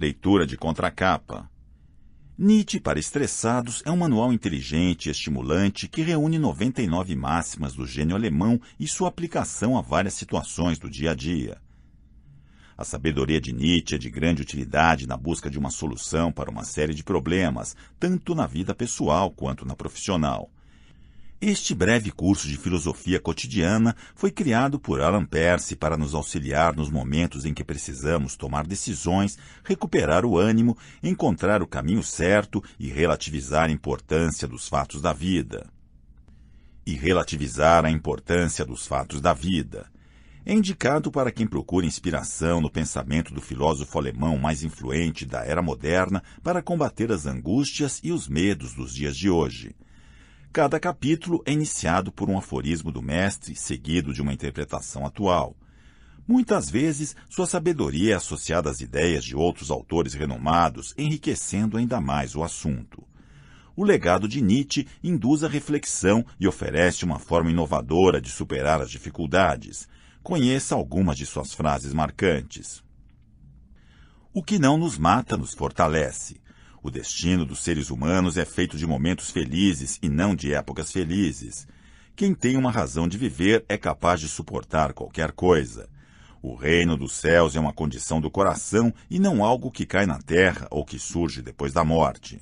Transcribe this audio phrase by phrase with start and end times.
[0.00, 1.50] Leitura de contracapa.
[2.38, 8.14] Nietzsche para Estressados é um manual inteligente e estimulante que reúne 99 máximas do gênio
[8.14, 11.60] alemão e sua aplicação a várias situações do dia a dia.
[12.76, 16.62] A sabedoria de Nietzsche é de grande utilidade na busca de uma solução para uma
[16.62, 20.48] série de problemas, tanto na vida pessoal quanto na profissional.
[21.40, 26.90] Este breve curso de filosofia cotidiana foi criado por Alan Percy para nos auxiliar nos
[26.90, 33.68] momentos em que precisamos tomar decisões, recuperar o ânimo, encontrar o caminho certo e relativizar
[33.68, 35.70] a importância dos fatos da vida.
[36.84, 39.86] E relativizar a importância dos fatos da vida.
[40.44, 45.62] É indicado para quem procura inspiração no pensamento do filósofo alemão mais influente da era
[45.62, 49.76] moderna para combater as angústias e os medos dos dias de hoje.
[50.50, 55.54] Cada capítulo é iniciado por um aforismo do mestre, seguido de uma interpretação atual.
[56.26, 62.34] Muitas vezes, sua sabedoria é associada às ideias de outros autores renomados, enriquecendo ainda mais
[62.34, 63.06] o assunto.
[63.76, 68.90] O legado de Nietzsche induz a reflexão e oferece uma forma inovadora de superar as
[68.90, 69.86] dificuldades.
[70.22, 72.82] Conheça algumas de suas frases marcantes.
[74.32, 76.40] O que não nos mata nos fortalece.
[76.88, 81.68] O destino dos seres humanos é feito de momentos felizes e não de épocas felizes.
[82.16, 85.86] Quem tem uma razão de viver é capaz de suportar qualquer coisa.
[86.40, 90.18] O reino dos céus é uma condição do coração e não algo que cai na
[90.18, 92.40] terra ou que surge depois da morte.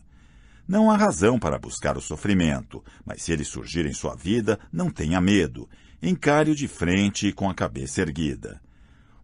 [0.69, 4.91] Não há razão para buscar o sofrimento, mas se ele surgir em sua vida, não
[4.91, 5.69] tenha medo.
[6.01, 8.61] Encare-o de frente e com a cabeça erguida.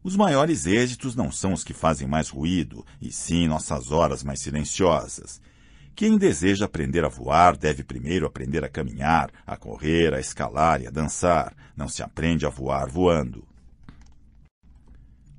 [0.04, 4.40] Os maiores êxitos não são os que fazem mais ruído, e sim nossas horas mais
[4.40, 5.40] silenciosas.
[5.94, 10.86] Quem deseja aprender a voar deve primeiro aprender a caminhar, a correr, a escalar e
[10.86, 11.54] a dançar.
[11.76, 13.46] Não se aprende a voar voando.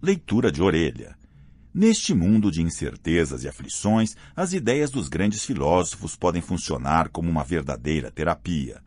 [0.01, 1.17] Leitura de orelha.
[1.73, 7.43] Neste mundo de incertezas e aflições, as ideias dos grandes filósofos podem funcionar como uma
[7.43, 8.81] verdadeira terapia.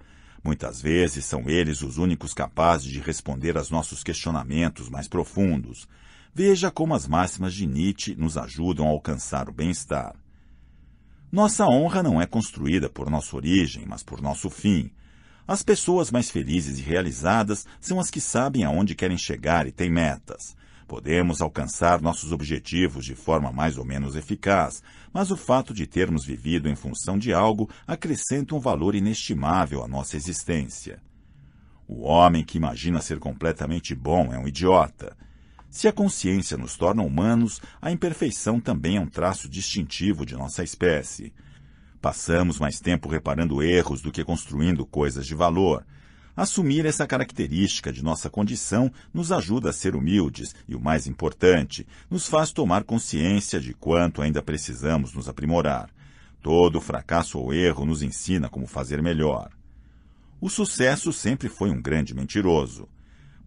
[0.47, 5.89] Muitas vezes são eles os únicos capazes de responder aos nossos questionamentos mais profundos.
[6.33, 10.15] Veja como as máximas de Nietzsche nos ajudam a alcançar o bem-estar.
[11.33, 14.93] Nossa honra não é construída por nossa origem, mas por nosso fim.
[15.49, 19.91] As pessoas mais felizes e realizadas são as que sabem aonde querem chegar e têm
[19.91, 20.56] metas.
[20.87, 24.83] Podemos alcançar nossos objetivos de forma mais ou menos eficaz,
[25.13, 29.89] mas o fato de termos vivido em função de algo acrescenta um valor inestimável à
[29.89, 31.03] nossa existência.
[31.89, 35.17] O homem que imagina ser completamente bom é um idiota.
[35.69, 40.63] Se a consciência nos torna humanos, a imperfeição também é um traço distintivo de nossa
[40.63, 41.33] espécie.
[42.01, 45.85] Passamos mais tempo reparando erros do que construindo coisas de valor,
[46.37, 51.87] Assumir essa característica de nossa condição nos ajuda a ser humildes e, o mais importante,
[52.11, 55.89] nos faz tomar consciência de quanto ainda precisamos nos aprimorar.
[56.43, 59.51] Todo fracasso ou erro nos ensina como fazer melhor.
[60.39, 62.87] O sucesso sempre foi um grande mentiroso.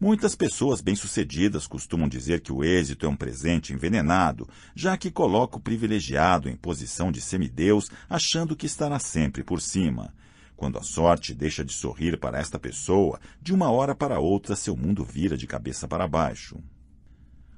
[0.01, 5.57] Muitas pessoas bem-sucedidas costumam dizer que o êxito é um presente envenenado, já que coloca
[5.57, 10.11] o privilegiado em posição de semideus, achando que estará sempre por cima.
[10.59, 14.75] Quando a sorte deixa de sorrir para esta pessoa, de uma hora para outra seu
[14.75, 16.61] mundo vira de cabeça para baixo.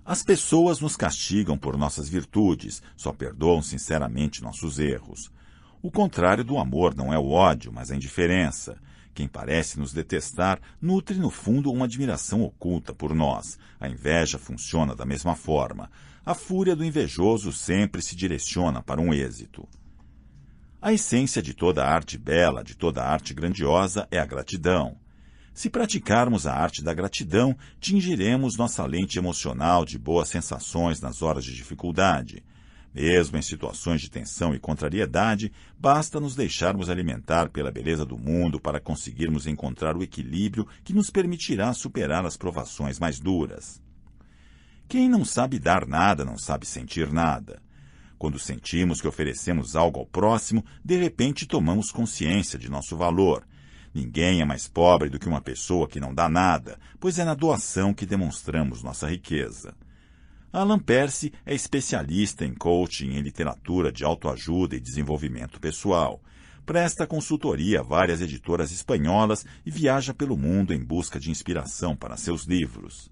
[0.06, 5.31] As pessoas nos castigam por nossas virtudes, só perdoam sinceramente nossos erros.
[5.81, 8.78] O contrário do amor não é o ódio, mas a indiferença.
[9.16, 13.57] Quem parece nos detestar nutre no fundo uma admiração oculta por nós.
[13.79, 15.90] A inveja funciona da mesma forma.
[16.23, 19.67] A fúria do invejoso sempre se direciona para um êxito.
[20.81, 24.97] A essência de toda arte bela, de toda arte grandiosa, é a gratidão.
[25.53, 31.46] Se praticarmos a arte da gratidão, tingiremos nossa lente emocional de boas sensações nas horas
[31.46, 32.44] de dificuldade.
[32.96, 38.59] Mesmo em situações de tensão e contrariedade, basta nos deixarmos alimentar pela beleza do mundo
[38.59, 43.80] para conseguirmos encontrar o equilíbrio que nos permitirá superar as provações mais duras.
[44.88, 47.62] Quem não sabe dar nada não sabe sentir nada.
[48.22, 53.44] Quando sentimos que oferecemos algo ao próximo, de repente tomamos consciência de nosso valor.
[53.91, 57.34] Ninguém é mais pobre do que uma pessoa que não dá nada, pois é na
[57.34, 59.73] doação que demonstramos nossa riqueza.
[60.53, 66.22] Alan Percy é especialista em coaching em literatura de autoajuda e desenvolvimento pessoal.
[66.64, 72.16] Presta consultoria a várias editoras espanholas e viaja pelo mundo em busca de inspiração para
[72.17, 73.09] seus livros.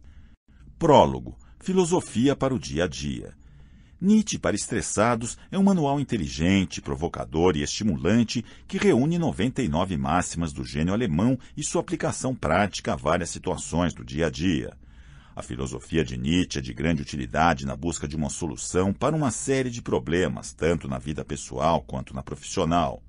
[0.77, 3.38] Prólogo Filosofia para o Dia a Dia.
[4.01, 10.63] Nietzsche para Estressados é um manual inteligente, provocador e estimulante que reúne 99 máximas do
[10.63, 14.77] gênio alemão e sua aplicação prática a várias situações do dia a dia.
[15.35, 19.31] A filosofia de Nietzsche é de grande utilidade na busca de uma solução para uma
[19.31, 23.03] série de problemas, tanto na vida pessoal quanto na profissional.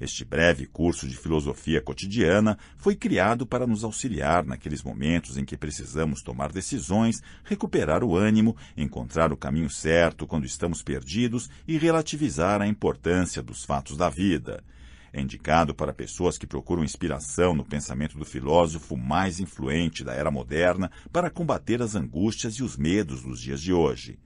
[0.00, 5.58] Este breve curso de filosofia cotidiana foi criado para nos auxiliar naqueles momentos em que
[5.58, 12.62] precisamos tomar decisões, recuperar o ânimo, encontrar o caminho certo quando estamos perdidos e relativizar
[12.62, 14.64] a importância dos fatos da vida.
[15.12, 20.30] É indicado para pessoas que procuram inspiração no pensamento do filósofo mais influente da era
[20.30, 24.18] moderna para combater as angústias e os medos dos dias de hoje.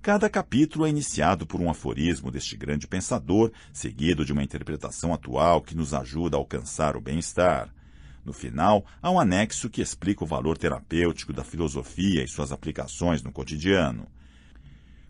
[0.00, 5.60] Cada capítulo é iniciado por um aforismo deste grande pensador, seguido de uma interpretação atual
[5.60, 7.68] que nos ajuda a alcançar o bem-estar.
[8.24, 13.22] No final, há um anexo que explica o valor terapêutico da filosofia e suas aplicações
[13.24, 14.06] no cotidiano.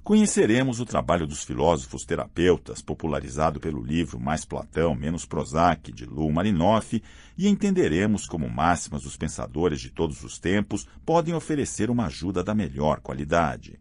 [0.02, 6.32] Conheceremos o trabalho dos filósofos terapeutas, popularizado pelo livro Mais Platão, Menos Prozac, de Lou
[6.32, 7.02] Marinoff,
[7.36, 12.54] e entenderemos como máximas dos pensadores de todos os tempos podem oferecer uma ajuda da
[12.54, 13.78] melhor qualidade.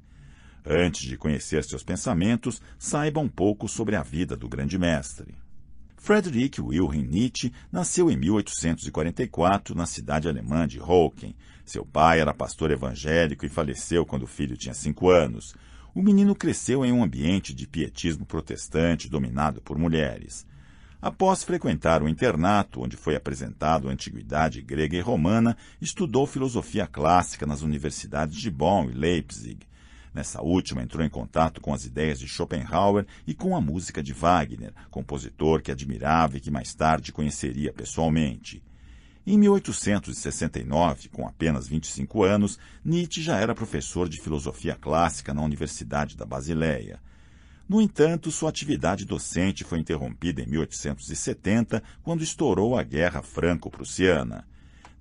[0.69, 5.33] Antes de conhecer seus pensamentos, saiba um pouco sobre a vida do grande mestre.
[5.95, 11.33] Friedrich Wilhelm Nietzsche nasceu em 1844 na cidade alemã de Hocken.
[11.63, 15.55] Seu pai era pastor evangélico e faleceu quando o filho tinha cinco anos.
[15.95, 20.45] O menino cresceu em um ambiente de pietismo protestante dominado por mulheres.
[21.01, 27.45] Após frequentar o internato, onde foi apresentado a antiguidade grega e romana, estudou filosofia clássica
[27.45, 29.59] nas universidades de Bonn e Leipzig.
[30.13, 34.13] Nessa última, entrou em contato com as ideias de Schopenhauer e com a música de
[34.13, 38.63] Wagner, compositor que admirava e que mais tarde conheceria pessoalmente.
[39.25, 46.15] Em 1869, com apenas 25 anos, Nietzsche já era professor de filosofia clássica na Universidade
[46.15, 47.01] da Basileia.
[47.67, 54.47] No entanto, sua atividade docente foi interrompida em 1870, quando estourou a Guerra Franco-Prussiana.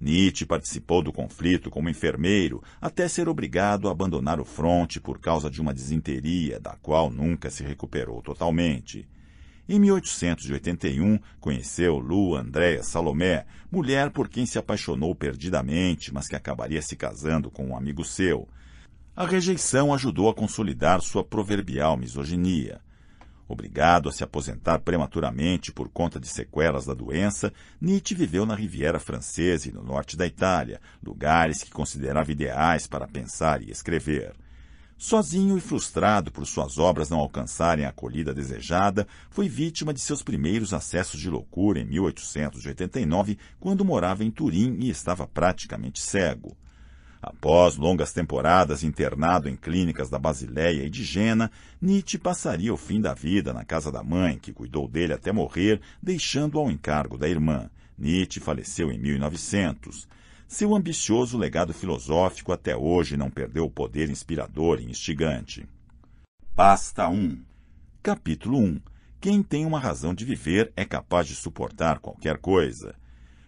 [0.01, 5.51] Nietzsche participou do conflito como enfermeiro até ser obrigado a abandonar o fronte por causa
[5.51, 9.09] de uma desinteria, da qual nunca se recuperou totalmente.
[9.69, 16.81] Em 1881, conheceu Lu Andréa Salomé, mulher por quem se apaixonou perdidamente, mas que acabaria
[16.81, 18.49] se casando com um amigo seu.
[19.17, 22.81] A rejeição ajudou a consolidar sua proverbial misoginia.
[23.49, 28.99] Obrigado a se aposentar prematuramente por conta de sequelas da doença, Nietzsche viveu na Riviera
[28.99, 34.35] Francesa e no norte da Itália, lugares que considerava ideais para pensar e escrever.
[34.99, 40.23] Sozinho e frustrado por suas obras não alcançarem a acolhida desejada, foi vítima de seus
[40.23, 46.57] primeiros acessos de loucura em 1889, quando morava em Turim e estava praticamente cego.
[47.23, 53.01] Após longas temporadas internado em clínicas da Basileia e de Jena, Nietzsche passaria o fim
[53.01, 57.29] da vida na casa da mãe, que cuidou dele até morrer, deixando-o ao encargo da
[57.29, 57.71] irmã.
[57.99, 60.07] Nietzsche faleceu em 1900.
[60.47, 65.67] Seu ambicioso legado filosófico até hoje não perdeu o poder inspirador e instigante.
[66.55, 67.43] Pasta 1
[68.03, 68.81] Capítulo 1
[69.21, 72.95] Quem tem uma razão de viver é capaz de suportar qualquer coisa.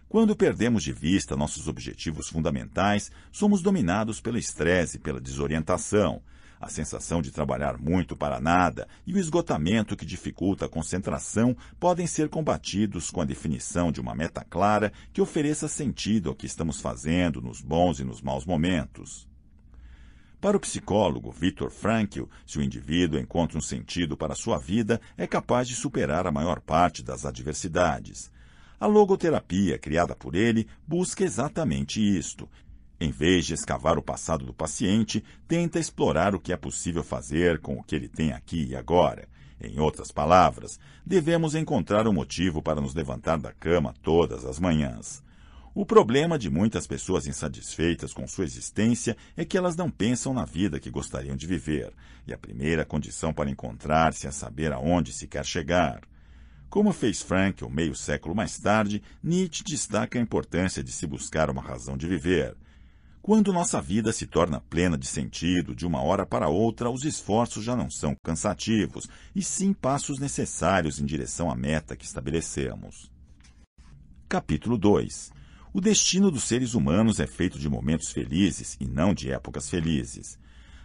[0.09, 6.19] Quando perdemos de vista nossos objetivos fundamentais, somos dominados pelo estresse e pela desorientação,
[6.59, 12.07] a sensação de trabalhar muito para nada e o esgotamento que dificulta a concentração podem
[12.07, 16.81] ser combatidos com a definição de uma meta clara que ofereça sentido ao que estamos
[16.81, 19.29] fazendo nos bons e nos maus momentos.
[20.41, 24.99] Para o psicólogo Viktor Frankl, se o indivíduo encontra um sentido para a sua vida,
[25.15, 28.31] é capaz de superar a maior parte das adversidades.
[28.79, 32.47] A logoterapia, criada por ele, busca exatamente isto.
[33.01, 37.59] Em vez de escavar o passado do paciente, tenta explorar o que é possível fazer
[37.59, 39.27] com o que ele tem aqui e agora.
[39.61, 45.21] Em outras palavras, devemos encontrar um motivo para nos levantar da cama todas as manhãs.
[45.75, 50.45] O problema de muitas pessoas insatisfeitas com sua existência é que elas não pensam na
[50.45, 51.93] vida que gostariam de viver,
[52.25, 56.01] e a primeira condição para encontrar-se é saber aonde se quer chegar.
[56.69, 61.63] Como fez Frankl meio século mais tarde, Nietzsche destaca a importância de se buscar uma
[61.63, 62.55] razão de viver.
[63.23, 67.63] Quando nossa vida se torna plena de sentido, de uma hora para outra, os esforços
[67.63, 73.11] já não são cansativos, e sim passos necessários em direção à meta que estabelecemos.
[74.27, 75.31] Capítulo 2
[75.73, 80.37] O destino dos seres humanos é feito de momentos felizes e não de épocas felizes.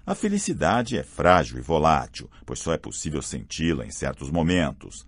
[0.06, 5.06] A felicidade é frágil e volátil, pois só é possível senti-la em certos momentos.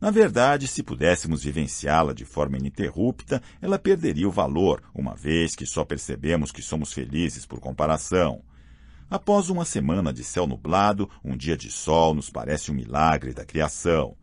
[0.00, 5.66] Na verdade, se pudéssemos vivenciá-la de forma ininterrupta, ela perderia o valor, uma vez que
[5.66, 8.40] só percebemos que somos felizes por comparação.
[9.10, 13.44] Após uma semana de céu nublado, um dia de sol nos parece um milagre da
[13.44, 14.14] criação.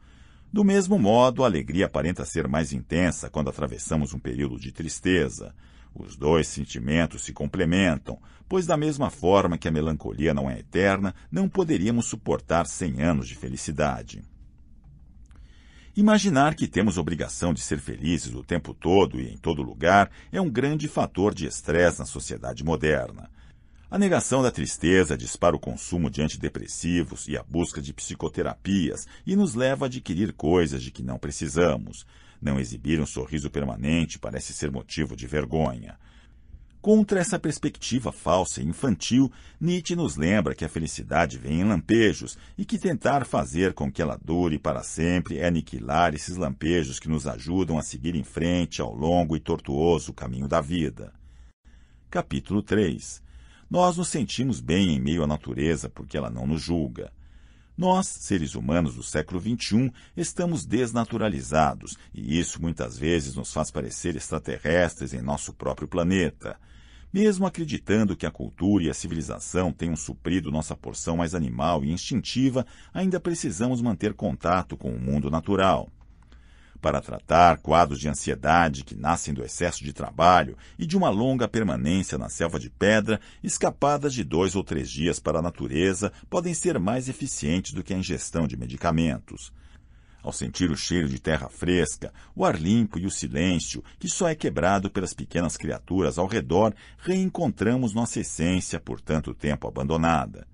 [0.52, 5.54] Do mesmo modo, a alegria aparenta ser mais intensa quando atravessamos um período de tristeza.
[5.94, 8.18] Os dois sentimentos se complementam,
[8.48, 13.28] pois, da mesma forma que a melancolia não é eterna, não poderíamos suportar cem anos
[13.28, 14.24] de felicidade.
[15.98, 20.42] Imaginar que temos obrigação de ser felizes o tempo todo e em todo lugar é
[20.42, 23.30] um grande fator de estresse na sociedade moderna.
[23.90, 29.38] A negação da tristeza dispara o consumo de antidepressivos e a busca de psicoterapias e
[29.38, 32.06] nos leva a adquirir coisas de que não precisamos.
[32.42, 35.98] Não exibir um sorriso permanente parece ser motivo de vergonha.
[36.86, 42.38] Contra essa perspectiva falsa e infantil, Nietzsche nos lembra que a felicidade vem em lampejos
[42.56, 47.10] e que tentar fazer com que ela dure para sempre é aniquilar esses lampejos que
[47.10, 51.12] nos ajudam a seguir em frente ao longo e tortuoso caminho da vida.
[52.08, 53.20] Capítulo 3
[53.68, 57.12] Nós nos sentimos bem em meio à natureza porque ela não nos julga.
[57.76, 64.16] Nós, seres humanos do século XXI, estamos desnaturalizados e isso muitas vezes nos faz parecer
[64.16, 66.60] extraterrestres em nosso próprio planeta.
[67.16, 71.90] Mesmo acreditando que a cultura e a civilização tenham suprido nossa porção mais animal e
[71.90, 75.90] instintiva, ainda precisamos manter contato com o mundo natural.
[76.82, 81.48] Para tratar quadros de ansiedade que nascem do excesso de trabalho e de uma longa
[81.48, 86.54] permanência na selva de pedra, escapadas de dois ou três dias para a natureza podem
[86.54, 89.54] ser mais eficientes do que a ingestão de medicamentos.
[90.26, 94.28] Ao sentir o cheiro de terra fresca, o ar limpo e o silêncio, que só
[94.28, 100.48] é quebrado pelas pequenas criaturas ao redor, reencontramos nossa essência por tanto tempo abandonada.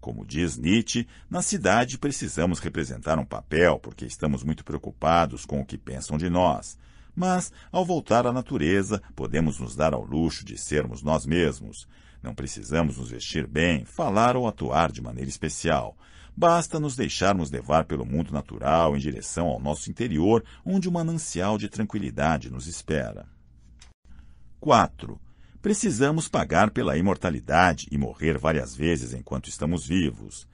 [0.00, 5.66] Como diz Nietzsche, na cidade precisamos representar um papel porque estamos muito preocupados com o
[5.66, 6.78] que pensam de nós.
[7.12, 11.88] Mas, ao voltar à natureza, podemos nos dar ao luxo de sermos nós mesmos.
[12.22, 15.96] Não precisamos nos vestir bem, falar ou atuar de maneira especial.
[16.36, 21.56] Basta nos deixarmos levar pelo mundo natural em direção ao nosso interior, onde um manancial
[21.56, 23.26] de tranquilidade nos espera.
[24.60, 25.18] 4.
[25.62, 30.46] Precisamos pagar pela imortalidade e morrer várias vezes enquanto estamos vivos.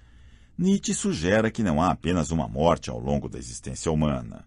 [0.57, 4.47] Nietzsche sugere que não há apenas uma morte ao longo da existência humana.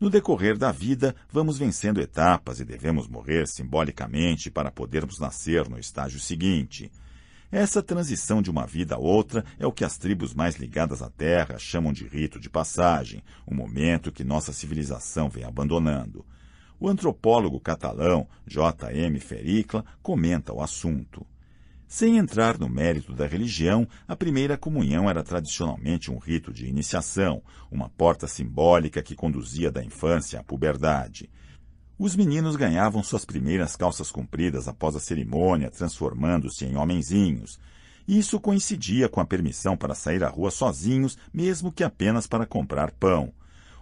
[0.00, 5.78] No decorrer da vida, vamos vencendo etapas e devemos morrer simbolicamente para podermos nascer no
[5.78, 6.90] estágio seguinte.
[7.52, 11.10] Essa transição de uma vida a outra é o que as tribos mais ligadas à
[11.10, 16.24] Terra chamam de rito de passagem, um momento que nossa civilização vem abandonando.
[16.80, 18.90] O antropólogo catalão J.
[18.92, 19.20] M.
[19.20, 21.26] Fericla comenta o assunto.
[21.86, 27.42] Sem entrar no mérito da religião, a primeira comunhão era tradicionalmente um rito de iniciação,
[27.70, 31.28] uma porta simbólica que conduzia da infância à puberdade.
[32.04, 37.60] Os meninos ganhavam suas primeiras calças compridas após a cerimônia, transformando-se em homenzinhos.
[38.08, 42.90] Isso coincidia com a permissão para sair à rua sozinhos, mesmo que apenas para comprar
[42.90, 43.32] pão.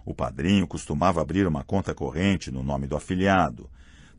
[0.05, 3.67] O padrinho costumava abrir uma conta corrente no nome do afiliado.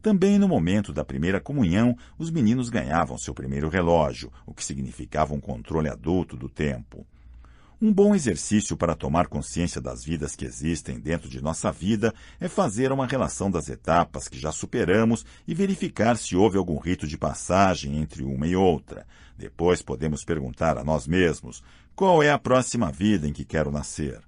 [0.02, 5.32] Também no momento da primeira comunhão, os meninos ganhavam seu primeiro relógio, o que significava
[5.32, 7.06] um controle adulto do tempo.
[7.84, 12.46] Um bom exercício para tomar consciência das vidas que existem dentro de nossa vida é
[12.46, 17.18] fazer uma relação das etapas que já superamos e verificar se houve algum rito de
[17.18, 19.04] passagem entre uma e outra.
[19.36, 21.60] Depois podemos perguntar a nós mesmos:
[21.92, 24.20] qual é a próxima vida em que quero nascer?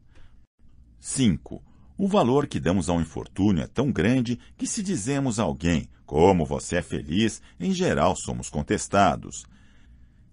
[0.99, 1.62] 5.
[1.96, 6.44] O valor que damos ao infortúnio é tão grande que, se dizemos a alguém como
[6.44, 9.46] você é feliz, em geral somos contestados.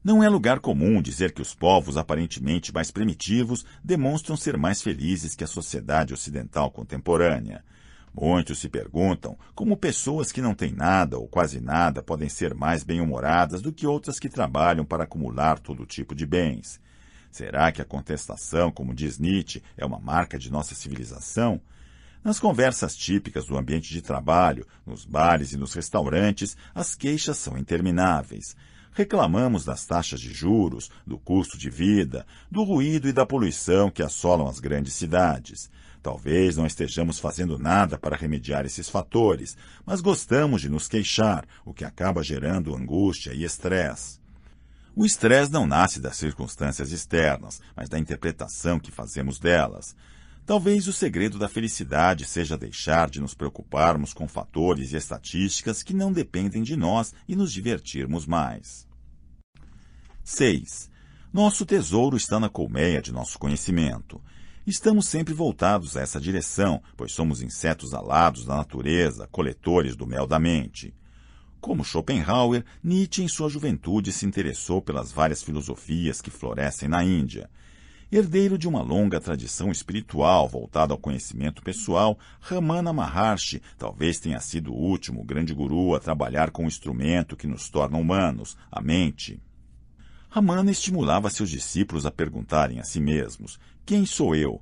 [0.04, 5.36] Não é lugar comum dizer que os povos aparentemente mais primitivos demonstram ser mais felizes
[5.36, 7.64] que a sociedade ocidental contemporânea.
[8.12, 12.84] Muitos se perguntam como pessoas que não têm nada ou quase nada podem ser mais
[12.84, 16.82] bem-humoradas do que outras que trabalham para acumular todo tipo de bens.
[17.30, 21.62] Será que a contestação, como diz Nietzsche, é uma marca de nossa civilização?
[22.24, 27.58] Nas conversas típicas do ambiente de trabalho, nos bares e nos restaurantes, as queixas são
[27.58, 28.56] intermináveis.
[28.94, 34.04] Reclamamos das taxas de juros, do custo de vida, do ruído e da poluição que
[34.04, 35.70] assolam as grandes cidades.
[36.04, 39.56] Talvez não estejamos fazendo nada para remediar esses fatores,
[39.86, 44.20] mas gostamos de nos queixar, o que acaba gerando angústia e estresse.
[44.94, 49.96] O estresse não nasce das circunstâncias externas, mas da interpretação que fazemos delas.
[50.52, 55.94] Talvez o segredo da felicidade seja deixar de nos preocuparmos com fatores e estatísticas que
[55.94, 58.86] não dependem de nós e nos divertirmos mais.
[60.26, 60.90] 6.
[61.32, 64.22] Nosso tesouro está na colmeia de nosso conhecimento.
[64.68, 70.28] Estamos sempre voltados a essa direção, pois somos insetos alados da natureza, coletores do mel
[70.28, 70.94] da mente.
[71.62, 77.50] Como Schopenhauer, Nietzsche em sua juventude se interessou pelas várias filosofias que florescem na Índia.
[78.14, 84.74] Herdeiro de uma longa tradição espiritual voltada ao conhecimento pessoal, Ramana Maharshi talvez tenha sido
[84.74, 89.42] o último grande guru a trabalhar com o instrumento que nos torna humanos, a mente.
[90.30, 94.62] Ramana estimulava seus discípulos a perguntarem a si mesmos: Quem sou eu?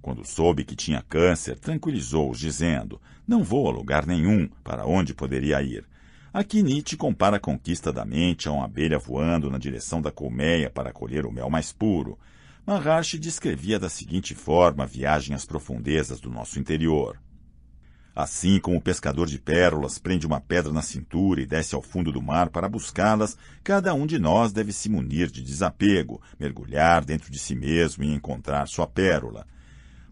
[0.00, 5.62] Quando soube que tinha câncer, tranquilizou-os, dizendo: Não vou a lugar nenhum, para onde poderia
[5.62, 5.86] ir?
[6.32, 10.68] Aqui Nietzsche compara a conquista da mente a uma abelha voando na direção da colmeia
[10.68, 12.18] para colher o mel mais puro.
[12.64, 17.20] Maharshi descrevia da seguinte forma a viagem às profundezas do nosso interior.
[18.14, 22.12] Assim como o pescador de pérolas prende uma pedra na cintura e desce ao fundo
[22.12, 27.32] do mar para buscá-las, cada um de nós deve se munir de desapego, mergulhar dentro
[27.32, 29.46] de si mesmo e encontrar sua pérola.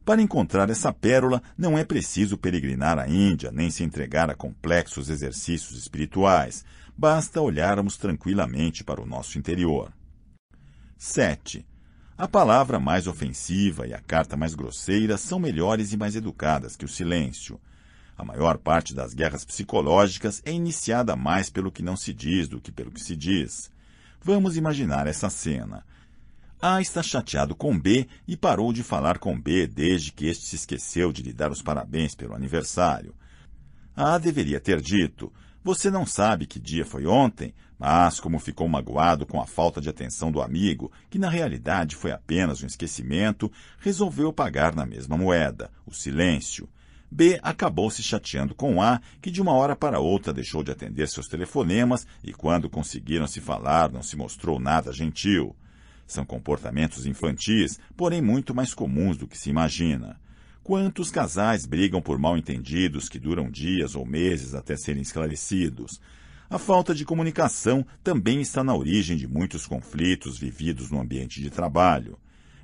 [0.05, 5.09] Para encontrar essa pérola, não é preciso peregrinar à Índia nem se entregar a complexos
[5.09, 6.65] exercícios espirituais.
[6.97, 9.93] Basta olharmos tranquilamente para o nosso interior.
[10.97, 11.70] 7.
[12.21, 16.85] A palavra mais ofensiva e a carta mais grosseira são melhores e mais educadas que
[16.85, 17.59] o silêncio.
[18.15, 22.61] A maior parte das guerras psicológicas é iniciada mais pelo que não se diz do
[22.61, 23.73] que pelo que se diz.
[24.23, 25.83] Vamos imaginar essa cena.
[26.61, 30.57] A está chateado com B e parou de falar com B desde que este se
[30.57, 33.15] esqueceu de lhe dar os parabéns pelo aniversário.
[33.97, 35.33] A deveria ter dito:
[35.65, 37.55] Você não sabe que dia foi ontem?
[37.81, 42.13] Mas, como ficou magoado com a falta de atenção do amigo, que na realidade foi
[42.13, 46.69] apenas um esquecimento, resolveu pagar na mesma moeda, o silêncio.
[47.11, 51.09] B acabou se chateando com A, que de uma hora para outra deixou de atender
[51.09, 55.57] seus telefonemas e, quando conseguiram se falar, não se mostrou nada gentil.
[56.07, 60.21] São comportamentos infantis, porém muito mais comuns do que se imagina.
[60.63, 65.99] Quantos casais brigam por mal-entendidos que duram dias ou meses até serem esclarecidos?
[66.51, 71.49] A falta de comunicação também está na origem de muitos conflitos vividos no ambiente de
[71.49, 72.19] trabalho.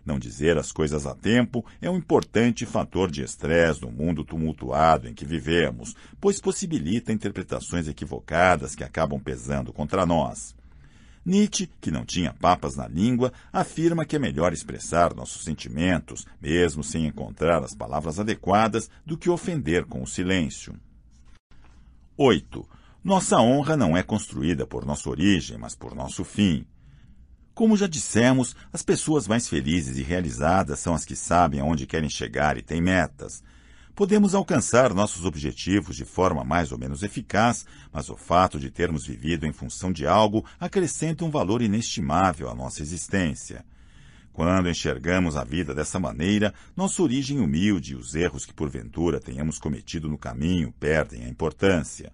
[0.04, 5.06] Não dizer as coisas a tempo é um importante fator de estresse no mundo tumultuado
[5.06, 10.52] em que vivemos, pois possibilita interpretações equivocadas que acabam pesando contra nós.
[11.24, 16.82] Nietzsche, que não tinha papas na língua, afirma que é melhor expressar nossos sentimentos, mesmo
[16.82, 20.75] sem encontrar as palavras adequadas, do que ofender com o silêncio.
[22.16, 22.75] 8.
[23.06, 26.66] Nossa honra não é construída por nossa origem, mas por nosso fim.
[27.54, 32.10] Como já dissemos, as pessoas mais felizes e realizadas são as que sabem aonde querem
[32.10, 33.45] chegar e têm metas.
[33.95, 39.06] Podemos alcançar nossos objetivos de forma mais ou menos eficaz, mas o fato de termos
[39.06, 43.64] vivido em função de algo acrescenta um valor inestimável à nossa existência.
[44.32, 49.60] Quando enxergamos a vida dessa maneira, nossa origem humilde e os erros que porventura tenhamos
[49.60, 52.12] cometido no caminho perdem a importância.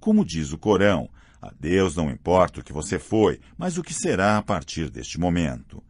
[0.00, 1.10] Como diz o Corão,
[1.42, 5.20] a Deus não importa o que você foi, mas o que será a partir deste
[5.20, 5.82] momento.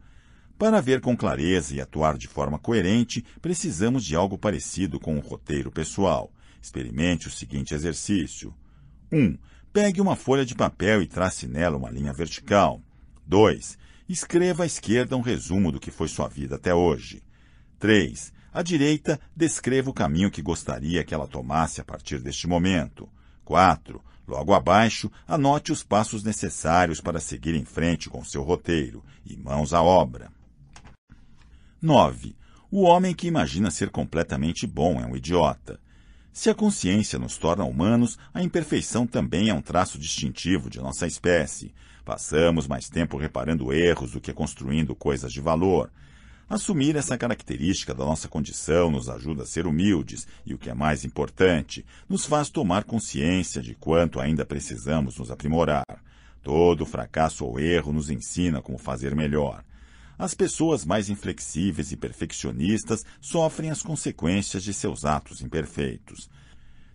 [0.57, 5.19] Para ver com clareza e atuar de forma coerente, precisamos de algo parecido com um
[5.19, 6.31] roteiro pessoal.
[6.61, 8.53] Experimente o seguinte exercício.
[9.11, 9.17] 1.
[9.17, 9.37] Um,
[9.73, 12.81] pegue uma folha de papel e trace nela uma linha vertical.
[13.25, 13.77] 2.
[14.07, 17.23] Escreva à esquerda um resumo do que foi sua vida até hoje.
[17.79, 18.31] 3.
[18.53, 23.09] À direita, descreva o caminho que gostaria que ela tomasse a partir deste momento.
[23.51, 24.01] 4.
[24.25, 29.73] Logo abaixo, anote os passos necessários para seguir em frente com seu roteiro e mãos
[29.73, 30.31] à obra.
[31.81, 32.33] 9.
[32.71, 35.81] O homem que imagina ser completamente bom é um idiota.
[36.31, 41.05] Se a consciência nos torna humanos, a imperfeição também é um traço distintivo de nossa
[41.05, 41.73] espécie.
[42.05, 45.91] Passamos mais tempo reparando erros do que construindo coisas de valor.
[46.51, 50.73] Assumir essa característica da nossa condição nos ajuda a ser humildes e, o que é
[50.73, 56.03] mais importante, nos faz tomar consciência de quanto ainda precisamos nos aprimorar.
[56.43, 59.63] Todo fracasso ou erro nos ensina como fazer melhor.
[60.19, 66.29] As pessoas mais inflexíveis e perfeccionistas sofrem as consequências de seus atos imperfeitos.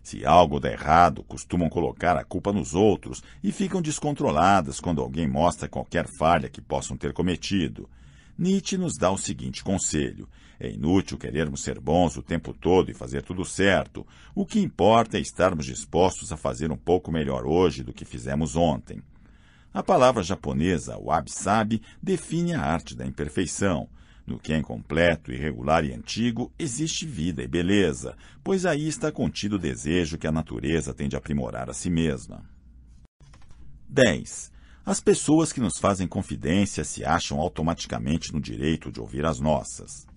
[0.03, 5.27] Se algo dá errado, costumam colocar a culpa nos outros e ficam descontroladas quando alguém
[5.27, 7.89] mostra qualquer falha que possam ter cometido.
[8.37, 12.93] Nietzsche nos dá o seguinte conselho: é inútil querermos ser bons o tempo todo e
[12.93, 14.05] fazer tudo certo.
[14.35, 18.55] O que importa é estarmos dispostos a fazer um pouco melhor hoje do que fizemos
[18.55, 19.01] ontem.
[19.73, 23.89] A palavra japonesa wabi-sabi define a arte da imperfeição.
[24.25, 29.55] No que é incompleto, irregular e antigo, existe vida e beleza, pois aí está contido
[29.55, 32.43] o desejo que a natureza tem de aprimorar a si mesma.
[33.87, 34.51] 10.
[34.87, 40.07] As pessoas que nos fazem confidência se acham automaticamente no direito de ouvir as nossas.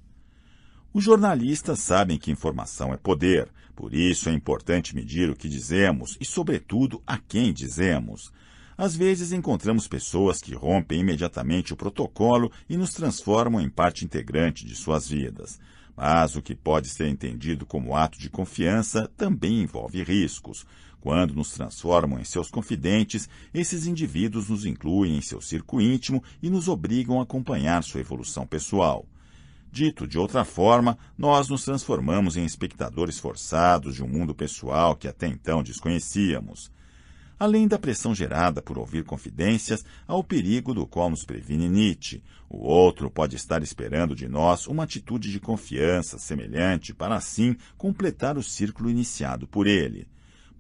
[0.95, 6.17] Os jornalistas sabem que informação é poder, por isso é importante medir o que dizemos
[6.21, 8.31] e, sobretudo, a quem dizemos.
[8.79, 14.65] Às vezes encontramos pessoas que rompem imediatamente o protocolo e nos transformam em parte integrante
[14.65, 15.59] de suas vidas.
[15.97, 20.65] Mas o que pode ser entendido como ato de confiança também envolve riscos.
[21.01, 26.51] Quando nos transformam em seus confidentes, esses indivíduos nos incluem em seu círculo íntimo e
[26.51, 29.07] nos obrigam a acompanhar sua evolução pessoal.
[29.73, 35.09] Dito de outra forma, nós nos transformamos em espectadores forçados de um mundo pessoal que
[35.09, 36.71] até então desconhecíamos.
[37.39, 42.23] Além da pressão gerada por ouvir confidências, há o perigo do qual nos previne Nietzsche.
[42.51, 48.37] O outro pode estar esperando de nós uma atitude de confiança semelhante para assim completar
[48.37, 50.07] o círculo iniciado por ele.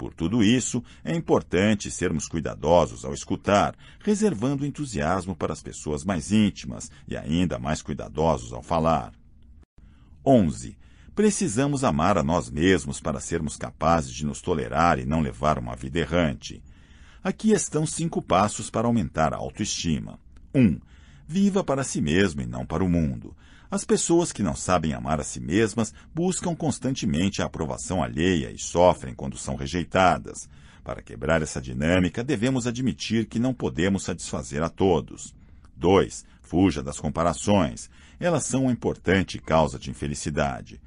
[0.00, 6.32] Por tudo isso, é importante sermos cuidadosos ao escutar, reservando entusiasmo para as pessoas mais
[6.32, 9.12] íntimas e ainda mais cuidadosos ao falar.
[10.24, 10.74] 11.
[11.14, 15.76] Precisamos amar a nós mesmos para sermos capazes de nos tolerar e não levar uma
[15.76, 16.62] vida errante.
[17.22, 20.18] Aqui estão cinco passos para aumentar a autoestima.
[20.54, 20.62] 1.
[20.62, 20.80] Um,
[21.28, 23.36] viva para si mesmo e não para o mundo.
[23.70, 28.58] As pessoas que não sabem amar a si mesmas buscam constantemente a aprovação alheia e
[28.58, 30.48] sofrem quando são rejeitadas.
[30.82, 35.32] Para quebrar essa dinâmica, devemos admitir que não podemos satisfazer a todos.
[35.76, 36.24] 2.
[36.42, 37.88] Fuja das comparações.
[38.18, 40.80] Elas são uma importante causa de infelicidade.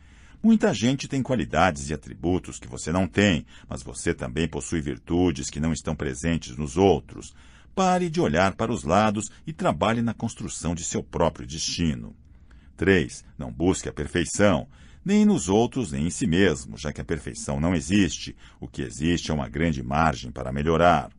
[0.44, 5.50] Muita gente tem qualidades e atributos que você não tem, mas você também possui virtudes
[5.50, 7.34] que não estão presentes nos outros.
[7.74, 12.14] Pare de olhar para os lados e trabalhe na construção de seu próprio destino.
[12.76, 13.24] 3.
[13.38, 14.68] Não busque a perfeição,
[15.04, 18.36] nem nos outros nem em si mesmo, já que a perfeição não existe.
[18.60, 21.12] O que existe é uma grande margem para melhorar.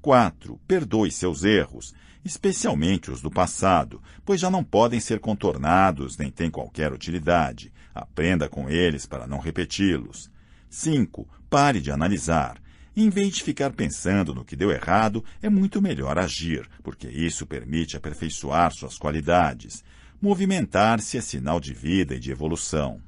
[0.00, 0.58] 4.
[0.66, 6.50] Perdoe seus erros especialmente os do passado, pois já não podem ser contornados nem têm
[6.50, 7.72] qualquer utilidade.
[7.94, 10.30] Aprenda com eles para não repeti-los.
[10.68, 11.26] 5.
[11.48, 12.60] Pare de analisar.
[12.96, 17.46] Em vez de ficar pensando no que deu errado, é muito melhor agir, porque isso
[17.46, 19.82] permite aperfeiçoar suas qualidades.
[20.22, 23.00] Movimentar-se é sinal de vida e de evolução.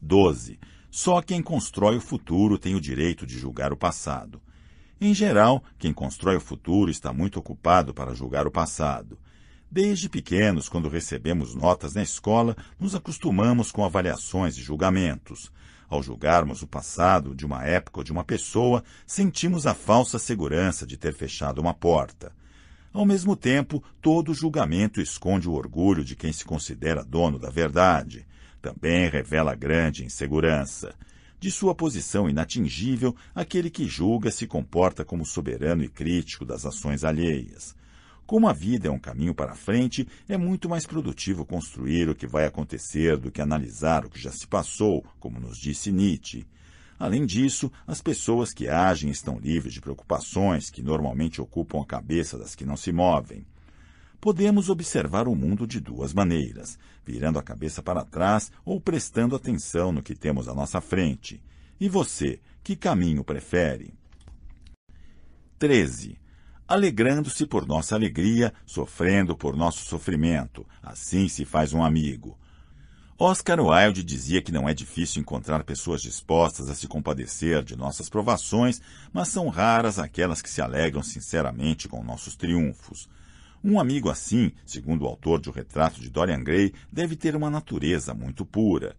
[0.00, 0.58] 12.
[0.90, 4.42] Só quem constrói o futuro tem o direito de julgar o passado.
[5.00, 9.16] Em geral, quem constrói o futuro está muito ocupado para julgar o passado.
[9.70, 15.52] Desde pequenos, quando recebemos notas na escola, nos acostumamos com avaliações e julgamentos.
[15.88, 20.84] Ao julgarmos o passado de uma época ou de uma pessoa, sentimos a falsa segurança
[20.84, 22.32] de ter fechado uma porta.
[22.92, 28.26] Ao mesmo tempo, todo julgamento esconde o orgulho de quem se considera dono da verdade.
[28.60, 30.94] Também revela grande insegurança.
[31.40, 37.02] De sua posição inatingível, aquele que julga se comporta como soberano e crítico das ações
[37.02, 37.74] alheias.
[38.26, 42.26] Como a vida é um caminho para frente, é muito mais produtivo construir o que
[42.26, 46.46] vai acontecer do que analisar o que já se passou, como nos disse Nietzsche.
[47.02, 52.38] Além disso, as pessoas que agem estão livres de preocupações que normalmente ocupam a cabeça
[52.38, 53.44] das que não se movem
[54.20, 59.90] podemos observar o mundo de duas maneiras, virando a cabeça para trás ou prestando atenção
[59.90, 61.42] no que temos à nossa frente.
[61.80, 63.92] E você, que caminho prefere?
[65.58, 66.16] 13.
[66.68, 70.64] Alegrando-se por nossa alegria, sofrendo por nosso sofrimento.
[70.80, 72.38] Assim se faz um amigo.
[73.24, 78.08] Oscar Wilde dizia que não é difícil encontrar pessoas dispostas a se compadecer de nossas
[78.08, 78.82] provações,
[79.12, 83.08] mas são raras aquelas que se alegram sinceramente com nossos triunfos.
[83.62, 87.48] Um amigo assim, segundo o autor de O Retrato de Dorian Gray, deve ter uma
[87.48, 88.96] natureza muito pura.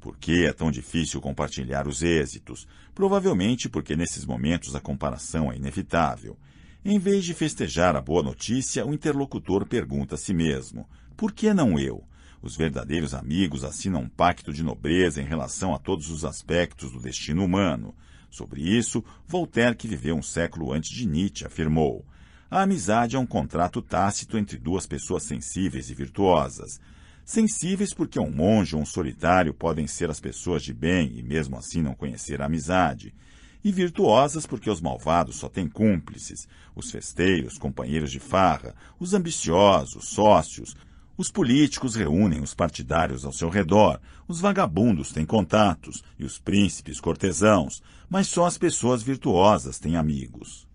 [0.00, 2.66] Por que é tão difícil compartilhar os êxitos?
[2.92, 6.36] Provavelmente porque nesses momentos a comparação é inevitável.
[6.84, 11.54] Em vez de festejar a boa notícia, o interlocutor pergunta a si mesmo: por que
[11.54, 12.02] não eu?
[12.44, 17.00] Os verdadeiros amigos assinam um pacto de nobreza em relação a todos os aspectos do
[17.00, 17.94] destino humano.
[18.30, 22.04] Sobre isso, Voltaire, que viveu um século antes de Nietzsche, afirmou:
[22.50, 26.78] a amizade é um contrato tácito entre duas pessoas sensíveis e virtuosas.
[27.24, 31.56] Sensíveis porque um monge ou um solitário podem ser as pessoas de bem e mesmo
[31.56, 33.14] assim não conhecer a amizade.
[33.64, 40.10] E virtuosas porque os malvados só têm cúmplices, os festeiros, companheiros de farra, os ambiciosos,
[40.10, 40.76] sócios,
[41.16, 47.00] os políticos reúnem os partidários ao seu redor, os vagabundos têm contatos e os príncipes
[47.00, 50.66] cortesãos, mas só as pessoas virtuosas têm amigos.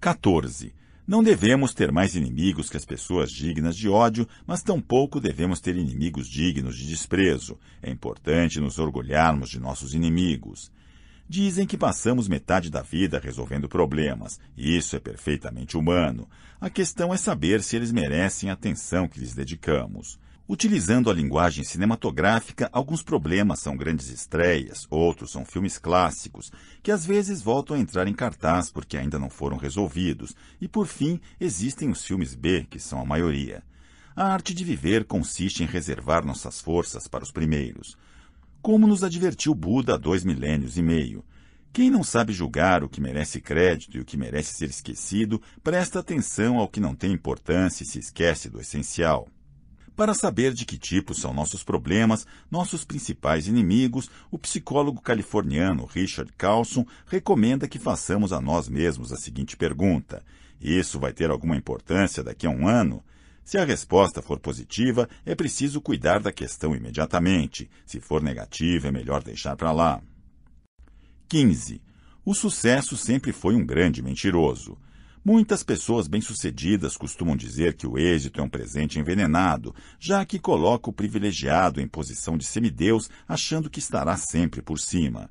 [0.00, 0.74] 14.
[1.06, 5.74] Não devemos ter mais inimigos que as pessoas dignas de ódio, mas tampouco devemos ter
[5.74, 7.58] inimigos dignos de desprezo.
[7.80, 10.70] É importante nos orgulharmos de nossos inimigos.
[11.30, 16.26] Dizem que passamos metade da vida resolvendo problemas, e isso é perfeitamente humano.
[16.58, 20.18] A questão é saber se eles merecem a atenção que lhes dedicamos.
[20.48, 26.50] Utilizando a linguagem cinematográfica, alguns problemas são grandes estreias, outros são filmes clássicos,
[26.82, 30.86] que às vezes voltam a entrar em cartaz porque ainda não foram resolvidos, e por
[30.86, 33.62] fim existem os filmes B, que são a maioria.
[34.16, 37.98] A arte de viver consiste em reservar nossas forças para os primeiros.
[38.60, 41.24] Como nos advertiu Buda há dois milênios e meio,
[41.72, 46.00] quem não sabe julgar o que merece crédito e o que merece ser esquecido, presta
[46.00, 49.28] atenção ao que não tem importância e se esquece do essencial.
[49.94, 56.32] Para saber de que tipo são nossos problemas, nossos principais inimigos, o psicólogo californiano Richard
[56.36, 60.22] Carlson recomenda que façamos a nós mesmos a seguinte pergunta:
[60.60, 63.02] Isso vai ter alguma importância daqui a um ano?
[63.48, 67.70] Se a resposta for positiva, é preciso cuidar da questão imediatamente.
[67.86, 70.02] Se for negativa, é melhor deixar para lá.
[71.30, 71.80] 15.
[72.26, 74.76] O sucesso sempre foi um grande mentiroso.
[75.24, 80.90] Muitas pessoas bem-sucedidas costumam dizer que o êxito é um presente envenenado, já que coloca
[80.90, 85.30] o privilegiado em posição de semideus, achando que estará sempre por cima.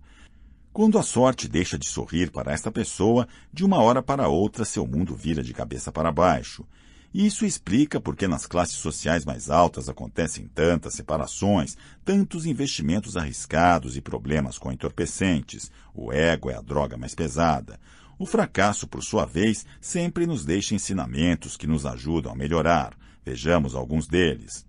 [0.73, 4.87] Quando a sorte deixa de sorrir para esta pessoa, de uma hora para outra seu
[4.87, 6.65] mundo vira de cabeça para baixo.
[7.13, 13.95] Isso explica por que nas classes sociais mais altas acontecem tantas separações, tantos investimentos arriscados
[13.95, 15.71] e problemas com entorpecentes.
[15.93, 17.79] O ego é a droga mais pesada.
[18.19, 22.97] O fracasso, por sua vez, sempre nos deixa ensinamentos que nos ajudam a melhorar.
[23.23, 24.65] Vejamos alguns deles.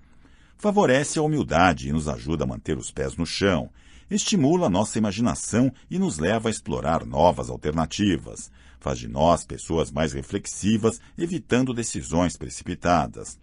[0.56, 3.70] Favorece a humildade e nos ajuda a manter os pés no chão.
[4.10, 8.50] Estimula nossa imaginação e nos leva a explorar novas alternativas.
[8.80, 13.38] Faz de nós pessoas mais reflexivas, evitando decisões precipitadas.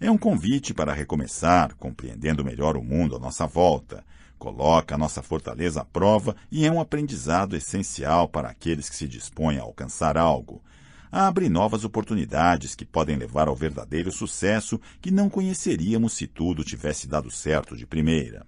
[0.00, 4.04] É um convite para recomeçar, compreendendo melhor o mundo à nossa volta.
[4.38, 9.08] Coloca a nossa fortaleza à prova e é um aprendizado essencial para aqueles que se
[9.08, 10.62] dispõem a alcançar algo.
[11.10, 17.08] Abre novas oportunidades que podem levar ao verdadeiro sucesso que não conheceríamos se tudo tivesse
[17.08, 18.46] dado certo de primeira.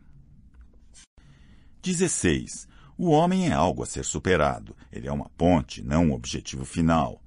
[1.83, 2.69] 16.
[3.03, 4.77] O homem é algo a ser superado.
[4.93, 7.19] Ele é uma ponte, não um objetivo final.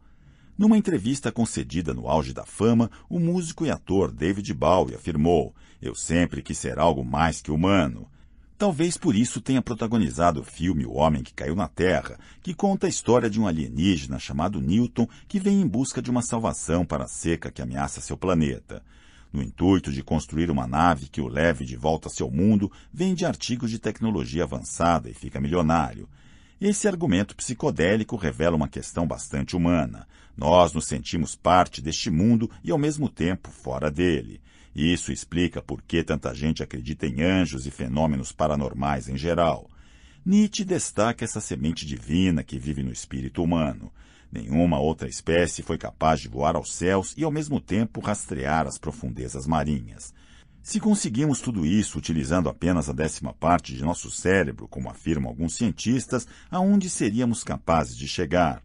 [0.56, 5.96] Numa entrevista concedida no auge da fama, o músico e ator David Bowie afirmou: Eu
[5.96, 8.08] sempre quis ser algo mais que humano.
[8.56, 12.86] Talvez por isso tenha protagonizado o filme O Homem que Caiu na Terra, que conta
[12.86, 17.06] a história de um alienígena chamado Newton que vem em busca de uma salvação para
[17.06, 18.84] a seca que ameaça seu planeta.
[19.34, 23.26] No intuito de construir uma nave que o leve de volta a seu mundo, vende
[23.26, 26.08] artigos de tecnologia avançada e fica milionário.
[26.62, 30.08] Esse argumento psicodélico revela uma questão bastante humana.
[30.38, 34.40] Nós nos sentimos parte deste mundo e, ao mesmo tempo, fora dele.
[34.76, 39.68] Isso explica por que tanta gente acredita em anjos e fenômenos paranormais em geral.
[40.24, 43.92] Nietzsche destaca essa semente divina que vive no espírito humano.
[44.34, 48.80] Nenhuma outra espécie foi capaz de voar aos céus e, ao mesmo tempo, rastrear as
[48.80, 50.12] profundezas marinhas.
[50.64, 55.54] Se conseguimos tudo isso utilizando apenas a décima parte de nosso cérebro, como afirmam alguns
[55.54, 58.64] cientistas, aonde seríamos capazes de chegar?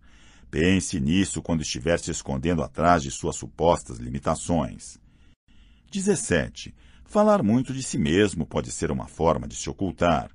[0.50, 4.98] Pense nisso quando estiver se escondendo atrás de suas supostas limitações.
[5.90, 6.74] 17.
[7.04, 10.30] Falar muito de si mesmo pode ser uma forma de se ocultar.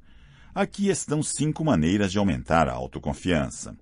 [0.53, 3.75] Aqui estão cinco maneiras de aumentar a autoconfiança.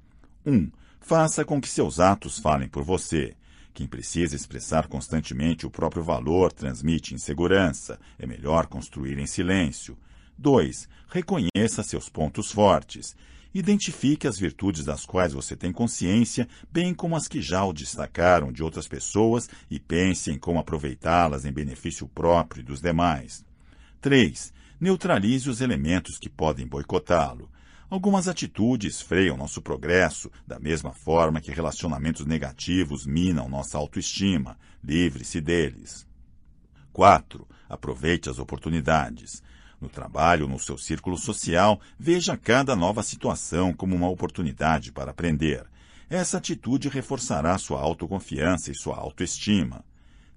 [0.46, 0.54] 1.
[0.54, 3.36] Um, faça com que seus atos falem por você.
[3.74, 8.00] Quem precisa expressar constantemente o próprio valor transmite insegurança.
[8.18, 9.98] É melhor construir em silêncio.
[10.38, 10.88] 2.
[11.10, 13.16] Reconheça seus pontos fortes.
[13.54, 18.52] Identifique as virtudes das quais você tem consciência, bem como as que já o destacaram
[18.52, 23.44] de outras pessoas e pense em como aproveitá-las em benefício próprio e dos demais.
[24.00, 24.54] 3.
[24.80, 27.50] Neutralize os elementos que podem boicotá-lo.
[27.92, 34.58] Algumas atitudes freiam nosso progresso, da mesma forma que relacionamentos negativos minam nossa autoestima.
[34.82, 36.08] Livre-se deles.
[36.94, 37.46] 4.
[37.68, 39.44] Aproveite as oportunidades.
[39.82, 45.66] No trabalho, no seu círculo social, veja cada nova situação como uma oportunidade para aprender.
[46.10, 49.84] Essa atitude reforçará sua autoconfiança e sua autoestima.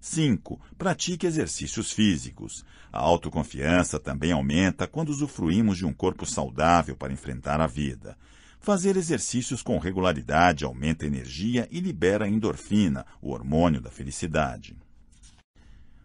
[0.05, 0.61] 5.
[0.77, 2.63] Pratique exercícios físicos.
[2.93, 8.15] A autoconfiança também aumenta quando usufruímos de um corpo saudável para enfrentar a vida.
[8.61, 14.77] Fazer exercícios com regularidade aumenta a energia e libera a endorfina, o hormônio da felicidade.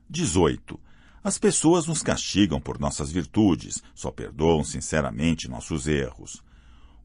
[0.10, 0.80] 18.
[1.22, 6.42] As pessoas nos castigam por nossas virtudes, só perdoam sinceramente nossos erros.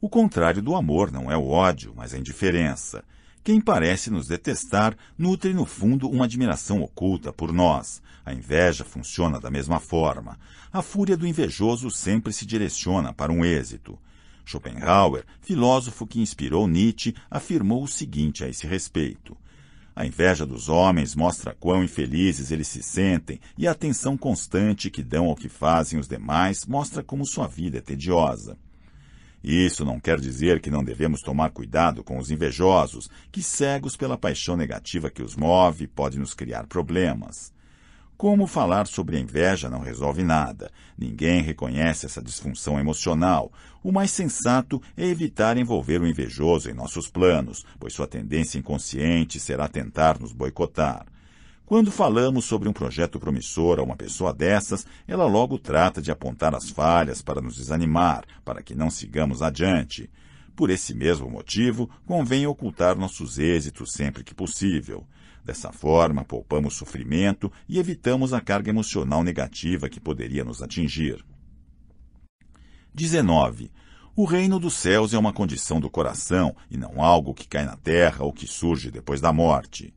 [0.00, 3.02] O contrário do amor não é o ódio, mas a indiferença.
[3.44, 8.00] Quem parece nos detestar nutre no fundo uma admiração oculta por nós.
[8.24, 10.38] A inveja funciona da mesma forma.
[10.72, 13.98] A fúria do invejoso sempre se direciona para um êxito.
[14.46, 19.37] Schopenhauer, filósofo que inspirou Nietzsche, afirmou o seguinte a esse respeito:
[19.94, 25.02] A inveja dos homens mostra quão infelizes eles se sentem e a atenção constante que
[25.02, 28.57] dão ao que fazem os demais mostra como sua vida é tediosa.
[29.44, 34.16] Isso não quer dizer que não devemos tomar cuidado com os invejosos, que, cegos pela
[34.16, 37.52] paixão negativa que os move, podem nos criar problemas.
[38.16, 40.70] Como falar sobre a inveja não resolve nada.
[40.96, 43.52] Ninguém reconhece essa disfunção emocional.
[43.83, 49.38] O mais sensato é evitar envolver o invejoso em nossos planos, pois sua tendência inconsciente
[49.38, 51.04] será tentar nos boicotar.
[51.66, 56.55] Quando falamos sobre um projeto promissor a uma pessoa dessas, ela logo trata de apontar
[56.55, 60.11] as falhas para nos desanimar, para que não sigamos adiante.
[60.55, 65.07] Por esse mesmo motivo, convém ocultar nossos êxitos sempre que possível.
[65.42, 71.24] Dessa forma, poupamos sofrimento e evitamos a carga emocional negativa que poderia nos atingir.
[72.94, 73.72] 19.
[74.14, 77.77] O reino dos céus é uma condição do coração e não algo que cai na
[77.77, 79.94] terra ou que surge depois da morte.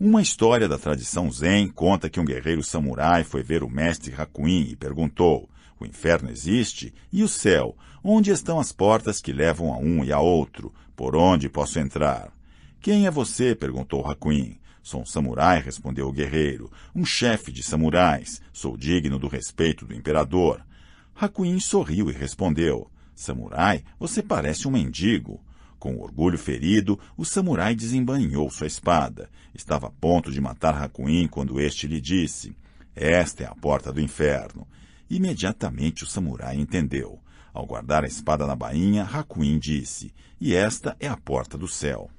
[0.00, 4.68] Uma história da tradição Zen conta que um guerreiro samurai foi ver o mestre Hakuin
[4.70, 6.94] e perguntou: O inferno existe?
[7.12, 7.76] E o céu?
[8.02, 10.72] Onde estão as portas que levam a um e a outro?
[10.94, 12.32] Por onde posso entrar?
[12.80, 13.56] Quem é você?
[13.56, 14.60] perguntou Hakuin.
[14.84, 18.40] Sou um samurai, respondeu o guerreiro, um chefe de samurais.
[18.52, 20.64] Sou digno do respeito do imperador.
[21.12, 25.40] Hakuin sorriu e respondeu: Samurai, você parece um mendigo.
[25.78, 29.30] Com orgulho ferido, o samurai desembainhou sua espada.
[29.54, 32.56] Estava a ponto de matar Hakuin quando este lhe disse:
[32.94, 34.66] Esta é a porta do inferno.
[35.08, 37.20] Imediatamente o samurai entendeu.
[37.54, 42.10] Ao guardar a espada na bainha, Hakuin disse: E esta é a porta do céu.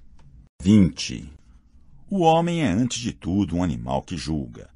[0.62, 1.32] 20.
[2.10, 4.70] O homem é, antes de tudo, um animal que julga.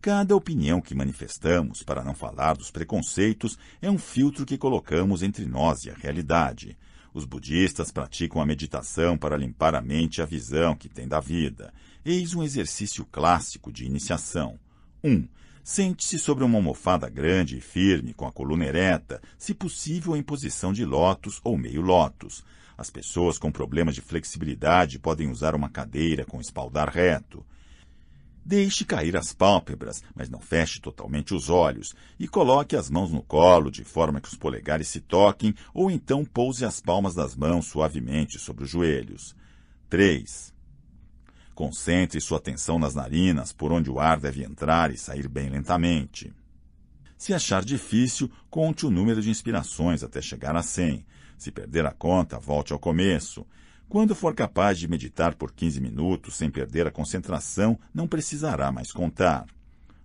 [0.00, 5.44] Cada opinião que manifestamos, para não falar dos preconceitos, é um filtro que colocamos entre
[5.46, 6.78] nós e a realidade.
[7.16, 11.18] Os budistas praticam a meditação para limpar a mente e a visão que têm da
[11.18, 11.72] vida.
[12.04, 14.58] Eis um exercício clássico de iniciação.
[15.02, 15.10] 1.
[15.10, 15.28] Um,
[15.64, 20.74] Sente-se sobre uma almofada grande e firme, com a coluna ereta, se possível em posição
[20.74, 22.44] de lótus ou meio lótus.
[22.76, 27.42] As pessoas com problemas de flexibilidade podem usar uma cadeira com espaldar reto.
[28.48, 33.20] Deixe cair as pálpebras, mas não feche totalmente os olhos, e coloque as mãos no
[33.20, 37.66] colo de forma que os polegares se toquem, ou então pouse as palmas das mãos
[37.66, 39.34] suavemente sobre os joelhos.
[39.90, 40.54] 3.
[41.56, 46.32] Concentre sua atenção nas narinas, por onde o ar deve entrar e sair bem lentamente.
[47.18, 51.04] Se achar difícil, conte o número de inspirações até chegar a 100.
[51.36, 53.44] Se perder a conta, volte ao começo.
[53.88, 58.90] Quando for capaz de meditar por 15 minutos sem perder a concentração, não precisará mais
[58.90, 59.46] contar.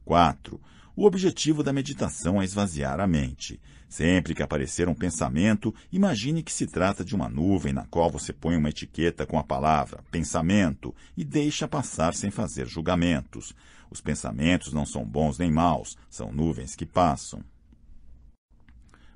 [0.06, 0.62] 4.
[0.96, 3.60] O objetivo da meditação é esvaziar a mente.
[3.90, 8.32] Sempre que aparecer um pensamento, imagine que se trata de uma nuvem na qual você
[8.32, 13.54] põe uma etiqueta com a palavra pensamento e deixa passar sem fazer julgamentos.
[13.90, 17.44] Os pensamentos não são bons nem maus, são nuvens que passam.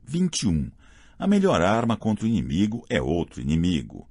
[0.03, 0.71] 21.
[1.19, 4.07] A melhor arma contra o inimigo é outro inimigo.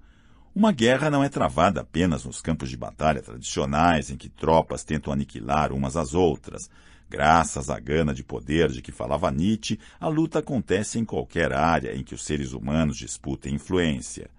[0.55, 5.12] Uma guerra não é travada apenas nos campos de batalha tradicionais, em que tropas tentam
[5.12, 6.71] aniquilar umas às outras.
[7.11, 11.93] Graças à gana de poder de que falava Nietzsche, a luta acontece em qualquer área
[11.97, 14.31] em que os seres humanos disputem influência.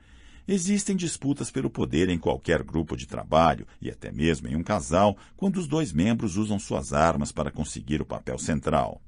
[0.48, 5.18] Existem disputas pelo poder em qualquer grupo de trabalho e até mesmo em um casal,
[5.36, 9.02] quando os dois membros usam suas armas para conseguir o papel central.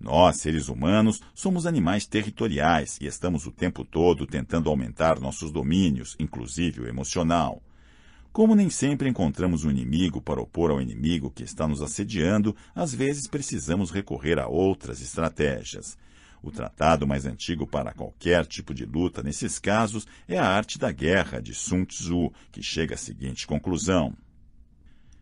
[0.00, 6.16] Nós, seres humanos, somos animais territoriais e estamos o tempo todo tentando aumentar nossos domínios,
[6.18, 7.62] inclusive o emocional.
[8.32, 12.92] Como nem sempre encontramos um inimigo para opor ao inimigo que está nos assediando, às
[12.92, 15.96] vezes precisamos recorrer a outras estratégias.
[16.42, 20.90] O tratado mais antigo para qualquer tipo de luta nesses casos é a arte da
[20.90, 24.12] guerra de Sun Tzu, que chega à seguinte conclusão.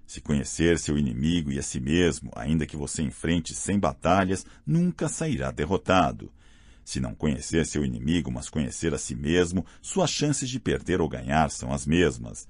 [0.06, 5.08] Se conhecer seu inimigo e a si mesmo, ainda que você enfrente cem batalhas, nunca
[5.08, 6.30] sairá derrotado.
[6.84, 11.08] Se não conhecer seu inimigo, mas conhecer a si mesmo, suas chances de perder ou
[11.08, 12.48] ganhar são as mesmas.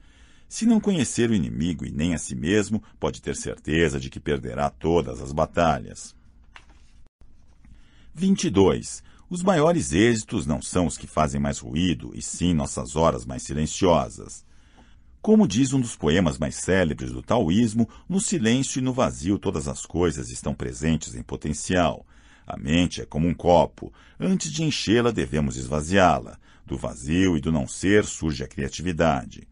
[0.48, 4.20] Se não conhecer o inimigo e nem a si mesmo, pode ter certeza de que
[4.20, 6.14] perderá todas as batalhas.
[8.14, 9.02] 22.
[9.30, 13.42] Os maiores êxitos não são os que fazem mais ruído, e sim nossas horas mais
[13.42, 14.44] silenciosas.
[15.22, 19.68] Como diz um dos poemas mais célebres do taoísmo, no silêncio e no vazio todas
[19.68, 22.04] as coisas estão presentes em potencial.
[22.44, 23.92] A mente é como um copo.
[24.18, 26.40] Antes de enchê-la, devemos esvaziá-la.
[26.66, 29.46] Do vazio e do não ser surge a criatividade.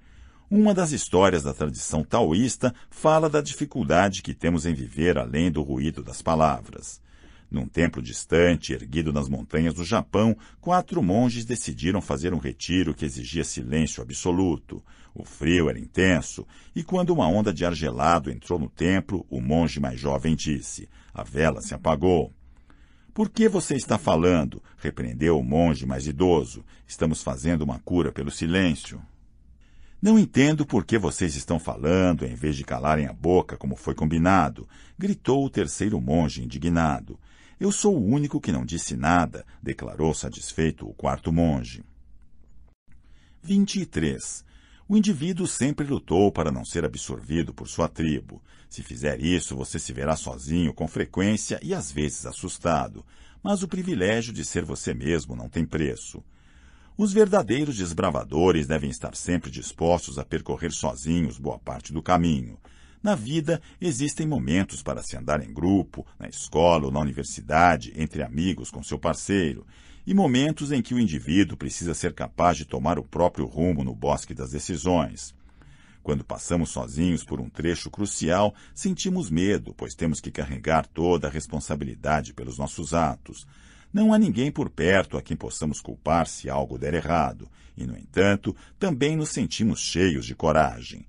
[0.50, 5.62] Uma das histórias da tradição taoísta fala da dificuldade que temos em viver além do
[5.62, 7.00] ruído das palavras.
[7.48, 13.04] Num templo distante, erguido nas montanhas do Japão, quatro monges decidiram fazer um retiro que
[13.04, 14.82] exigia silêncio absoluto.
[15.14, 19.40] O frio era intenso, e quando uma onda de ar gelado entrou no templo, o
[19.40, 22.32] monge mais jovem disse: A vela se apagou.
[23.12, 24.62] Por que você está falando?
[24.78, 26.64] repreendeu o monge mais idoso.
[26.86, 29.02] Estamos fazendo uma cura pelo silêncio.
[30.00, 33.94] Não entendo por que vocês estão falando em vez de calarem a boca como foi
[33.94, 34.66] combinado,
[34.98, 37.18] gritou o terceiro monge indignado.
[37.58, 41.84] Eu sou o único que não disse nada, declarou satisfeito o quarto monge.
[43.42, 44.42] 23.
[44.90, 48.42] O indivíduo sempre lutou para não ser absorvido por sua tribo.
[48.68, 53.06] Se fizer isso, você se verá sozinho com frequência e às vezes assustado.
[53.40, 56.20] Mas o privilégio de ser você mesmo não tem preço.
[56.98, 62.58] Os verdadeiros desbravadores devem estar sempre dispostos a percorrer sozinhos boa parte do caminho.
[63.00, 68.24] Na vida, existem momentos para se andar em grupo, na escola ou na universidade, entre
[68.24, 69.64] amigos com seu parceiro,
[70.06, 73.94] e momentos em que o indivíduo precisa ser capaz de tomar o próprio rumo no
[73.94, 75.34] bosque das decisões.
[76.02, 81.30] Quando passamos sozinhos por um trecho crucial, sentimos medo, pois temos que carregar toda a
[81.30, 83.46] responsabilidade pelos nossos atos.
[83.92, 87.96] Não há ninguém por perto a quem possamos culpar se algo der errado, e, no
[87.96, 91.04] entanto, também nos sentimos cheios de coragem.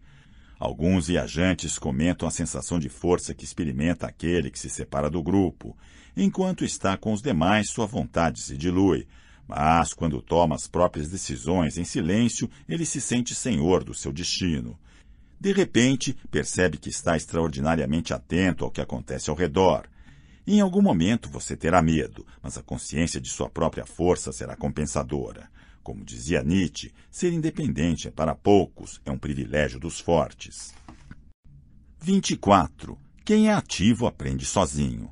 [0.59, 5.75] Alguns viajantes comentam a sensação de força que experimenta aquele que se separa do grupo.
[6.15, 9.07] Enquanto está com os demais, sua vontade se dilui.
[9.47, 14.79] Mas, quando toma as próprias decisões em silêncio, ele se sente senhor do seu destino.
[15.39, 19.87] De repente, percebe que está extraordinariamente atento ao que acontece ao redor.
[20.45, 25.49] Em algum momento você terá medo, mas a consciência de sua própria força será compensadora.
[25.83, 30.73] Como dizia Nietzsche, ser independente é para poucos, é um privilégio dos fortes.
[31.99, 32.97] 24.
[33.25, 35.11] Quem é ativo aprende sozinho.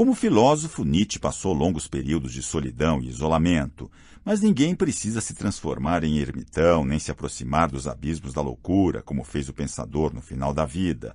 [0.00, 3.90] Como filósofo, Nietzsche passou longos períodos de solidão e isolamento,
[4.24, 9.22] mas ninguém precisa se transformar em ermitão nem se aproximar dos abismos da loucura, como
[9.22, 11.14] fez o pensador no final da vida,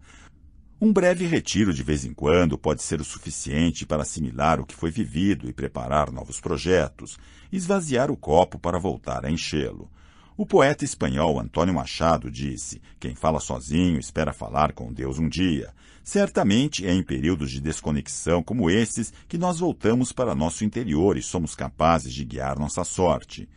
[0.80, 4.76] um breve retiro de vez em quando pode ser o suficiente para assimilar o que
[4.76, 7.18] foi vivido e preparar novos projetos,
[7.52, 9.90] esvaziar o copo para voltar a enchê-lo.
[10.38, 15.74] O poeta espanhol Antônio Machado disse: Quem fala sozinho espera falar com Deus um dia.
[16.06, 21.22] Certamente é em períodos de desconexão como esses que nós voltamos para nosso interior e
[21.24, 23.50] somos capazes de guiar nossa sorte.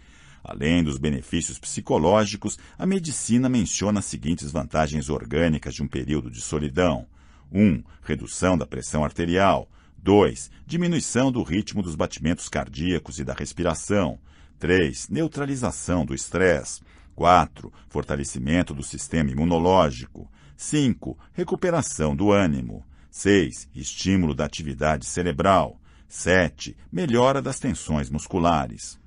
[0.43, 6.41] Além dos benefícios psicológicos, a medicina menciona as seguintes vantagens orgânicas de um período de
[6.41, 7.07] solidão:
[7.53, 7.63] 1.
[7.63, 9.69] Um, redução da pressão arterial.
[9.99, 10.51] 2.
[10.67, 14.19] Diminuição do ritmo dos batimentos cardíacos e da respiração.
[14.59, 15.11] 3.
[15.11, 16.81] Neutralização do estresse.
[17.15, 17.71] 4.
[17.91, 20.31] Fortalecimento do sistema imunológico.
[20.59, 21.17] 5.
[21.35, 22.85] Recuperação do ânimo.
[23.13, 23.69] 6.
[23.77, 25.81] Estímulo da atividade cerebral.
[26.09, 26.77] 7.
[26.91, 28.99] Melhora das tensões musculares.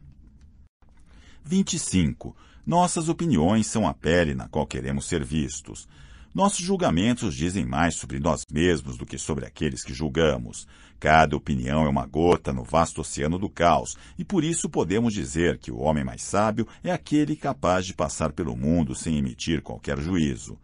[1.44, 2.34] 25.
[2.66, 5.90] Nossas opiniões são a pele na qual queremos ser vistos.
[6.34, 10.66] Nossos julgamentos dizem mais sobre nós mesmos do que sobre aqueles que julgamos.
[11.02, 15.58] Cada opinião é uma gota no vasto oceano do caos, e por isso podemos dizer
[15.58, 20.00] que o homem mais sábio é aquele capaz de passar pelo mundo sem emitir qualquer
[20.00, 20.58] juízo.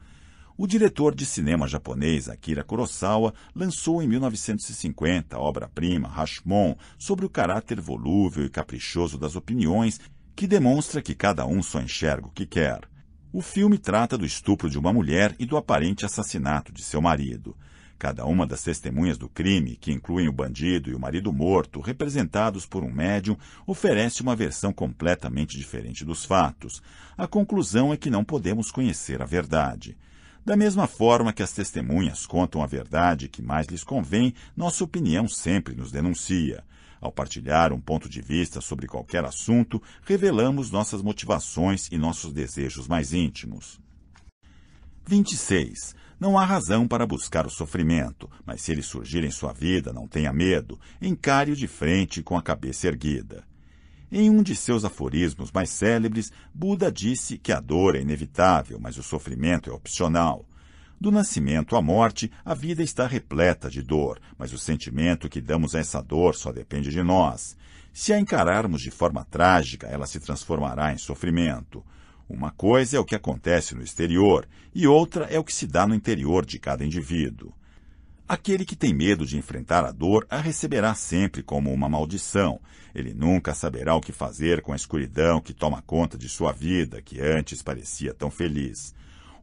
[0.59, 7.29] O diretor de cinema japonês Akira Kurosawa lançou em 1950 a obra-prima Rashomon sobre o
[7.29, 10.01] caráter volúvel e caprichoso das opiniões
[10.35, 12.89] que demonstra que cada um só enxerga o que quer.
[13.31, 17.55] O filme trata do estupro de uma mulher e do aparente assassinato de seu marido.
[17.99, 22.65] Cada uma das testemunhas do crime, que incluem o bandido e o marido morto, representados
[22.65, 23.37] por um médium,
[23.67, 26.81] oferece uma versão completamente diferente dos fatos.
[27.15, 29.95] A conclusão é que não podemos conhecer a verdade.
[30.47, 35.27] Da mesma forma que as testemunhas contam a verdade que mais lhes convém, nossa opinião
[35.27, 36.63] sempre nos denuncia.
[37.01, 42.87] Ao partilhar um ponto de vista sobre qualquer assunto, revelamos nossas motivações e nossos desejos
[42.87, 43.77] mais íntimos.
[45.05, 45.93] 26.
[46.17, 50.07] Não há razão para buscar o sofrimento, mas se ele surgir em sua vida, não
[50.07, 53.43] tenha medo, encare-o de frente com a cabeça erguida.
[54.09, 58.97] Em um de seus aforismos mais célebres, Buda disse que a dor é inevitável, mas
[58.97, 60.45] o sofrimento é opcional.
[60.99, 65.75] Do nascimento à morte, a vida está repleta de dor, mas o sentimento que damos
[65.75, 67.57] a essa dor só depende de nós.
[67.91, 71.83] Se a encararmos de forma trágica, ela se transformará em sofrimento.
[72.29, 75.85] Uma coisa é o que acontece no exterior, e outra é o que se dá
[75.85, 77.53] no interior de cada indivíduo.
[78.29, 82.59] Aquele que tem medo de enfrentar a dor a receberá sempre como uma maldição.
[82.93, 87.01] Ele nunca saberá o que fazer com a escuridão que toma conta de sua vida,
[87.01, 88.93] que antes parecia tão feliz.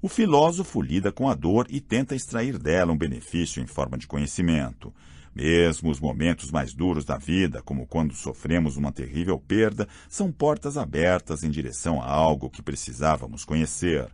[0.02, 4.06] O filósofo lida com a dor e tenta extrair dela um benefício em forma de
[4.06, 4.92] conhecimento.
[5.34, 10.76] Mesmo os momentos mais duros da vida, como quando sofremos uma terrível perda, são portas
[10.76, 14.10] abertas em direção a algo que precisávamos conhecer.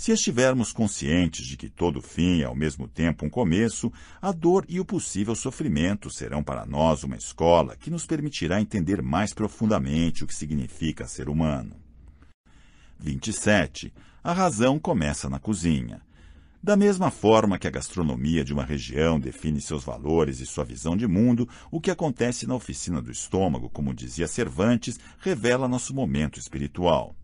[0.00, 4.64] Se estivermos conscientes de que todo fim é ao mesmo tempo um começo, a dor
[4.66, 10.24] e o possível sofrimento serão para nós uma escola que nos permitirá entender mais profundamente
[10.24, 11.76] o que significa ser humano.
[12.98, 13.92] 27.
[14.24, 16.00] A razão começa na cozinha.
[16.62, 20.96] Da mesma forma que a gastronomia de uma região define seus valores e sua visão
[20.96, 26.40] de mundo, o que acontece na oficina do estômago, como dizia Cervantes, revela nosso momento
[26.40, 27.14] espiritual.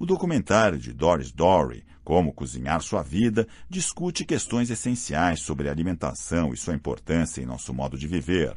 [0.00, 6.56] O documentário de Doris Dory, Como Cozinhar Sua Vida, discute questões essenciais sobre alimentação e
[6.56, 8.56] sua importância em nosso modo de viver.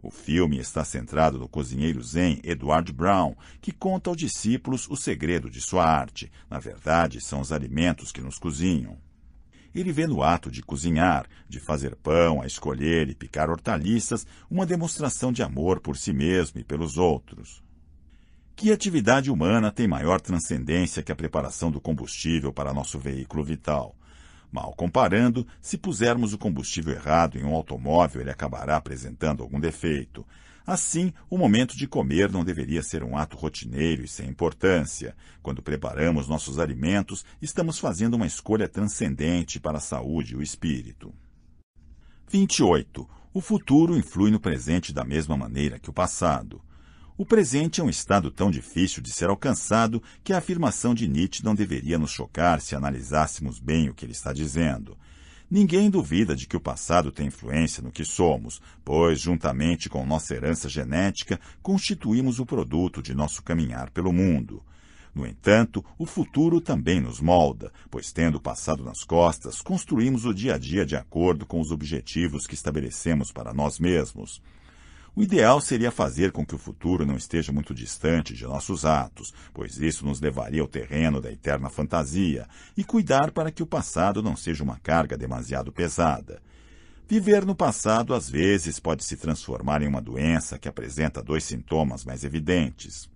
[0.00, 5.48] O filme está centrado no cozinheiro zen Edward Brown, que conta aos discípulos o segredo
[5.48, 6.30] de sua arte.
[6.48, 8.98] Na verdade, são os alimentos que nos cozinham.
[9.74, 14.66] Ele vê no ato de cozinhar, de fazer pão, a escolher e picar hortaliças, uma
[14.66, 17.63] demonstração de amor por si mesmo e pelos outros.
[18.56, 23.96] Que atividade humana tem maior transcendência que a preparação do combustível para nosso veículo vital?
[24.50, 30.24] Mal comparando, se pusermos o combustível errado em um automóvel, ele acabará apresentando algum defeito.
[30.64, 35.16] Assim, o momento de comer não deveria ser um ato rotineiro e sem importância.
[35.42, 41.12] Quando preparamos nossos alimentos, estamos fazendo uma escolha transcendente para a saúde e o espírito.
[42.30, 43.06] 28.
[43.34, 46.62] O futuro influi no presente da mesma maneira que o passado.
[47.16, 51.44] O presente é um estado tão difícil de ser alcançado que a afirmação de Nietzsche
[51.44, 54.98] não deveria nos chocar se analisássemos bem o que ele está dizendo.
[55.48, 60.34] Ninguém duvida de que o passado tem influência no que somos, pois, juntamente com nossa
[60.34, 64.60] herança genética, constituímos o produto de nosso caminhar pelo mundo.
[65.14, 70.34] No entanto, o futuro também nos molda, pois, tendo o passado nas costas, construímos o
[70.34, 74.42] dia a dia de acordo com os objetivos que estabelecemos para nós mesmos.
[75.16, 79.32] O ideal seria fazer com que o futuro não esteja muito distante de nossos atos,
[79.52, 84.20] pois isso nos levaria ao terreno da eterna fantasia, e cuidar para que o passado
[84.20, 86.42] não seja uma carga demasiado pesada.
[87.06, 92.04] Viver no passado às vezes pode se transformar em uma doença que apresenta dois sintomas
[92.04, 93.08] mais evidentes.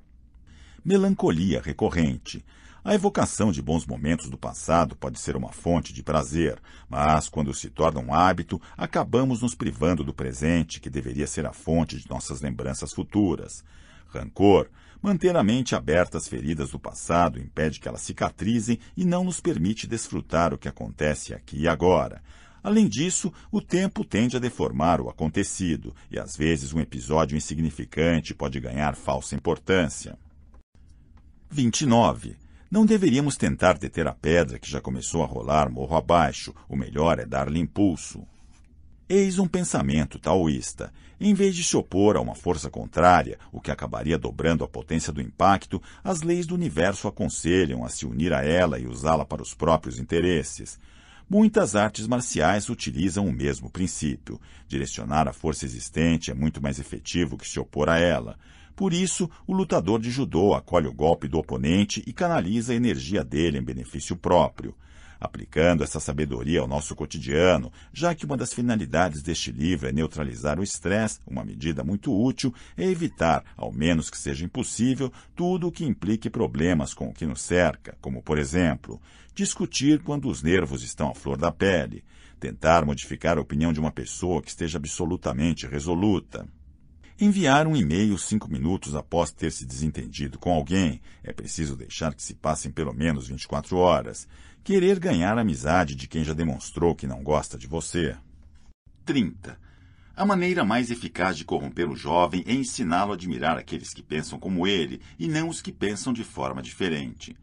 [0.85, 2.45] Melancolia recorrente,
[2.85, 6.59] a evocação de bons momentos do passado pode ser uma fonte de prazer,
[6.89, 11.53] mas quando se torna um hábito, acabamos nos privando do presente, que deveria ser a
[11.53, 13.65] fonte de nossas lembranças futuras.
[14.09, 14.71] Rancor,
[15.03, 19.41] manter a mente aberta às feridas do passado impede que elas cicatrizem e não nos
[19.41, 22.23] permite desfrutar o que acontece aqui e agora.
[22.63, 28.35] Além disso, o tempo tende a deformar o acontecido, e às vezes um episódio insignificante
[28.35, 30.19] pode ganhar falsa importância.
[31.51, 32.48] 29.
[32.71, 36.55] Não deveríamos tentar deter a pedra que já começou a rolar morro abaixo.
[36.69, 38.27] O melhor é dar-lhe impulso.
[39.09, 40.93] Eis um pensamento taoísta.
[41.19, 45.11] Em vez de se opor a uma força contrária, o que acabaria dobrando a potência
[45.11, 49.41] do impacto, as leis do universo aconselham a se unir a ela e usá-la para
[49.41, 50.79] os próprios interesses.
[51.27, 54.39] Muitas artes marciais utilizam o mesmo princípio.
[54.67, 58.39] Direcionar a força existente é muito mais efetivo que se opor a ela.
[58.79, 63.25] Por isso, o lutador de judô acolhe o golpe do oponente e canaliza a energia
[63.25, 64.73] dele em benefício próprio.
[65.19, 70.61] Aplicando essa sabedoria ao nosso cotidiano, já que uma das finalidades deste livro é neutralizar
[70.61, 75.73] o estresse, uma medida muito útil é evitar, ao menos que seja impossível, tudo o
[75.73, 79.03] que implique problemas com o que nos cerca, como, por exemplo,
[79.35, 82.05] discutir quando os nervos estão à flor da pele,
[82.39, 86.47] tentar modificar a opinião de uma pessoa que esteja absolutamente resoluta.
[87.21, 92.23] Enviar um e-mail cinco minutos após ter se desentendido com alguém é preciso deixar que
[92.23, 94.29] se passem pelo menos 24 horas.
[94.63, 98.17] Querer ganhar a amizade de quem já demonstrou que não gosta de você.
[99.05, 99.59] 30.
[100.15, 104.39] A maneira mais eficaz de corromper o jovem é ensiná-lo a admirar aqueles que pensam
[104.39, 107.37] como ele e não os que pensam de forma diferente.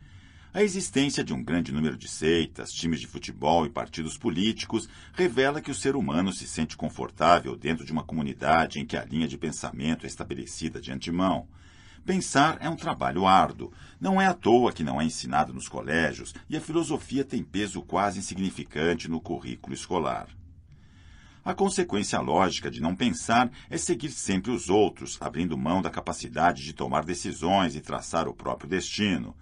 [0.56, 5.60] A existência de um grande número de seitas, times de futebol e partidos políticos revela
[5.60, 9.28] que o ser humano se sente confortável dentro de uma comunidade em que a linha
[9.28, 11.46] de pensamento é estabelecida de antemão.
[12.06, 13.74] Pensar é um trabalho árduo.
[14.00, 17.82] Não é à toa que não é ensinado nos colégios e a filosofia tem peso
[17.82, 20.30] quase insignificante no currículo escolar.
[21.44, 26.64] A consequência lógica de não pensar é seguir sempre os outros, abrindo mão da capacidade
[26.64, 29.36] de tomar decisões e traçar o próprio destino.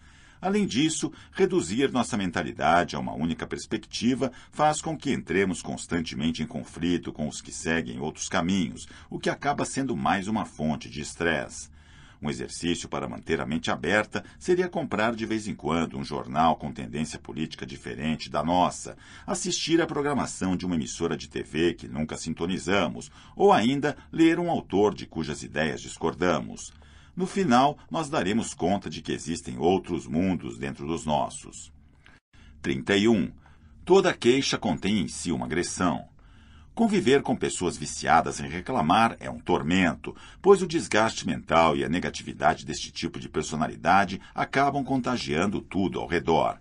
[0.44, 6.46] Além disso, reduzir nossa mentalidade a uma única perspectiva faz com que entremos constantemente em
[6.46, 11.00] conflito com os que seguem outros caminhos, o que acaba sendo mais uma fonte de
[11.00, 11.70] estresse.
[12.22, 16.58] Um exercício para manter a mente aberta seria comprar de vez em quando um jornal
[16.58, 21.88] com tendência política diferente da nossa, assistir à programação de uma emissora de TV que
[21.88, 26.74] nunca sintonizamos, ou ainda ler um autor de cujas ideias discordamos.
[27.16, 31.72] No final, nós daremos conta de que existem outros mundos dentro dos nossos.
[32.62, 33.32] 31.
[33.86, 36.08] Toda queixa contém em si uma agressão.
[36.74, 41.90] Conviver com pessoas viciadas em reclamar é um tormento, pois o desgaste mental e a
[41.90, 46.60] negatividade deste tipo de personalidade acabam contagiando tudo ao redor.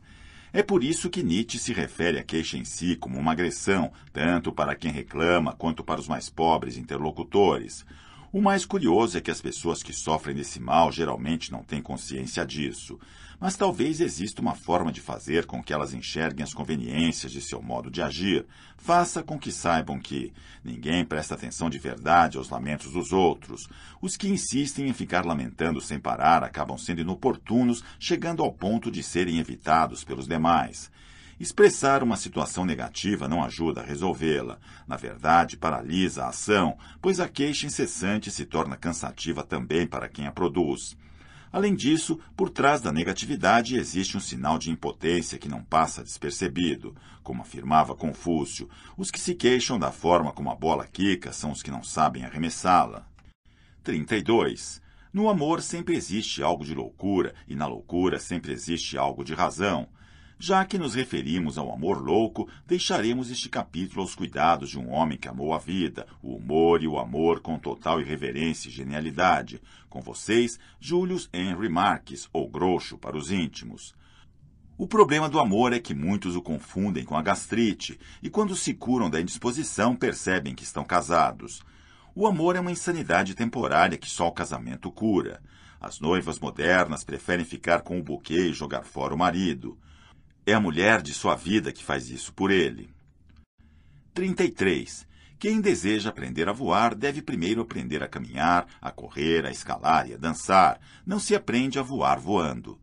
[0.53, 4.53] É por isso que Nietzsche se refere à queixa em si como uma agressão, tanto
[4.53, 7.86] para quem reclama quanto para os mais pobres interlocutores.
[8.32, 12.46] O mais curioso é que as pessoas que sofrem desse mal geralmente não têm consciência
[12.46, 12.98] disso.
[13.38, 17.60] Mas talvez exista uma forma de fazer com que elas enxerguem as conveniências de seu
[17.60, 18.46] modo de agir.
[18.78, 20.32] Faça com que saibam que
[20.64, 23.68] ninguém presta atenção de verdade aos lamentos dos outros.
[24.00, 29.02] Os que insistem em ficar lamentando sem parar acabam sendo inoportunos, chegando ao ponto de
[29.02, 30.90] serem evitados pelos demais.
[31.40, 34.58] Expressar uma situação negativa não ajuda a resolvê-la.
[34.86, 40.26] Na verdade, paralisa a ação, pois a queixa incessante se torna cansativa também para quem
[40.26, 40.96] a produz.
[41.52, 46.96] Além disso, por trás da negatividade existe um sinal de impotência que não passa despercebido.
[47.22, 51.62] Como afirmava Confúcio, os que se queixam da forma como a bola quica são os
[51.62, 53.06] que não sabem arremessá-la.
[53.84, 54.80] 32.
[55.12, 59.86] No amor sempre existe algo de loucura e na loucura sempre existe algo de razão.
[60.45, 65.16] Já que nos referimos ao amor louco, deixaremos este capítulo aos cuidados de um homem
[65.16, 69.62] que amou a vida, o humor e o amor com total irreverência e genialidade.
[69.88, 73.95] Com vocês, Julius Henry Marques, ou Grosso para os íntimos.
[74.76, 78.74] O problema do amor é que muitos o confundem com a gastrite e, quando se
[78.74, 81.62] curam da indisposição, percebem que estão casados.
[82.16, 85.40] O amor é uma insanidade temporária que só o casamento cura.
[85.80, 89.78] As noivas modernas preferem ficar com o buquê e jogar fora o marido.
[90.45, 92.90] É a mulher de sua vida que faz isso por ele.
[94.12, 95.07] 33.
[95.38, 100.14] Quem deseja aprender a voar deve primeiro aprender a caminhar, a correr, a escalar e
[100.14, 100.80] a dançar.
[101.07, 102.76] Não se aprende a voar voando.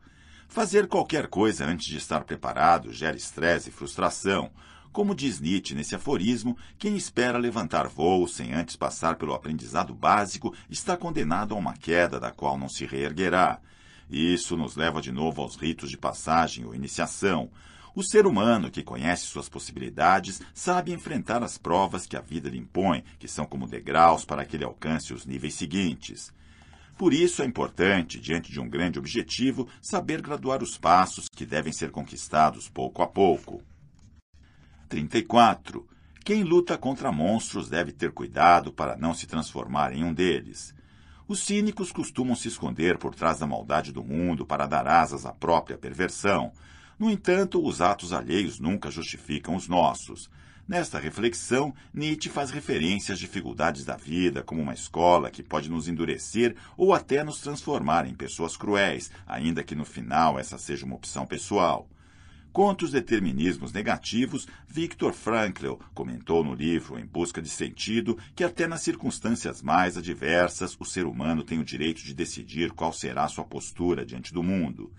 [0.47, 4.49] Fazer qualquer coisa antes de estar preparado gera estresse e frustração.
[4.91, 10.55] Como diz Nietzsche nesse aforismo, quem espera levantar voo sem antes passar pelo aprendizado básico
[10.69, 13.59] está condenado a uma queda da qual não se reerguerá.
[14.09, 17.49] Isso nos leva de novo aos ritos de passagem ou iniciação.
[17.95, 22.57] O ser humano que conhece suas possibilidades sabe enfrentar as provas que a vida lhe
[22.57, 26.33] impõe, que são como degraus para que ele alcance os níveis seguintes.
[26.97, 31.71] Por isso é importante, diante de um grande objetivo, saber graduar os passos que devem
[31.71, 33.63] ser conquistados pouco a pouco.
[34.89, 35.87] 34.
[36.25, 40.75] Quem luta contra monstros deve ter cuidado para não se transformar em um deles.
[41.29, 45.31] Os cínicos costumam se esconder por trás da maldade do mundo para dar asas à
[45.31, 46.51] própria perversão.
[46.97, 50.27] No entanto, os atos alheios nunca justificam os nossos.
[50.67, 55.87] Nesta reflexão, Nietzsche faz referência às dificuldades da vida como uma escola que pode nos
[55.87, 60.95] endurecer ou até nos transformar em pessoas cruéis, ainda que no final essa seja uma
[60.95, 61.87] opção pessoal.
[62.51, 68.67] Contra os determinismos negativos, Viktor Frankl comentou no livro Em Busca de Sentido que até
[68.67, 73.43] nas circunstâncias mais adversas o ser humano tem o direito de decidir qual será sua
[73.43, 74.91] postura diante do mundo.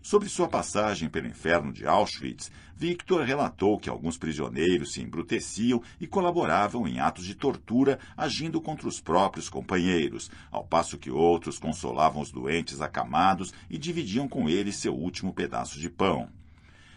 [0.00, 6.06] Sobre sua passagem pelo inferno de Auschwitz, Victor relatou que alguns prisioneiros se embruteciam e
[6.06, 12.22] colaboravam em atos de tortura, agindo contra os próprios companheiros, ao passo que outros consolavam
[12.22, 16.30] os doentes acamados e dividiam com eles seu último pedaço de pão.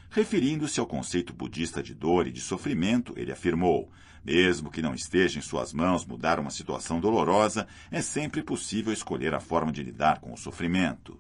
[0.10, 3.92] Referindo-se ao conceito budista de dor e de sofrimento, ele afirmou:
[4.24, 9.34] mesmo que não esteja em suas mãos mudar uma situação dolorosa, é sempre possível escolher
[9.34, 11.20] a forma de lidar com o sofrimento.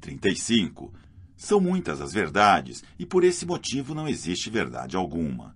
[0.00, 0.92] 35.
[1.36, 5.54] São muitas as verdades, e por esse motivo não existe verdade alguma.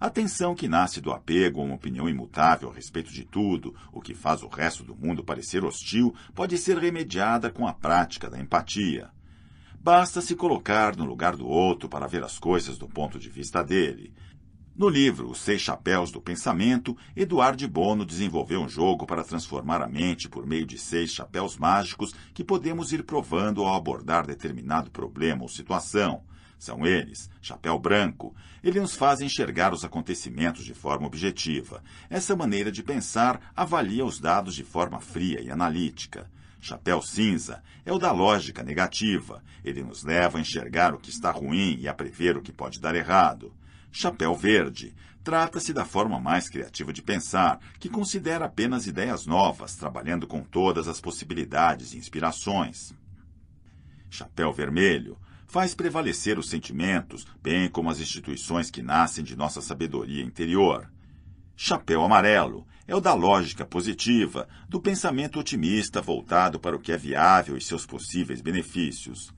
[0.00, 4.00] A tensão que nasce do apego a uma opinião imutável a respeito de tudo, o
[4.00, 8.40] que faz o resto do mundo parecer hostil, pode ser remediada com a prática da
[8.40, 9.10] empatia.
[9.82, 13.64] Basta se colocar no lugar do outro para ver as coisas do ponto de vista
[13.64, 14.12] dele.
[14.76, 19.88] No livro Os Seis Chapéus do Pensamento, Eduardo Bono desenvolveu um jogo para transformar a
[19.88, 25.44] mente por meio de seis chapéus mágicos que podemos ir provando ao abordar determinado problema
[25.44, 26.24] ou situação.
[26.58, 28.36] São eles: chapéu branco.
[28.62, 31.82] Ele nos faz enxergar os acontecimentos de forma objetiva.
[32.10, 36.30] Essa maneira de pensar avalia os dados de forma fria e analítica.
[36.60, 39.42] Chapéu cinza é o da lógica negativa.
[39.64, 42.78] Ele nos leva a enxergar o que está ruim e a prever o que pode
[42.78, 43.54] dar errado.
[43.90, 44.94] Chapéu Verde.
[45.24, 50.88] Trata-se da forma mais criativa de pensar, que considera apenas ideias novas, trabalhando com todas
[50.88, 52.94] as possibilidades e inspirações.
[54.08, 60.22] Chapéu Vermelho faz prevalecer os sentimentos, bem como as instituições que nascem de nossa sabedoria
[60.22, 60.90] interior.
[61.56, 66.96] Chapéu Amarelo é o da lógica positiva, do pensamento otimista voltado para o que é
[66.96, 69.32] viável e seus possíveis benefícios.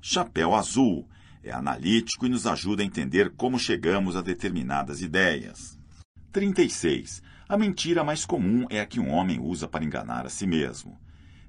[0.00, 1.08] Chapéu Azul
[1.42, 5.76] é analítico e nos ajuda a entender como chegamos a determinadas ideias.
[6.30, 7.20] 36.
[7.48, 10.96] A mentira mais comum é a que um homem usa para enganar a si mesmo.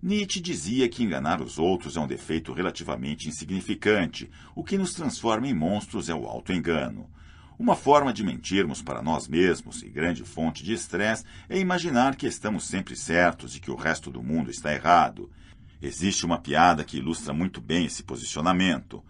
[0.01, 4.27] Nietzsche dizia que enganar os outros é um defeito relativamente insignificante.
[4.55, 7.07] O que nos transforma em monstros é o auto-engano.
[7.57, 12.25] Uma forma de mentirmos para nós mesmos e grande fonte de estresse é imaginar que
[12.25, 15.29] estamos sempre certos e que o resto do mundo está errado.
[15.79, 19.03] Existe uma piada que ilustra muito bem esse posicionamento.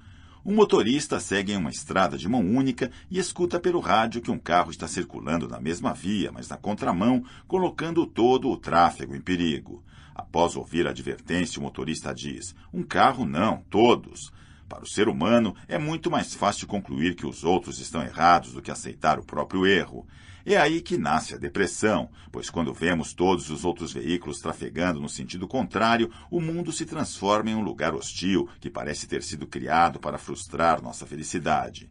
[0.46, 4.38] Um motorista segue em uma estrada de mão única e escuta pelo rádio que um
[4.38, 9.82] carro está circulando na mesma via, mas na contramão, colocando todo o tráfego em perigo.
[10.14, 14.34] Após ouvir a advertência, o motorista diz: Um carro não, todos.
[14.74, 18.62] Para o ser humano, é muito mais fácil concluir que os outros estão errados do
[18.62, 20.08] que aceitar o próprio erro.
[20.44, 25.08] É aí que nasce a depressão, pois quando vemos todos os outros veículos trafegando no
[25.08, 30.00] sentido contrário, o mundo se transforma em um lugar hostil que parece ter sido criado
[30.00, 31.88] para frustrar nossa felicidade.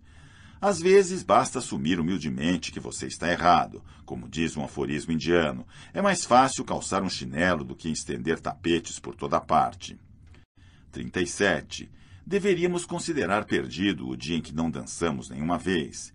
[0.61, 3.81] Às vezes basta assumir humildemente que você está errado.
[4.05, 5.65] Como diz um aforismo indiano,
[5.95, 9.97] é mais fácil calçar um chinelo do que estender tapetes por toda parte.
[10.91, 11.89] 37
[12.27, 16.13] deveríamos considerar perdido o dia em que não dançamos nenhuma vez.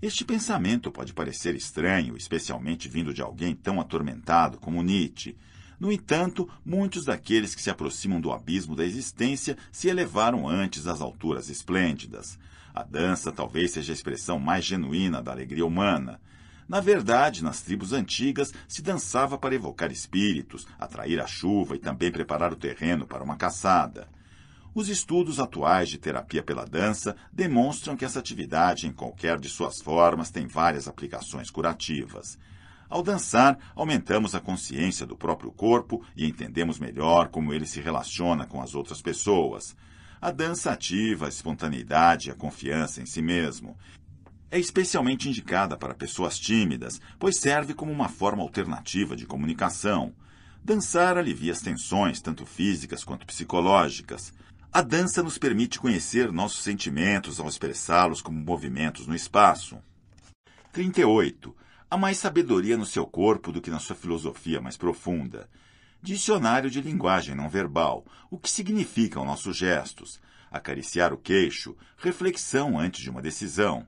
[0.00, 5.36] Este pensamento pode parecer estranho, especialmente vindo de alguém tão atormentado como Nietzsche.
[5.80, 11.00] No entanto, muitos daqueles que se aproximam do abismo da existência se elevaram antes às
[11.00, 12.38] alturas esplêndidas.
[12.74, 16.20] A dança talvez seja a expressão mais genuína da alegria humana.
[16.68, 22.12] Na verdade, nas tribos antigas se dançava para evocar espíritos, atrair a chuva e também
[22.12, 24.08] preparar o terreno para uma caçada.
[24.76, 29.80] Os estudos atuais de terapia pela dança demonstram que essa atividade, em qualquer de suas
[29.80, 32.38] formas, tem várias aplicações curativas.
[32.86, 38.44] Ao dançar, aumentamos a consciência do próprio corpo e entendemos melhor como ele se relaciona
[38.44, 39.74] com as outras pessoas.
[40.20, 43.78] A dança ativa a espontaneidade e a confiança em si mesmo.
[44.50, 50.12] É especialmente indicada para pessoas tímidas, pois serve como uma forma alternativa de comunicação.
[50.62, 54.34] Dançar alivia as tensões, tanto físicas quanto psicológicas.
[54.72, 59.78] A dança nos permite conhecer nossos sentimentos ao expressá-los como movimentos no espaço.
[60.72, 61.56] 38.
[61.90, 65.48] Há mais sabedoria no seu corpo do que na sua filosofia mais profunda.
[66.02, 68.04] Dicionário de linguagem não verbal.
[68.30, 70.20] O que significam nossos gestos?
[70.50, 73.86] Acariciar o queixo, reflexão antes de uma decisão.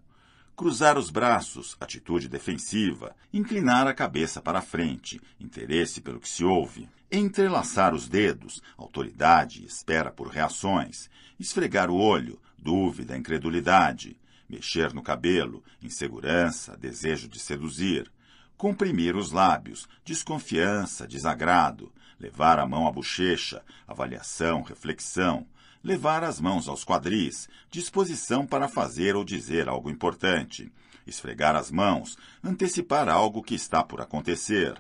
[0.57, 3.15] Cruzar os braços, atitude defensiva.
[3.33, 6.89] Inclinar a cabeça para a frente, interesse pelo que se ouve.
[7.11, 11.09] Entrelaçar os dedos, autoridade, espera por reações.
[11.41, 14.21] Esfregar o olho, dúvida, incredulidade.
[14.47, 18.13] Mexer no cabelo, insegurança, desejo de seduzir.
[18.59, 21.91] Comprimir os lábios, desconfiança, desagrado.
[22.21, 25.47] Levar a mão à bochecha, avaliação, reflexão.
[25.83, 30.71] Levar as mãos aos quadris, disposição para fazer ou dizer algo importante.
[31.07, 34.77] Esfregar as mãos, antecipar algo que está por acontecer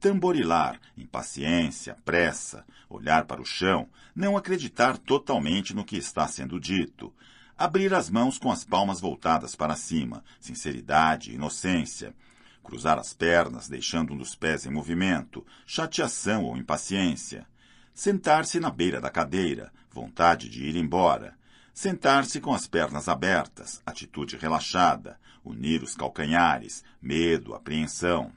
[0.00, 7.12] tamborilar, impaciência, pressa, olhar para o chão, não acreditar totalmente no que está sendo dito,
[7.56, 12.14] abrir as mãos com as palmas voltadas para cima, sinceridade, inocência,
[12.62, 17.46] cruzar as pernas, deixando um dos pés em movimento, chateação ou impaciência,
[17.94, 21.36] sentar-se na beira da cadeira, vontade de ir embora,
[21.74, 28.32] sentar-se com as pernas abertas, atitude relaxada, unir os calcanhares, medo, apreensão.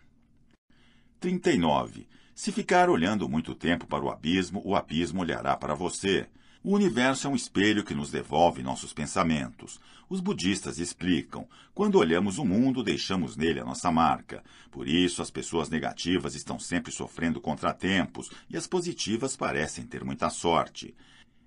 [1.22, 2.08] 39.
[2.34, 6.28] Se ficar olhando muito tempo para o abismo, o abismo olhará para você.
[6.64, 9.80] O universo é um espelho que nos devolve nossos pensamentos.
[10.10, 14.44] Os budistas explicam: quando olhamos o mundo, deixamos nele a nossa marca.
[14.72, 20.28] Por isso, as pessoas negativas estão sempre sofrendo contratempos e as positivas parecem ter muita
[20.32, 20.96] sorte.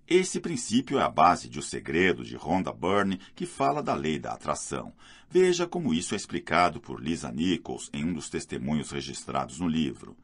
[0.07, 4.18] Esse princípio é a base de O Segredo de Rhonda Byrne, que fala da lei
[4.18, 4.92] da atração.
[5.30, 10.14] Veja como isso é explicado por Lisa Nichols em um dos testemunhos registrados no livro.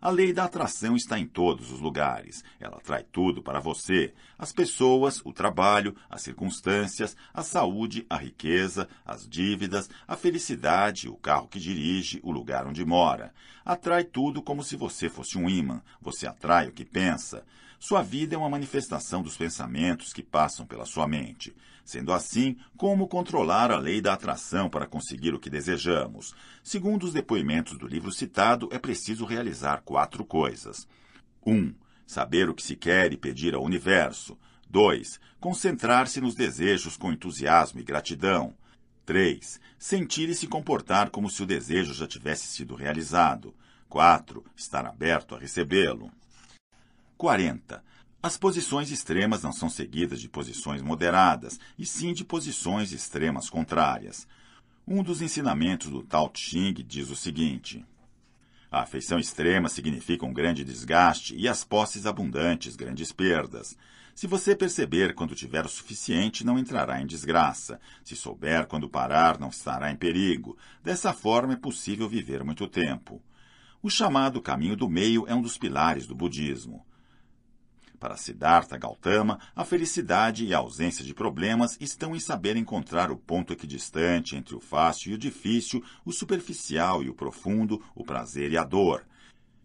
[0.00, 2.44] A lei da atração está em todos os lugares.
[2.60, 8.88] Ela atrai tudo para você: as pessoas, o trabalho, as circunstâncias, a saúde, a riqueza,
[9.04, 13.34] as dívidas, a felicidade, o carro que dirige, o lugar onde mora.
[13.64, 15.82] Atrai tudo como se você fosse um imã.
[16.00, 17.44] Você atrai o que pensa.
[17.86, 21.54] Sua vida é uma manifestação dos pensamentos que passam pela sua mente.
[21.84, 26.34] Sendo assim, como controlar a lei da atração para conseguir o que desejamos?
[26.62, 30.88] Segundo os depoimentos do livro citado, é preciso realizar quatro coisas.
[31.44, 31.52] 1.
[31.52, 31.74] Um,
[32.06, 34.38] saber o que se quer e pedir ao universo.
[34.70, 35.20] 2.
[35.38, 38.54] Concentrar-se nos desejos com entusiasmo e gratidão.
[39.04, 39.60] 3.
[39.78, 43.54] Sentir e se comportar como se o desejo já tivesse sido realizado.
[43.90, 44.42] 4.
[44.56, 46.10] Estar aberto a recebê-lo.
[47.24, 47.82] 40.
[48.22, 54.28] As posições extremas não são seguidas de posições moderadas, e sim de posições extremas contrárias.
[54.86, 57.82] Um dos ensinamentos do Tao Ching diz o seguinte:
[58.70, 63.74] A afeição extrema significa um grande desgaste e as posses abundantes grandes perdas.
[64.14, 67.80] Se você perceber quando tiver o suficiente, não entrará em desgraça.
[68.04, 70.58] Se souber quando parar, não estará em perigo.
[70.82, 73.22] Dessa forma é possível viver muito tempo.
[73.82, 76.84] O chamado caminho do meio é um dos pilares do budismo.
[78.04, 83.16] Para Siddhartha Gautama, a felicidade e a ausência de problemas estão em saber encontrar o
[83.16, 88.52] ponto equidistante entre o fácil e o difícil, o superficial e o profundo, o prazer
[88.52, 89.06] e a dor.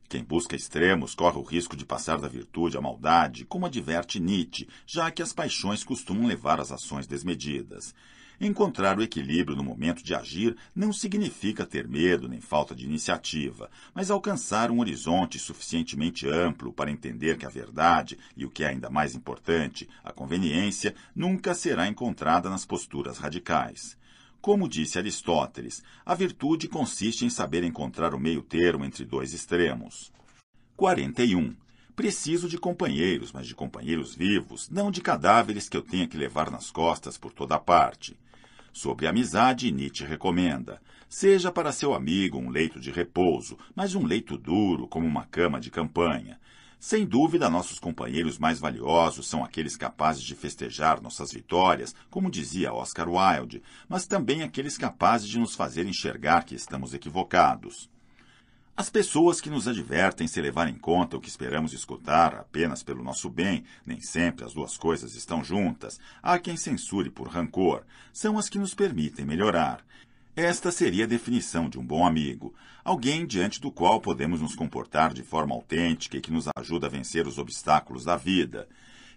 [0.07, 4.69] Quem busca extremos corre o risco de passar da virtude à maldade, como adverte Nietzsche,
[4.87, 7.93] já que as paixões costumam levar às ações desmedidas.
[8.41, 13.69] Encontrar o equilíbrio no momento de agir não significa ter medo nem falta de iniciativa,
[13.93, 18.67] mas alcançar um horizonte suficientemente amplo para entender que a verdade, e o que é
[18.67, 23.97] ainda mais importante, a conveniência, nunca será encontrada nas posturas radicais.
[24.39, 30.13] Como disse Aristóteles, a virtude consiste em saber encontrar o meio termo entre dois extremos.
[30.77, 31.53] 41.
[31.93, 36.49] Preciso de companheiros, mas de companheiros vivos, não de cadáveres que eu tenha que levar
[36.49, 38.17] nas costas por toda parte.
[38.71, 44.37] Sobre amizade, Nietzsche recomenda: seja para seu amigo um leito de repouso, mas um leito
[44.37, 46.39] duro como uma cama de campanha.
[46.79, 52.73] Sem dúvida, nossos companheiros mais valiosos são aqueles capazes de festejar nossas vitórias, como dizia
[52.73, 57.89] Oscar Wilde, mas também aqueles capazes de nos fazer enxergar que estamos equivocados.
[58.79, 63.03] As pessoas que nos advertem se levar em conta o que esperamos escutar apenas pelo
[63.03, 65.99] nosso bem, nem sempre as duas coisas estão juntas.
[66.23, 67.83] Há quem censure por rancor.
[68.13, 69.85] São as que nos permitem melhorar.
[70.33, 72.55] Esta seria a definição de um bom amigo.
[72.81, 76.89] Alguém diante do qual podemos nos comportar de forma autêntica e que nos ajuda a
[76.89, 78.65] vencer os obstáculos da vida.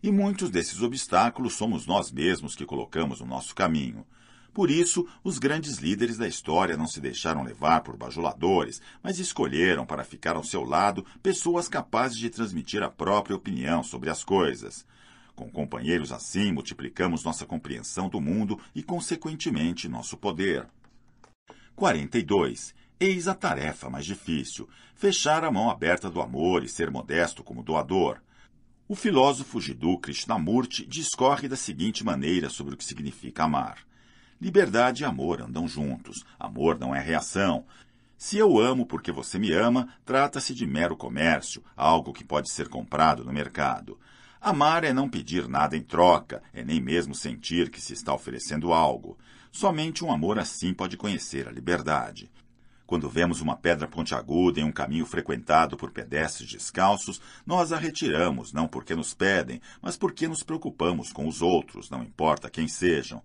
[0.02, 4.04] E muitos desses obstáculos somos nós mesmos que colocamos no nosso caminho.
[4.52, 9.86] Por isso, os grandes líderes da história não se deixaram levar por bajuladores, mas escolheram
[9.86, 14.84] para ficar ao seu lado pessoas capazes de transmitir a própria opinião sobre as coisas.
[15.34, 20.66] Com companheiros assim, multiplicamos nossa compreensão do mundo e, consequentemente, nosso poder.
[21.74, 22.74] 42.
[23.00, 27.62] Eis a tarefa mais difícil: fechar a mão aberta do amor e ser modesto como
[27.62, 28.20] doador.
[28.86, 33.78] O filósofo Jiddu Krishnamurti discorre da seguinte maneira sobre o que significa amar.
[34.42, 36.24] Liberdade e amor andam juntos.
[36.36, 37.64] Amor não é reação.
[38.18, 42.66] Se eu amo porque você me ama, trata-se de mero comércio, algo que pode ser
[42.66, 43.96] comprado no mercado.
[44.40, 48.72] Amar é não pedir nada em troca, é nem mesmo sentir que se está oferecendo
[48.72, 49.16] algo.
[49.52, 52.28] Somente um amor assim pode conhecer a liberdade.
[52.84, 58.52] Quando vemos uma pedra pontiaguda em um caminho frequentado por pedestres descalços, nós a retiramos,
[58.52, 63.22] não porque nos pedem, mas porque nos preocupamos com os outros, não importa quem sejam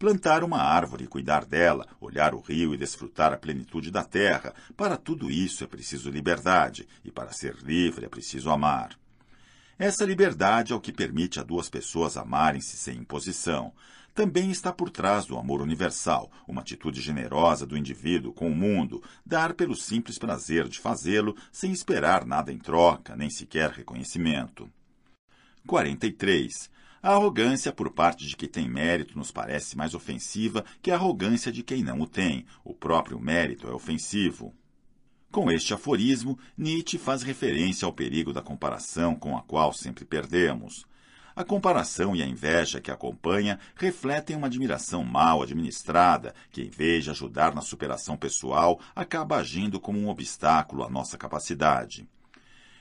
[0.00, 4.54] plantar uma árvore cuidar dela, olhar o rio e desfrutar a plenitude da terra.
[4.74, 8.98] Para tudo isso é preciso liberdade, e para ser livre é preciso amar.
[9.78, 13.74] Essa liberdade é o que permite a duas pessoas amarem-se sem imposição.
[14.14, 19.02] Também está por trás do amor universal, uma atitude generosa do indivíduo com o mundo,
[19.24, 24.66] dar pelo simples prazer de fazê-lo sem esperar nada em troca, nem sequer reconhecimento.
[25.66, 26.70] 43.
[27.02, 31.50] A arrogância por parte de quem tem mérito nos parece mais ofensiva que a arrogância
[31.50, 32.44] de quem não o tem.
[32.62, 34.54] O próprio mérito é ofensivo.
[35.30, 40.84] Com este aforismo, Nietzsche faz referência ao perigo da comparação com a qual sempre perdemos.
[41.34, 47.04] A comparação e a inveja que acompanha refletem uma admiração mal administrada, que, em vez
[47.04, 52.06] de ajudar na superação pessoal, acaba agindo como um obstáculo à nossa capacidade.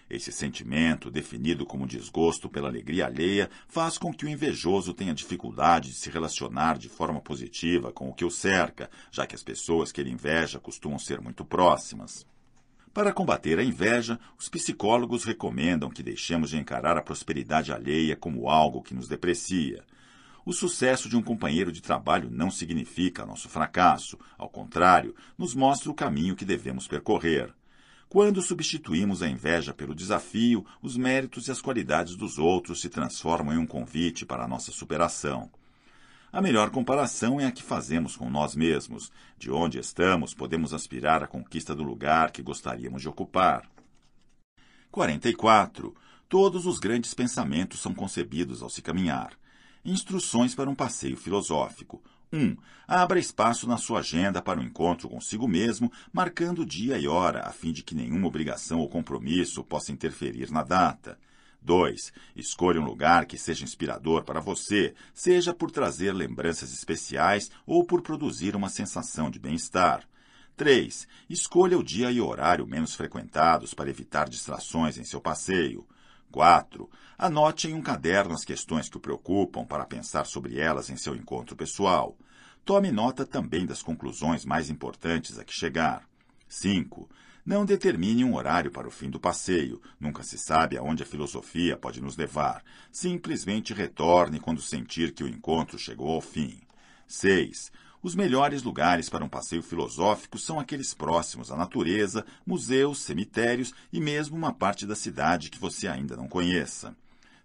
[0.09, 5.89] Esse sentimento, definido como desgosto pela alegria alheia, faz com que o invejoso tenha dificuldade
[5.89, 9.91] de se relacionar de forma positiva com o que o cerca, já que as pessoas
[9.91, 12.25] que ele inveja costumam ser muito próximas.
[12.91, 18.49] Para combater a inveja, os psicólogos recomendam que deixemos de encarar a prosperidade alheia como
[18.49, 19.83] algo que nos deprecia.
[20.43, 25.91] O sucesso de um companheiro de trabalho não significa nosso fracasso, ao contrário, nos mostra
[25.91, 27.53] o caminho que devemos percorrer.
[28.09, 33.53] Quando substituímos a inveja pelo desafio, os méritos e as qualidades dos outros se transformam
[33.53, 35.47] em um convite para a nossa superação.
[36.33, 39.11] A melhor comparação é a que fazemos com nós mesmos.
[39.37, 43.69] De onde estamos, podemos aspirar à conquista do lugar que gostaríamos de ocupar.
[44.89, 45.95] 44.
[46.27, 49.33] Todos os grandes pensamentos são concebidos ao se caminhar.
[49.85, 52.01] Instruções para um passeio filosófico.
[52.31, 52.55] 1.
[52.87, 57.41] Abra espaço na sua agenda para o um encontro consigo mesmo, marcando dia e hora,
[57.41, 61.17] a fim de que nenhuma obrigação ou compromisso possa interferir na data.
[61.61, 62.13] 2.
[62.35, 68.01] Escolha um lugar que seja inspirador para você, seja por trazer lembranças especiais ou por
[68.01, 70.03] produzir uma sensação de bem-estar.
[70.55, 71.07] 3.
[71.29, 75.85] Escolha o dia e horário menos frequentados para evitar distrações em seu passeio.
[76.31, 76.89] 4.
[77.17, 81.15] Anote em um caderno as questões que o preocupam para pensar sobre elas em seu
[81.15, 82.17] encontro pessoal.
[82.63, 86.07] Tome nota também das conclusões mais importantes a que chegar.
[86.47, 87.09] 5.
[87.45, 89.81] Não determine um horário para o fim do passeio.
[89.99, 92.63] Nunca se sabe aonde a filosofia pode nos levar.
[92.91, 96.61] Simplesmente retorne quando sentir que o encontro chegou ao fim.
[97.07, 97.71] 6.
[98.01, 103.99] Os melhores lugares para um passeio filosófico são aqueles próximos à natureza, museus, cemitérios e
[103.99, 106.95] mesmo uma parte da cidade que você ainda não conheça.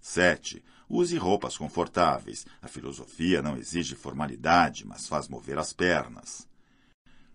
[0.00, 0.62] 7.
[0.88, 2.46] Use roupas confortáveis.
[2.62, 6.46] A filosofia não exige formalidade, mas faz mover as pernas.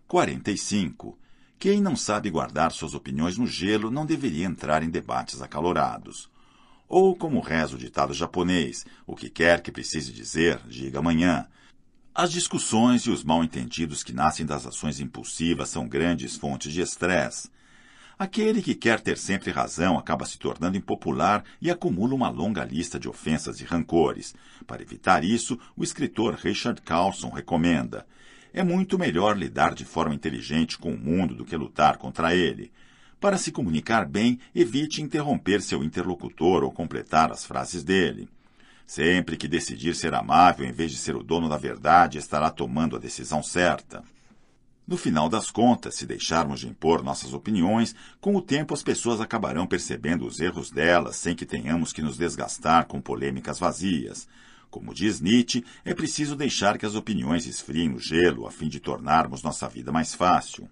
[0.08, 1.18] 45.
[1.58, 6.30] Quem não sabe guardar suas opiniões no gelo não deveria entrar em debates acalorados.
[6.88, 11.46] Ou, como reza o ditado japonês, o que quer que precise dizer, diga amanhã.
[12.12, 17.48] As discussões e os mal-entendidos que nascem das ações impulsivas são grandes fontes de estresse.
[18.18, 22.98] Aquele que quer ter sempre razão acaba se tornando impopular e acumula uma longa lista
[22.98, 24.34] de ofensas e rancores.
[24.66, 28.04] Para evitar isso, o escritor Richard Carlson recomenda:
[28.52, 32.72] é muito melhor lidar de forma inteligente com o mundo do que lutar contra ele.
[33.20, 38.28] Para se comunicar bem, evite interromper seu interlocutor ou completar as frases dele.
[38.90, 42.96] Sempre que decidir ser amável em vez de ser o dono da verdade, estará tomando
[42.96, 44.02] a decisão certa.
[44.84, 49.20] No final das contas, se deixarmos de impor nossas opiniões, com o tempo as pessoas
[49.20, 54.26] acabarão percebendo os erros delas sem que tenhamos que nos desgastar com polêmicas vazias.
[54.68, 58.80] Como diz Nietzsche, é preciso deixar que as opiniões esfriem no gelo a fim de
[58.80, 60.68] tornarmos nossa vida mais fácil.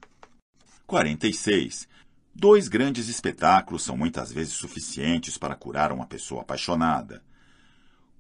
[0.88, 1.86] 46.
[2.34, 7.22] Dois grandes espetáculos são muitas vezes suficientes para curar uma pessoa apaixonada.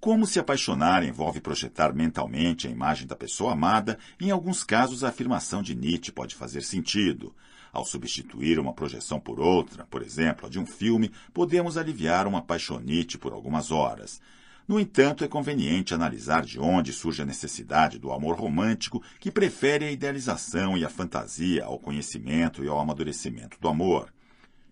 [0.00, 5.08] Como se apaixonar envolve projetar mentalmente a imagem da pessoa amada, em alguns casos a
[5.08, 7.34] afirmação de Nietzsche pode fazer sentido.
[7.72, 12.40] Ao substituir uma projeção por outra, por exemplo, a de um filme, podemos aliviar uma
[12.40, 14.20] paixonite por algumas horas.
[14.68, 19.84] No entanto, é conveniente analisar de onde surge a necessidade do amor romântico, que prefere
[19.84, 24.12] a idealização e a fantasia ao conhecimento e ao amadurecimento do amor.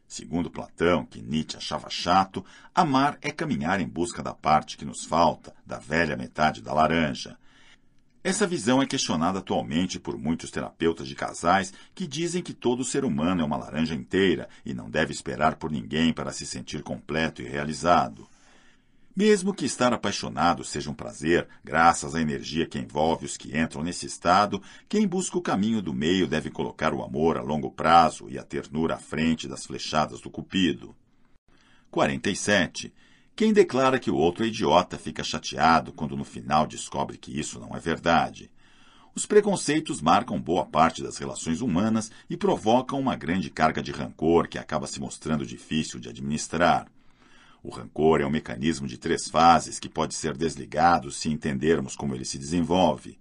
[0.08, 2.44] Segundo Platão, que Nietzsche achava chato,
[2.74, 7.36] amar é caminhar em busca da parte que nos falta, da velha metade da laranja.
[8.22, 13.04] Essa visão é questionada atualmente por muitos terapeutas de casais que dizem que todo ser
[13.04, 17.40] humano é uma laranja inteira e não deve esperar por ninguém para se sentir completo
[17.40, 18.28] e realizado.
[19.16, 23.82] Mesmo que estar apaixonado seja um prazer, graças à energia que envolve os que entram
[23.82, 24.60] nesse estado,
[24.90, 28.42] quem busca o caminho do meio deve colocar o amor a longo prazo e a
[28.42, 30.94] ternura à frente das flechadas do cupido.
[31.90, 32.92] 47.
[33.34, 37.58] Quem declara que o outro é idiota fica chateado quando no final descobre que isso
[37.58, 38.50] não é verdade.
[39.14, 44.46] Os preconceitos marcam boa parte das relações humanas e provocam uma grande carga de rancor
[44.46, 46.86] que acaba se mostrando difícil de administrar.
[47.66, 52.14] O rancor é um mecanismo de três fases que pode ser desligado se entendermos como
[52.14, 53.18] ele se desenvolve.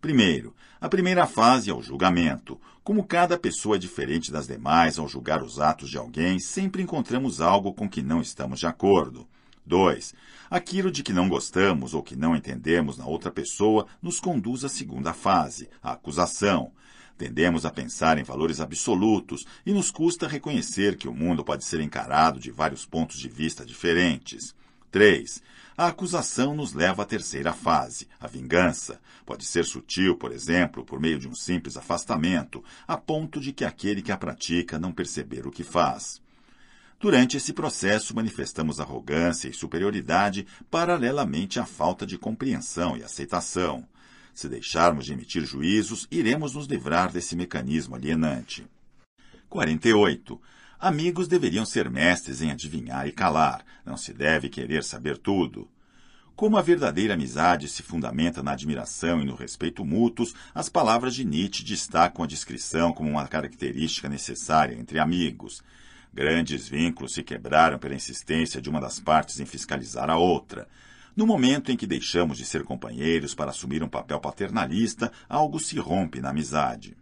[0.00, 2.60] Primeiro, a primeira fase é o julgamento.
[2.84, 7.40] Como cada pessoa é diferente das demais ao julgar os atos de alguém, sempre encontramos
[7.40, 9.26] algo com que não estamos de acordo.
[9.66, 10.14] 2.
[10.48, 14.68] Aquilo de que não gostamos ou que não entendemos na outra pessoa nos conduz à
[14.68, 16.70] segunda fase, a acusação.
[17.18, 21.80] Tendemos a pensar em valores absolutos e nos custa reconhecer que o mundo pode ser
[21.80, 24.54] encarado de vários pontos de vista diferentes.
[24.92, 25.42] 3.
[25.76, 29.00] A acusação nos leva à terceira fase, a vingança.
[29.26, 33.64] Pode ser sutil, por exemplo, por meio de um simples afastamento, a ponto de que
[33.64, 36.22] aquele que a pratica não perceber o que faz.
[37.00, 43.84] Durante esse processo, manifestamos arrogância e superioridade paralelamente à falta de compreensão e aceitação.
[44.38, 48.64] Se deixarmos de emitir juízos, iremos nos livrar desse mecanismo alienante.
[49.48, 50.40] 48.
[50.78, 53.64] Amigos deveriam ser mestres em adivinhar e calar.
[53.84, 55.68] Não se deve querer saber tudo.
[56.36, 61.24] Como a verdadeira amizade se fundamenta na admiração e no respeito mútuos, as palavras de
[61.24, 65.64] Nietzsche destacam a discrição como uma característica necessária entre amigos.
[66.14, 70.68] Grandes vínculos se quebraram pela insistência de uma das partes em fiscalizar a outra.
[71.18, 75.76] No momento em que deixamos de ser companheiros para assumir um papel paternalista, algo se
[75.76, 76.96] rompe na amizade.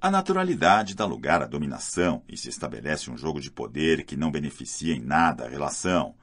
[0.00, 4.30] A naturalidade dá lugar à dominação e se estabelece um jogo de poder que não
[4.30, 6.14] beneficia em nada a relação.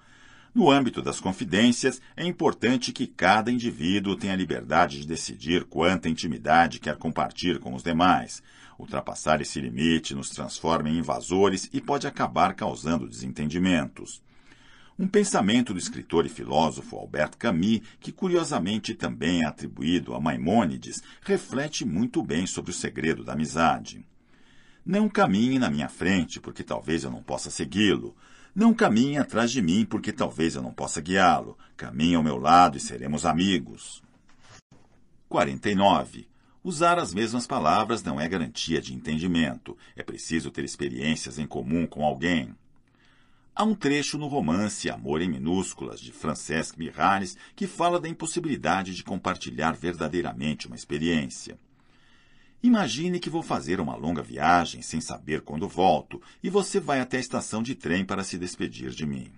[0.51, 6.80] No âmbito das confidências, é importante que cada indivíduo tenha liberdade de decidir quanta intimidade
[6.80, 8.41] quer compartilhar com os demais.
[8.80, 14.24] Ultrapassar esse limite nos transforma em invasores e pode acabar causando desentendimentos.
[15.02, 21.02] Um pensamento do escritor e filósofo Albert Camus, que curiosamente também é atribuído a Maimônides,
[21.24, 24.06] reflete muito bem sobre o segredo da amizade.
[24.86, 28.16] Não caminhe na minha frente, porque talvez eu não possa segui-lo.
[28.54, 31.58] Não caminhe atrás de mim, porque talvez eu não possa guiá-lo.
[31.76, 34.04] Caminhe ao meu lado e seremos amigos.
[35.28, 36.28] 49.
[36.64, 39.76] Usar as mesmas palavras não é garantia de entendimento.
[39.95, 42.56] É preciso ter experiências em comum com alguém.
[43.54, 48.95] Há um trecho no romance Amor em Minúsculas, de Francesc Miralles, que fala da impossibilidade
[48.95, 51.60] de compartilhar verdadeiramente uma experiência.
[52.64, 57.18] Imagine que vou fazer uma longa viagem sem saber quando volto e você vai até
[57.18, 59.30] a estação de trem para se despedir de mim.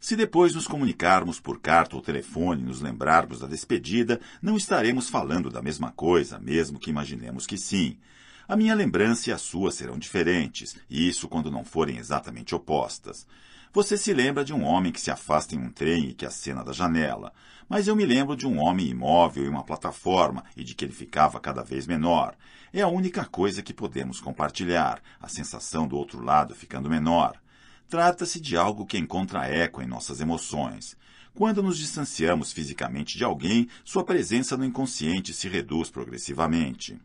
[0.00, 5.08] Se depois nos comunicarmos por carta ou telefone e nos lembrarmos da despedida, não estaremos
[5.08, 7.98] falando da mesma coisa, mesmo que imaginemos que sim.
[8.46, 13.26] A minha lembrança e a sua serão diferentes, e isso quando não forem exatamente opostas.
[13.72, 16.62] Você se lembra de um homem que se afasta em um trem e que acena
[16.62, 17.32] da janela,
[17.66, 20.92] mas eu me lembro de um homem imóvel em uma plataforma e de que ele
[20.92, 22.36] ficava cada vez menor.
[22.70, 27.40] É a única coisa que podemos compartilhar, a sensação do outro lado ficando menor.
[27.88, 30.96] Trata-se de algo que encontra eco em nossas emoções.
[31.34, 37.00] Quando nos distanciamos fisicamente de alguém, sua presença no inconsciente se reduz progressivamente.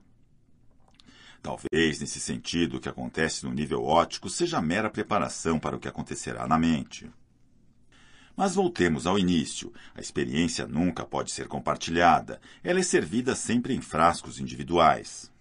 [1.42, 5.88] Talvez, nesse sentido, o que acontece no nível ótico seja mera preparação para o que
[5.88, 7.10] acontecerá na mente.
[8.36, 9.74] Mas voltemos ao início.
[9.96, 12.40] A experiência nunca pode ser compartilhada.
[12.64, 15.32] Ela é servida sempre em frascos individuais.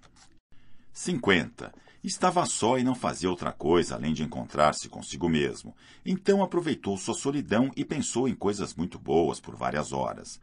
[0.93, 1.73] 50.
[2.03, 5.75] Estava só e não fazia outra coisa além de encontrar-se consigo mesmo.
[6.05, 10.41] Então aproveitou sua solidão e pensou em coisas muito boas por várias horas.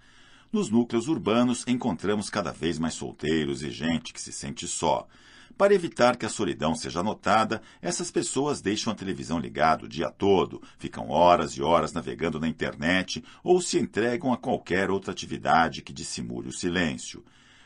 [0.51, 5.08] Nos núcleos urbanos encontramos cada vez mais solteiros e gente que se sente só.
[5.58, 10.12] Para evitar que a solidão seja notada, essas pessoas deixam a televisão ligada o dia
[10.12, 15.82] todo, ficam horas e horas navegando na internet ou se entregam a qualquer outra atividade
[15.82, 17.24] que dissimule o silêncio.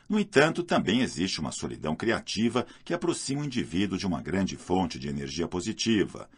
[0.08, 5.00] No entanto, também existe uma solidão criativa que aproxima o indivíduo de uma grande fonte
[5.00, 6.30] de energia positiva.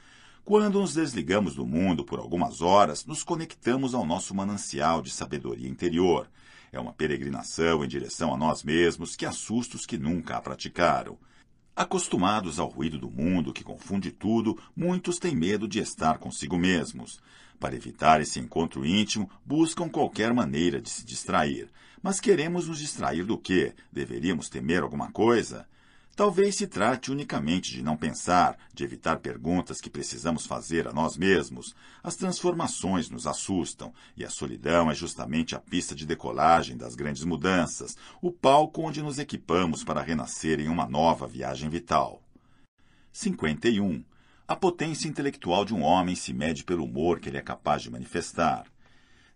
[0.46, 5.70] Quando nos desligamos do mundo por algumas horas, nos conectamos ao nosso manancial de sabedoria
[5.70, 6.30] interior.
[6.72, 11.18] É uma peregrinação em direção a nós mesmos que assusta os que nunca a praticaram.
[11.76, 17.22] Acostumados ao ruído do mundo que confunde tudo, muitos têm medo de estar consigo mesmos.
[17.60, 21.70] Para evitar esse encontro íntimo, buscam qualquer maneira de se distrair.
[22.04, 23.74] Mas queremos nos distrair do quê?
[23.92, 25.66] Deveríamos temer alguma coisa?
[26.16, 31.16] Talvez se trate unicamente de não pensar, de evitar perguntas que precisamos fazer a nós
[31.16, 31.74] mesmos.
[32.04, 37.24] As transformações nos assustam, e a solidão é justamente a pista de decolagem das grandes
[37.24, 42.22] mudanças, o palco onde nos equipamos para renascer em uma nova viagem vital.
[43.14, 44.04] 51.
[44.48, 47.90] A potência intelectual de um homem se mede pelo humor que ele é capaz de
[47.90, 48.66] manifestar.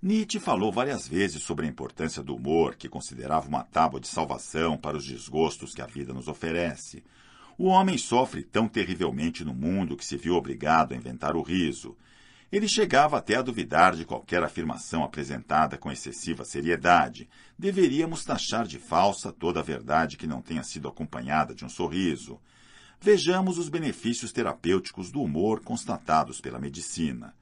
[0.06, 4.78] Nietzsche falou várias vezes sobre a importância do humor, que considerava uma tábua de salvação
[4.78, 7.04] para os desgostos que a vida nos oferece.
[7.58, 11.98] O homem sofre tão terrivelmente no mundo que se viu obrigado a inventar o riso.
[12.52, 17.28] Ele chegava até a duvidar de qualquer afirmação apresentada com excessiva seriedade.
[17.58, 22.40] Deveríamos taxar de falsa toda a verdade que não tenha sido acompanhada de um sorriso.
[23.02, 27.34] Vejamos os benefícios terapêuticos do humor constatados pela medicina.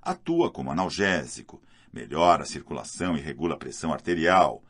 [0.00, 1.60] Atua como analgésico,
[1.92, 4.62] melhora a circulação e regula a pressão arterial.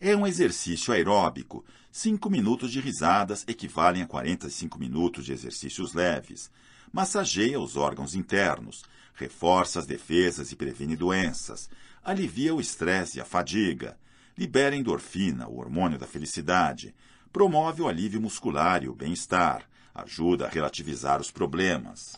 [0.00, 1.64] É um exercício aeróbico.
[1.90, 6.50] Cinco minutos de risadas equivalem a 45 minutos de exercícios leves.
[6.92, 11.68] Massageia os órgãos internos, reforça as defesas e previne doenças,
[12.04, 13.98] alivia o estresse e a fadiga,
[14.36, 16.94] libera endorfina, o hormônio da felicidade,
[17.32, 22.16] promove o alívio muscular e o bem-estar, ajuda a relativizar os problemas.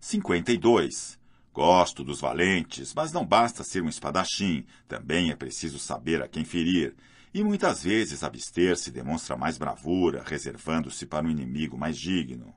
[0.00, 1.19] 52.
[1.52, 6.44] Gosto dos valentes, mas não basta ser um espadachim, também é preciso saber a quem
[6.44, 6.94] ferir.
[7.34, 12.54] E muitas vezes abster-se demonstra mais bravura, reservando-se para um inimigo mais digno.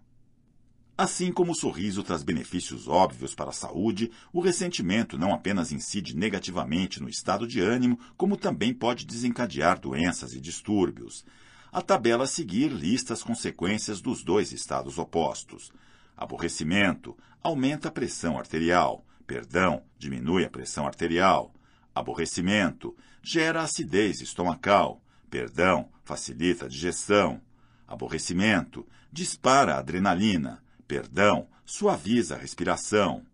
[0.95, 6.15] Assim como o sorriso traz benefícios óbvios para a saúde, o ressentimento não apenas incide
[6.15, 11.26] negativamente no estado de ânimo, como também pode desencadear doenças e distúrbios.
[11.72, 15.72] A tabela a seguir lista as consequências dos dois estados opostos.
[16.15, 19.05] Aborrecimento aumenta a pressão arterial.
[19.27, 21.53] Perdão diminui a pressão arterial.
[21.93, 25.03] Aborrecimento gera acidez estomacal.
[25.29, 27.41] Perdão facilita a digestão.
[27.87, 30.63] Aborrecimento dispara a adrenalina.
[30.87, 33.25] Perdão suaviza a respiração.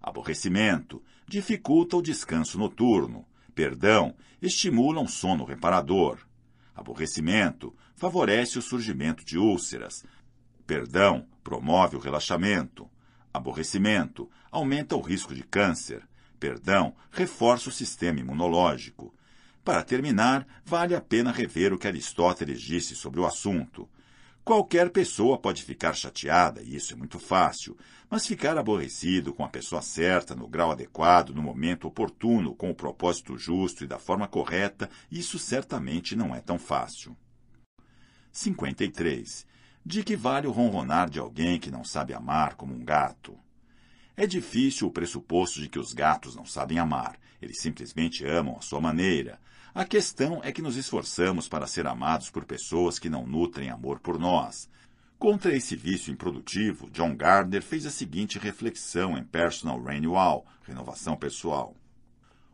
[0.00, 3.26] Aborrecimento dificulta o descanso noturno.
[3.54, 6.18] Perdão estimula um sono reparador.
[6.74, 10.04] Aborrecimento favorece o surgimento de úlceras.
[10.66, 12.88] Perdão promove o relaxamento.
[13.36, 16.02] Aborrecimento aumenta o risco de câncer.
[16.38, 19.14] Perdão reforça o sistema imunológico.
[19.64, 23.88] Para terminar, vale a pena rever o que Aristóteles disse sobre o assunto.
[24.44, 27.76] Qualquer pessoa pode ficar chateada, e isso é muito fácil,
[28.08, 32.74] mas ficar aborrecido com a pessoa certa, no grau adequado, no momento oportuno, com o
[32.74, 37.16] propósito justo e da forma correta, isso certamente não é tão fácil.
[38.30, 39.44] 53.
[39.88, 43.38] De que vale o ronronar de alguém que não sabe amar como um gato?
[44.16, 48.60] É difícil o pressuposto de que os gatos não sabem amar, eles simplesmente amam à
[48.62, 49.38] sua maneira.
[49.72, 54.00] A questão é que nos esforçamos para ser amados por pessoas que não nutrem amor
[54.00, 54.68] por nós.
[55.20, 61.76] Contra esse vício improdutivo, John Gardner fez a seguinte reflexão em Personal Renewal, renovação pessoal.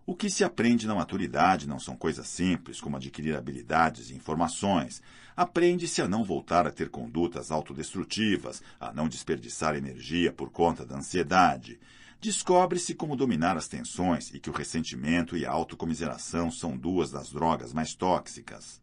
[0.04, 5.00] O que se aprende na maturidade não são coisas simples, como adquirir habilidades e informações.
[5.36, 10.96] Aprende-se a não voltar a ter condutas autodestrutivas, a não desperdiçar energia por conta da
[10.96, 11.78] ansiedade.
[12.20, 17.30] Descobre-se como dominar as tensões e que o ressentimento e a autocomiseração são duas das
[17.30, 18.80] drogas mais tóxicas.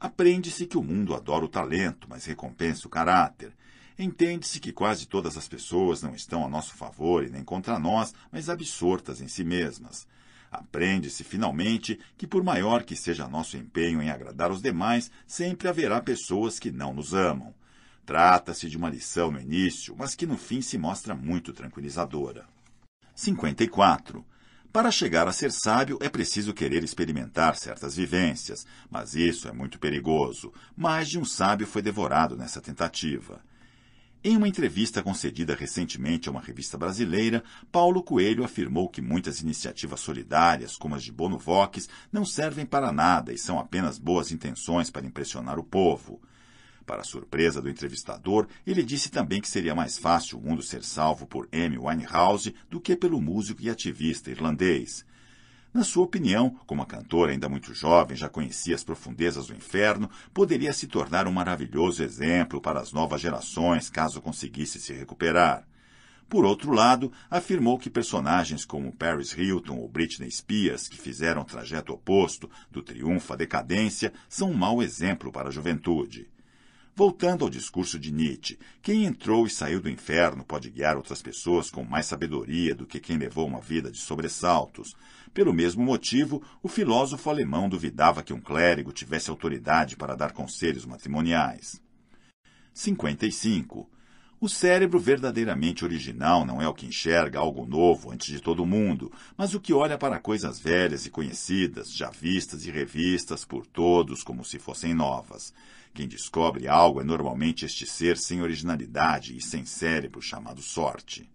[0.00, 3.54] Aprende-se que o mundo adora o talento, mas recompensa o caráter.
[3.98, 8.12] Entende-se que quase todas as pessoas não estão a nosso favor e nem contra nós,
[8.30, 10.06] mas absortas em si mesmas.
[10.50, 16.00] Aprende-se, finalmente, que por maior que seja nosso empenho em agradar os demais, sempre haverá
[16.00, 17.54] pessoas que não nos amam.
[18.04, 22.46] Trata-se de uma lição no início, mas que no fim se mostra muito tranquilizadora.
[23.14, 24.24] 54.
[24.72, 29.78] Para chegar a ser sábio é preciso querer experimentar certas vivências, mas isso é muito
[29.78, 30.52] perigoso.
[30.76, 33.40] Mais de um sábio foi devorado nessa tentativa.
[34.28, 40.00] Em uma entrevista concedida recentemente a uma revista brasileira, Paulo Coelho afirmou que muitas iniciativas
[40.00, 44.90] solidárias, como as de Bono Vox, não servem para nada e são apenas boas intenções
[44.90, 46.20] para impressionar o povo.
[46.84, 51.24] Para surpresa do entrevistador, ele disse também que seria mais fácil o mundo ser salvo
[51.24, 55.05] por Amy Winehouse do que pelo músico e ativista irlandês.
[55.76, 60.08] Na sua opinião, como a cantora ainda muito jovem já conhecia as profundezas do inferno,
[60.32, 65.68] poderia se tornar um maravilhoso exemplo para as novas gerações caso conseguisse se recuperar.
[66.30, 71.44] Por outro lado, afirmou que personagens como Paris Hilton ou Britney Spears, que fizeram o
[71.44, 76.26] trajeto oposto do triunfo à decadência, são um mau exemplo para a juventude.
[76.98, 81.70] Voltando ao discurso de Nietzsche, quem entrou e saiu do inferno pode guiar outras pessoas
[81.70, 84.96] com mais sabedoria do que quem levou uma vida de sobressaltos.
[85.36, 90.86] Pelo mesmo motivo, o filósofo alemão duvidava que um clérigo tivesse autoridade para dar conselhos
[90.86, 91.78] matrimoniais.
[92.72, 93.86] 55.
[94.40, 99.12] O cérebro verdadeiramente original não é o que enxerga algo novo antes de todo mundo,
[99.36, 104.22] mas o que olha para coisas velhas e conhecidas, já vistas e revistas por todos
[104.22, 105.52] como se fossem novas.
[105.92, 111.28] Quem descobre algo é normalmente este ser sem originalidade e sem cérebro chamado sorte.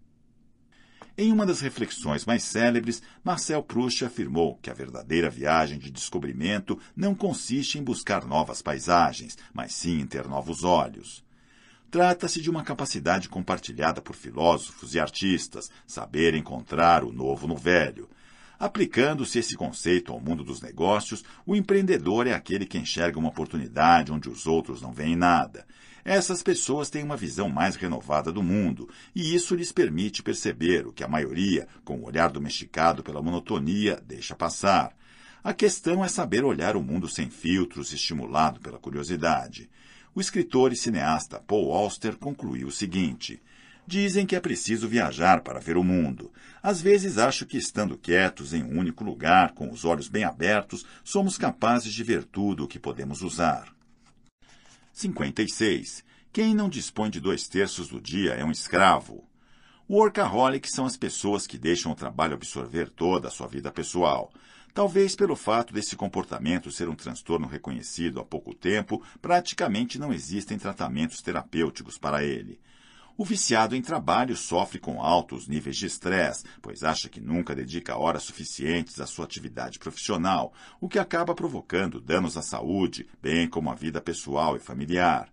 [1.22, 6.80] Em uma das reflexões mais célebres, Marcel Proust afirmou que a verdadeira viagem de descobrimento
[6.96, 11.24] não consiste em buscar novas paisagens, mas sim em ter novos olhos.
[11.92, 18.10] Trata-se de uma capacidade compartilhada por filósofos e artistas, saber encontrar o novo no velho,
[18.62, 24.12] Aplicando-se esse conceito ao mundo dos negócios, o empreendedor é aquele que enxerga uma oportunidade
[24.12, 25.66] onde os outros não veem nada.
[26.04, 30.92] Essas pessoas têm uma visão mais renovada do mundo, e isso lhes permite perceber o
[30.92, 34.96] que a maioria, com o olhar domesticado pela monotonia, deixa passar.
[35.44, 39.70] A questão é saber olhar o mundo sem filtros, estimulado pela curiosidade.
[40.14, 43.42] O escritor e cineasta Paul Auster concluiu o seguinte:
[43.86, 46.32] Dizem que é preciso viajar para ver o mundo.
[46.62, 50.86] Às vezes acho que, estando quietos em um único lugar, com os olhos bem abertos,
[51.04, 53.74] somos capazes de ver tudo o que podemos usar.
[54.94, 56.04] 56.
[56.34, 59.28] Quem não dispõe de dois terços do dia é um escravo.
[59.90, 64.32] Workaholics são as pessoas que deixam o trabalho absorver toda a sua vida pessoal.
[64.74, 70.58] Talvez pelo fato desse comportamento ser um transtorno reconhecido há pouco tempo, praticamente não existem
[70.58, 72.58] tratamentos terapêuticos para ele.
[73.22, 77.96] O viciado em trabalho sofre com altos níveis de estresse, pois acha que nunca dedica
[77.96, 83.70] horas suficientes à sua atividade profissional, o que acaba provocando danos à saúde, bem como
[83.70, 85.30] à vida pessoal e familiar.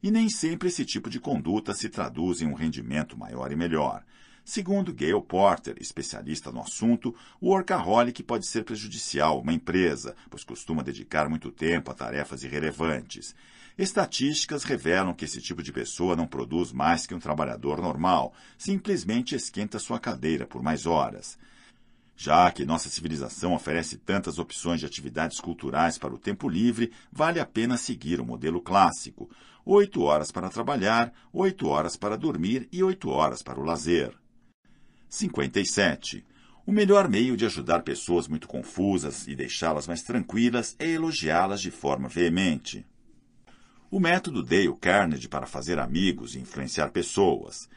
[0.00, 4.04] E nem sempre esse tipo de conduta se traduz em um rendimento maior e melhor.
[4.44, 10.44] Segundo Gail Porter, especialista no assunto, o workaholic pode ser prejudicial a uma empresa, pois
[10.44, 13.34] costuma dedicar muito tempo a tarefas irrelevantes.
[13.78, 19.34] Estatísticas revelam que esse tipo de pessoa não produz mais que um trabalhador normal, simplesmente
[19.34, 21.38] esquenta sua cadeira por mais horas.
[22.14, 27.40] Já que nossa civilização oferece tantas opções de atividades culturais para o tempo livre, vale
[27.40, 29.28] a pena seguir o modelo clássico:
[29.64, 34.14] oito horas para trabalhar, oito horas para dormir e oito horas para o lazer.
[35.14, 36.24] 57.
[36.66, 41.70] O melhor meio de ajudar pessoas muito confusas e deixá-las mais tranquilas é elogiá-las de
[41.70, 42.84] forma veemente.
[43.90, 47.68] O método Dale Carnegie para fazer amigos e influenciar pessoas.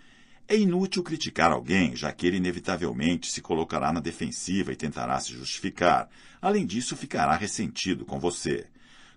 [0.48, 5.34] É inútil criticar alguém, já que ele inevitavelmente se colocará na defensiva e tentará se
[5.34, 6.10] justificar.
[6.42, 8.66] Além disso, ficará ressentido com você.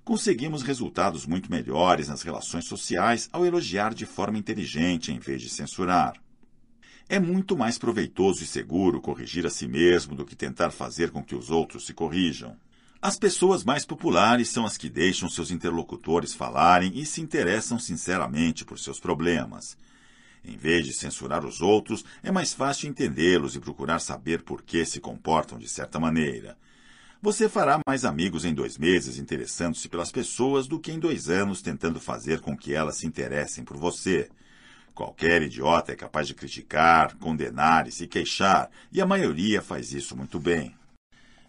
[0.04, 5.48] Conseguimos resultados muito melhores nas relações sociais ao elogiar de forma inteligente em vez de
[5.48, 6.20] censurar.
[7.12, 11.24] É muito mais proveitoso e seguro corrigir a si mesmo do que tentar fazer com
[11.24, 12.56] que os outros se corrijam.
[13.02, 18.64] As pessoas mais populares são as que deixam seus interlocutores falarem e se interessam sinceramente
[18.64, 19.76] por seus problemas.
[20.44, 24.84] Em vez de censurar os outros, é mais fácil entendê-los e procurar saber por que
[24.84, 26.56] se comportam de certa maneira.
[27.20, 31.60] Você fará mais amigos em dois meses interessando-se pelas pessoas do que em dois anos
[31.60, 34.30] tentando fazer com que elas se interessem por você.
[34.94, 40.16] Qualquer idiota é capaz de criticar, condenar e se queixar, e a maioria faz isso
[40.16, 40.74] muito bem.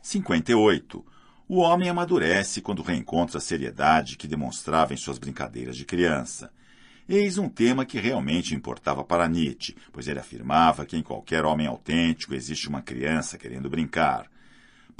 [0.02, 1.06] 58.
[1.48, 6.52] O homem amadurece quando reencontra a seriedade que demonstrava em suas brincadeiras de criança.
[7.10, 11.68] Eis um tema que realmente importava para Nietzsche, pois ele afirmava que em qualquer homem
[11.68, 14.30] autêntico existe uma criança querendo brincar.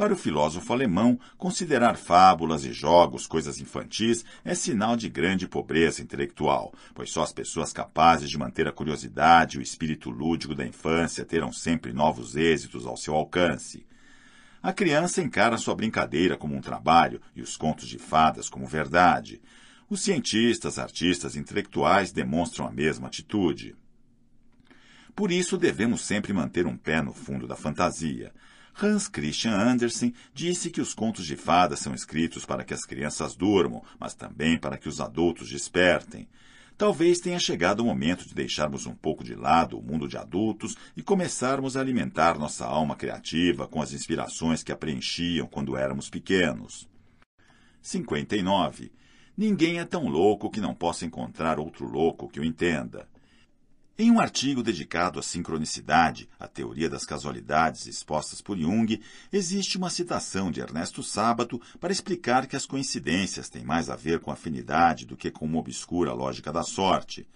[0.02, 6.02] Para o filósofo alemão, considerar fábulas e jogos coisas infantis é sinal de grande pobreza
[6.02, 10.66] intelectual, pois só as pessoas capazes de manter a curiosidade e o espírito lúdico da
[10.66, 13.86] infância terão sempre novos êxitos ao seu alcance.
[14.60, 19.40] A criança encara sua brincadeira como um trabalho e os contos de fadas como verdade.
[19.88, 23.76] Os cientistas, artistas intelectuais demonstram a mesma atitude.
[25.16, 28.34] Por isso, devemos sempre manter um pé no fundo da fantasia.
[28.80, 33.36] Hans Christian Andersen disse que os contos de fadas são escritos para que as crianças
[33.36, 36.28] durmam, mas também para que os adultos despertem.
[36.78, 40.76] Talvez tenha chegado o momento de deixarmos um pouco de lado o mundo de adultos
[40.98, 46.10] e começarmos a alimentar nossa alma criativa com as inspirações que a preenchiam quando éramos
[46.10, 46.90] pequenos.
[47.84, 48.92] 59.
[49.38, 53.08] Ninguém é tão louco que não possa encontrar outro louco que o entenda.
[54.02, 59.00] Em um artigo dedicado à sincronicidade, a teoria das casualidades expostas por Jung,
[59.32, 64.20] existe uma citação de Ernesto Sábato para explicar que as coincidências têm mais a ver
[64.20, 67.28] com afinidade do que com uma obscura lógica da sorte.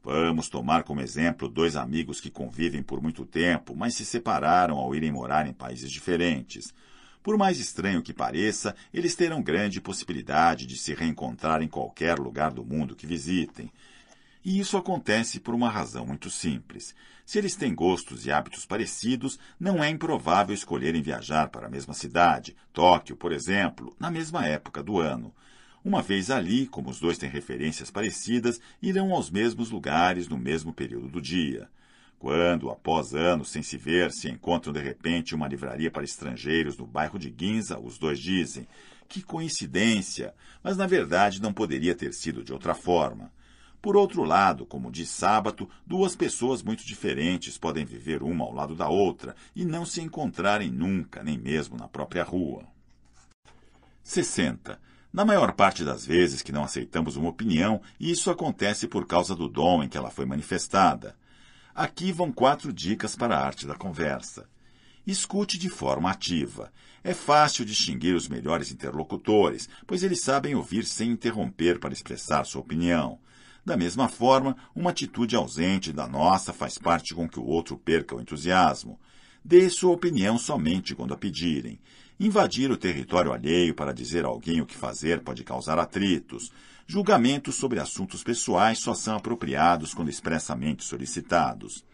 [0.00, 4.94] Vamos tomar como exemplo dois amigos que convivem por muito tempo, mas se separaram ao
[4.94, 6.72] irem morar em países diferentes.
[7.20, 12.52] Por mais estranho que pareça, eles terão grande possibilidade de se reencontrar em qualquer lugar
[12.52, 13.72] do mundo que visitem.
[14.46, 16.94] E isso acontece por uma razão muito simples.
[17.24, 21.92] Se eles têm gostos e hábitos parecidos, não é improvável escolherem viajar para a mesma
[21.92, 25.34] cidade, Tóquio, por exemplo, na mesma época do ano.
[25.84, 30.72] Uma vez ali, como os dois têm referências parecidas, irão aos mesmos lugares no mesmo
[30.72, 31.68] período do dia.
[32.16, 36.86] Quando, após anos sem se ver, se encontram de repente uma livraria para estrangeiros no
[36.86, 38.68] bairro de Ginza, os dois dizem:
[39.08, 40.32] Que coincidência!
[40.62, 43.34] Mas na verdade não poderia ter sido de outra forma.
[43.80, 48.74] Por outro lado, como diz Sábato, duas pessoas muito diferentes podem viver uma ao lado
[48.74, 52.64] da outra e não se encontrarem nunca, nem mesmo na própria rua.
[54.02, 54.80] 60.
[55.12, 59.48] Na maior parte das vezes que não aceitamos uma opinião, isso acontece por causa do
[59.48, 61.16] dom em que ela foi manifestada.
[61.74, 64.48] Aqui vão quatro dicas para a arte da conversa.
[65.06, 66.72] Escute de forma ativa.
[67.02, 72.60] É fácil distinguir os melhores interlocutores, pois eles sabem ouvir sem interromper para expressar sua
[72.60, 73.18] opinião.
[73.66, 78.14] Da mesma forma, uma atitude ausente da nossa faz parte com que o outro perca
[78.14, 78.96] o entusiasmo.
[79.44, 81.80] Dê sua opinião somente quando a pedirem.
[82.18, 86.52] Invadir o território alheio para dizer a alguém o que fazer pode causar atritos.
[86.86, 91.84] Julgamentos sobre assuntos pessoais só são apropriados quando expressamente solicitados.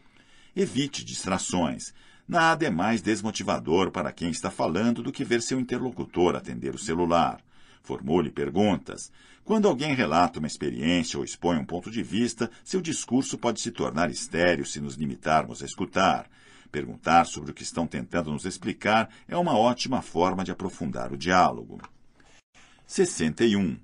[0.55, 1.95] Evite distrações.
[2.29, 6.79] Nada é mais desmotivador para quem está falando do que ver seu interlocutor atender o
[6.79, 7.43] celular.
[7.83, 9.11] Formule perguntas.
[9.45, 13.73] Quando alguém relata uma experiência ou expõe um ponto de vista, seu discurso pode se
[13.73, 16.31] tornar estéril se nos limitarmos a escutar.
[16.71, 21.19] Perguntar sobre o que estão tentando nos explicar é uma ótima forma de aprofundar o
[21.19, 21.81] diálogo.
[22.87, 23.77] 61.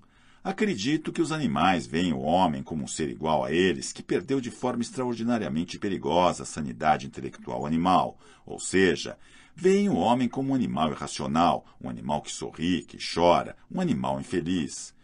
[0.45, 4.41] Acredito que os animais veem o homem como um ser igual a eles, que perdeu
[4.41, 8.17] de forma extraordinariamente perigosa a sanidade intelectual animal,
[8.47, 9.19] ou seja,
[9.61, 14.21] veem o homem como um animal irracional, um animal que sorri, que chora, um animal
[14.21, 14.95] infeliz.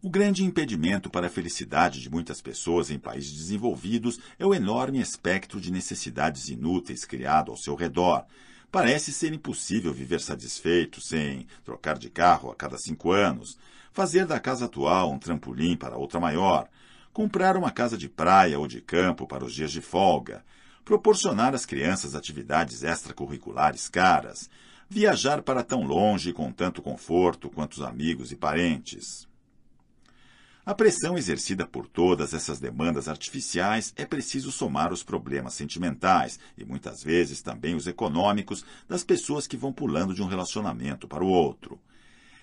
[0.00, 5.02] O grande impedimento para a felicidade de muitas pessoas em países desenvolvidos é o enorme
[5.02, 8.24] espectro de necessidades inúteis criado ao seu redor.
[8.72, 13.58] Parece ser impossível viver satisfeito sem trocar de carro a cada cinco anos,
[13.92, 16.70] fazer da casa atual um trampolim para outra maior,
[17.12, 20.42] comprar uma casa de praia ou de campo para os dias de folga,
[20.90, 24.50] proporcionar às crianças atividades extracurriculares caras,
[24.88, 29.28] viajar para tão longe com tanto conforto quanto os amigos e parentes.
[30.66, 36.64] A pressão exercida por todas essas demandas artificiais é preciso somar os problemas sentimentais e
[36.64, 41.28] muitas vezes também os econômicos das pessoas que vão pulando de um relacionamento para o
[41.28, 41.78] outro.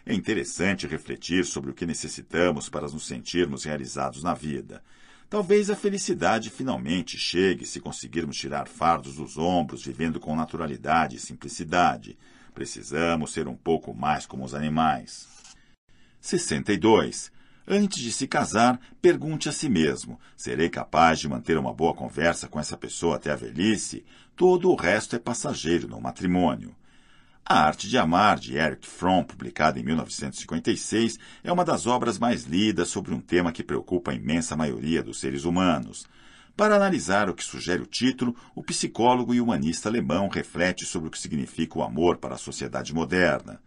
[0.06, 4.82] É interessante refletir sobre o que necessitamos para nos sentirmos realizados na vida.
[5.30, 11.20] Talvez a felicidade finalmente chegue se conseguirmos tirar fardos dos ombros, vivendo com naturalidade e
[11.20, 12.18] simplicidade.
[12.54, 15.28] Precisamos ser um pouco mais como os animais.
[16.22, 17.30] 62.
[17.68, 22.48] Antes de se casar, pergunte a si mesmo: serei capaz de manter uma boa conversa
[22.48, 24.06] com essa pessoa até a velhice?
[24.34, 26.74] Todo o resto é passageiro no matrimônio.
[27.50, 32.44] A Arte de Amar, de Eric Fromm, publicada em 1956, é uma das obras mais
[32.44, 36.06] lidas sobre um tema que preocupa a imensa maioria dos seres humanos.
[36.58, 41.12] Para analisar o que sugere o título, o psicólogo e humanista alemão reflete sobre o
[41.12, 43.62] que significa o amor para a sociedade moderna.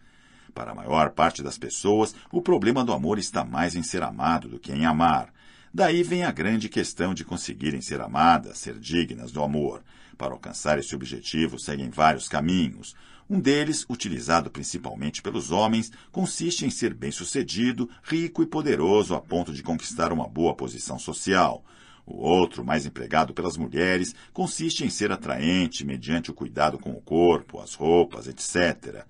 [0.53, 4.47] Para a maior parte das pessoas, o problema do amor está mais em ser amado
[4.47, 5.33] do que em amar.
[5.73, 9.83] Daí vem a grande questão de conseguirem ser amadas, ser dignas do amor.
[10.19, 12.95] Para alcançar esse objetivo, seguem vários caminhos.
[13.31, 19.53] Um deles, utilizado principalmente pelos homens, consiste em ser bem-sucedido, rico e poderoso a ponto
[19.53, 21.65] de conquistar uma boa posição social.
[22.05, 27.01] O outro, mais empregado pelas mulheres, consiste em ser atraente mediante o cuidado com o
[27.01, 29.05] corpo, as roupas, etc.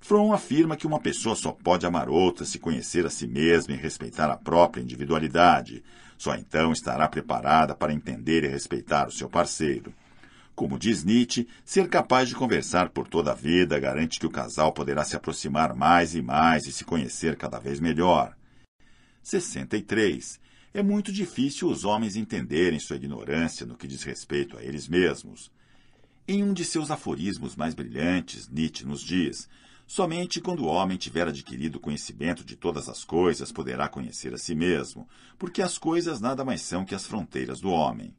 [0.00, 3.76] Fromm afirma que uma pessoa só pode amar outra se conhecer a si mesma e
[3.76, 5.84] respeitar a própria individualidade.
[6.16, 9.92] Só então estará preparada para entender e respeitar o seu parceiro.
[10.58, 14.72] Como diz Nietzsche, ser capaz de conversar por toda a vida garante que o casal
[14.72, 18.36] poderá se aproximar mais e mais e se conhecer cada vez melhor.
[19.22, 20.40] 63.
[20.74, 25.52] É muito difícil os homens entenderem sua ignorância no que diz respeito a eles mesmos.
[26.26, 29.48] Em um de seus aforismos mais brilhantes, Nietzsche nos diz:
[29.86, 34.56] Somente quando o homem tiver adquirido conhecimento de todas as coisas poderá conhecer a si
[34.56, 35.08] mesmo,
[35.38, 38.12] porque as coisas nada mais são que as fronteiras do homem.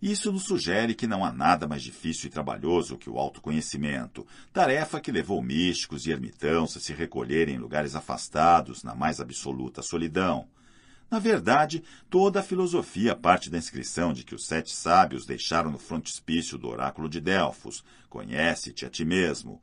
[0.00, 5.00] Isso nos sugere que não há nada mais difícil e trabalhoso que o autoconhecimento, tarefa
[5.00, 10.46] que levou místicos e ermitãos a se recolherem em lugares afastados, na mais absoluta solidão.
[11.10, 15.78] Na verdade, toda a filosofia parte da inscrição de que os sete sábios deixaram no
[15.78, 19.62] frontispício do oráculo de Delfos: Conhece-te a ti mesmo.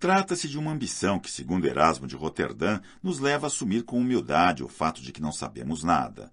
[0.00, 4.64] Trata-se de uma ambição que, segundo Erasmo de Roterdã, nos leva a assumir com humildade
[4.64, 6.32] o fato de que não sabemos nada.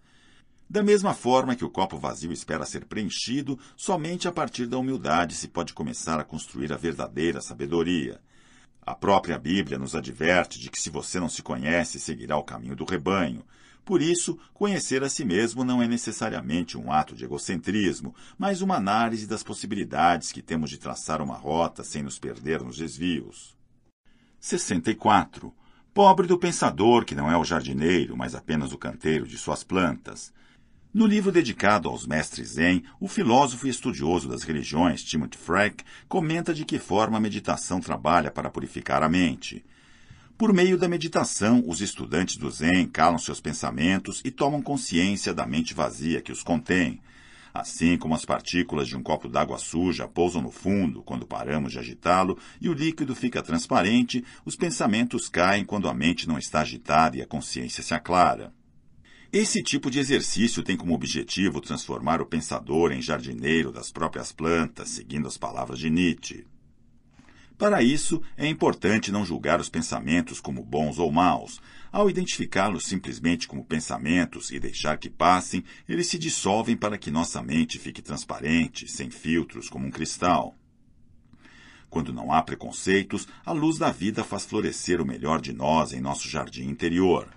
[0.70, 5.34] Da mesma forma que o copo vazio espera ser preenchido, somente a partir da humildade
[5.34, 8.20] se pode começar a construir a verdadeira sabedoria.
[8.82, 12.76] A própria Bíblia nos adverte de que se você não se conhece, seguirá o caminho
[12.76, 13.46] do rebanho.
[13.86, 18.76] Por isso, conhecer a si mesmo não é necessariamente um ato de egocentrismo, mas uma
[18.76, 23.56] análise das possibilidades que temos de traçar uma rota sem nos perder nos desvios.
[24.40, 25.54] 64.
[25.94, 30.34] Pobre do pensador que não é o jardineiro, mas apenas o canteiro de suas plantas.
[30.94, 36.54] No livro dedicado aos mestres Zen, o filósofo e estudioso das religiões Timothy Freck comenta
[36.54, 39.66] de que forma a meditação trabalha para purificar a mente.
[40.38, 45.46] Por meio da meditação, os estudantes do Zen calam seus pensamentos e tomam consciência da
[45.46, 47.02] mente vazia que os contém,
[47.58, 51.80] Assim como as partículas de um copo d'água suja pousam no fundo quando paramos de
[51.80, 57.18] agitá-lo e o líquido fica transparente, os pensamentos caem quando a mente não está agitada
[57.18, 58.54] e a consciência se aclara.
[59.32, 64.90] Esse tipo de exercício tem como objetivo transformar o pensador em jardineiro das próprias plantas,
[64.90, 66.46] seguindo as palavras de Nietzsche.
[67.58, 71.60] Para isso, é importante não julgar os pensamentos como bons ou maus.
[71.92, 77.42] Ao identificá-los simplesmente como pensamentos e deixar que passem, eles se dissolvem para que nossa
[77.42, 80.56] mente fique transparente, sem filtros, como um cristal.
[81.90, 86.00] Quando não há preconceitos, a luz da vida faz florescer o melhor de nós em
[86.00, 87.28] nosso jardim interior.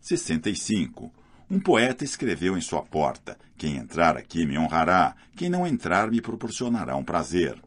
[0.00, 1.12] 65.
[1.50, 6.20] Um poeta escreveu em sua porta: Quem entrar aqui me honrará, quem não entrar me
[6.20, 7.60] proporcionará um prazer.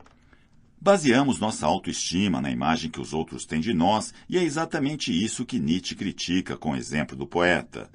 [0.80, 5.46] Baseamos nossa autoestima na imagem que os outros têm de nós, e é exatamente isso
[5.46, 7.90] que Nietzsche critica com o exemplo do poeta.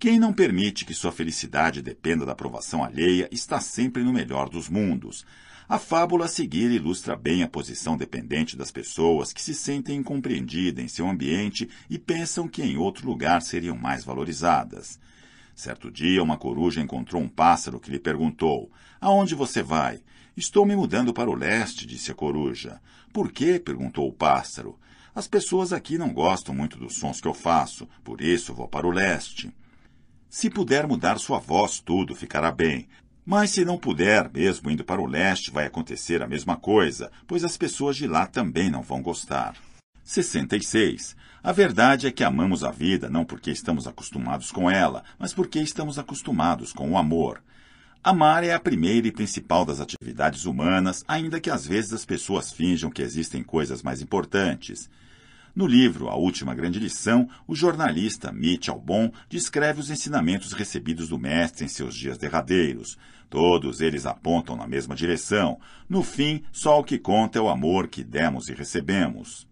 [0.00, 4.68] Quem não permite que sua felicidade dependa da aprovação alheia está sempre no melhor dos
[4.68, 5.26] mundos.
[5.68, 10.82] A fábula a seguir ilustra bem a posição dependente das pessoas que se sentem incompreendidas
[10.82, 14.98] em seu ambiente e pensam que em outro lugar seriam mais valorizadas.
[15.54, 20.00] Certo dia, uma coruja encontrou um pássaro que lhe perguntou: Aonde você vai?
[20.34, 22.80] Estou me mudando para o leste, disse a coruja.
[23.12, 23.60] Por quê?
[23.62, 24.78] perguntou o pássaro.
[25.14, 28.86] As pessoas aqui não gostam muito dos sons que eu faço, por isso vou para
[28.86, 29.52] o leste.
[30.30, 32.88] Se puder mudar sua voz, tudo ficará bem.
[33.30, 37.44] Mas se não puder, mesmo indo para o leste, vai acontecer a mesma coisa, pois
[37.44, 39.54] as pessoas de lá também não vão gostar.
[40.02, 41.14] 66.
[41.42, 45.60] A verdade é que amamos a vida não porque estamos acostumados com ela, mas porque
[45.60, 47.42] estamos acostumados com o amor.
[48.02, 52.50] Amar é a primeira e principal das atividades humanas, ainda que às vezes as pessoas
[52.50, 54.88] finjam que existem coisas mais importantes.
[55.58, 61.18] No livro A Última Grande Lição, o jornalista Mitch Albon descreve os ensinamentos recebidos do
[61.18, 62.96] mestre em seus dias derradeiros.
[63.30, 65.58] Todos eles apontam na mesma direção.
[65.88, 69.46] No fim, só o que conta é o amor que demos e recebemos.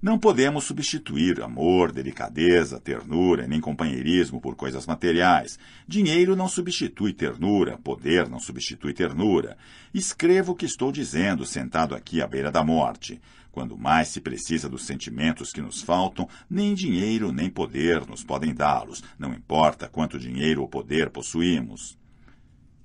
[0.00, 5.58] Não podemos substituir amor, delicadeza, ternura nem companheirismo por coisas materiais.
[5.88, 9.56] Dinheiro não substitui ternura, poder não substitui ternura.
[9.92, 13.20] Escrevo o que estou dizendo, sentado aqui à beira da morte.
[13.50, 18.54] Quando mais se precisa dos sentimentos que nos faltam, nem dinheiro nem poder nos podem
[18.54, 21.98] dá-los, não importa quanto dinheiro ou poder possuímos.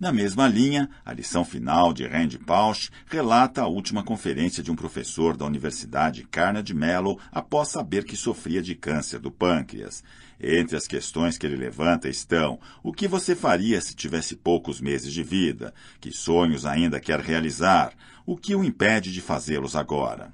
[0.04, 4.76] Na mesma linha, a lição final de Randy Pausch relata a última conferência de um
[4.76, 10.04] professor da Universidade Carnegie Mellon após saber que sofria de câncer do pâncreas.
[10.38, 15.14] Entre as questões que ele levanta estão: o que você faria se tivesse poucos meses
[15.14, 15.74] de vida?
[16.02, 17.94] Que sonhos ainda quer realizar?
[18.26, 20.34] O que o impede de fazê-los agora?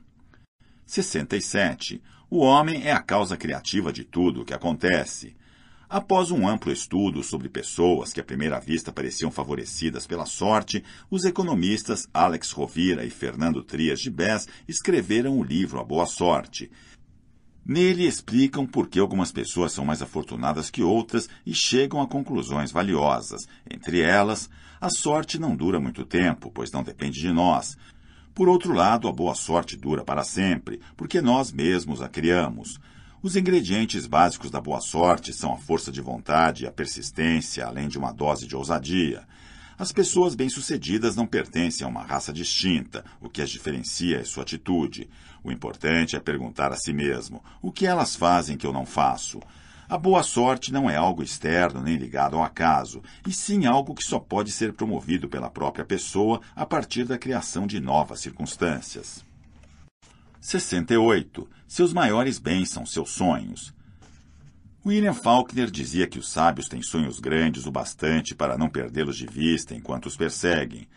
[0.84, 2.02] 67.
[2.28, 5.36] O homem é a causa criativa de tudo o que acontece.
[5.90, 11.26] Após um amplo estudo sobre pessoas que à primeira vista pareciam favorecidas pela sorte, os
[11.26, 16.70] economistas Alex Rovira e Fernando Trias de Bess escreveram o livro A Boa Sorte.
[17.66, 22.72] Nele explicam por que algumas pessoas são mais afortunadas que outras e chegam a conclusões
[22.72, 23.48] valiosas.
[23.68, 24.48] Entre elas,
[24.80, 27.76] a sorte não dura muito tempo, pois não depende de nós.
[28.36, 32.80] Por outro lado, a boa sorte dura para sempre, porque nós mesmos a criamos.
[33.22, 37.90] Os ingredientes básicos da boa sorte são a força de vontade e a persistência, além
[37.90, 39.28] de uma dose de ousadia.
[39.78, 44.44] As pessoas bem-sucedidas não pertencem a uma raça distinta, o que as diferencia é sua
[44.44, 45.10] atitude.
[45.44, 49.41] O importante é perguntar a si mesmo: o que elas fazem que eu não faço?
[49.90, 54.04] A boa sorte não é algo externo nem ligado ao acaso, e sim algo que
[54.04, 59.28] só pode ser promovido pela própria pessoa a partir da criação de novas circunstâncias.
[60.41, 61.48] 68.
[61.68, 63.74] Seus maiores bens são seus sonhos.
[64.86, 69.28] William Faulkner dizia que os sábios têm sonhos grandes o bastante para não perdê-los de
[69.28, 70.88] vista enquanto os perseguem.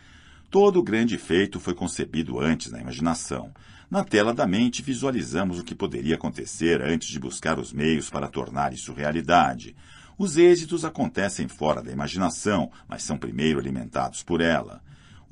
[0.49, 3.51] Todo o grande feito foi concebido antes na imaginação.
[3.91, 8.27] Na tela da mente visualizamos o que poderia acontecer antes de buscar os meios para
[8.27, 9.75] tornar isso realidade.
[10.17, 14.81] Os êxitos acontecem fora da imaginação, mas são primeiro alimentados por ela.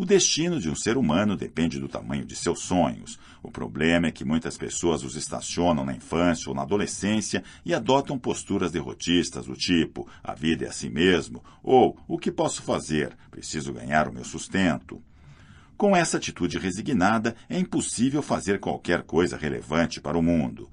[0.02, 3.20] O destino de um ser humano depende do tamanho de seus sonhos.
[3.44, 8.18] O problema é que muitas pessoas os estacionam na infância ou na adolescência e adotam
[8.18, 13.16] posturas derrotistas do tipo: a vida é assim mesmo, ou o que posso fazer?
[13.30, 15.00] Preciso ganhar o meu sustento.
[15.78, 20.68] Com essa atitude resignada, é impossível fazer qualquer coisa relevante para o mundo.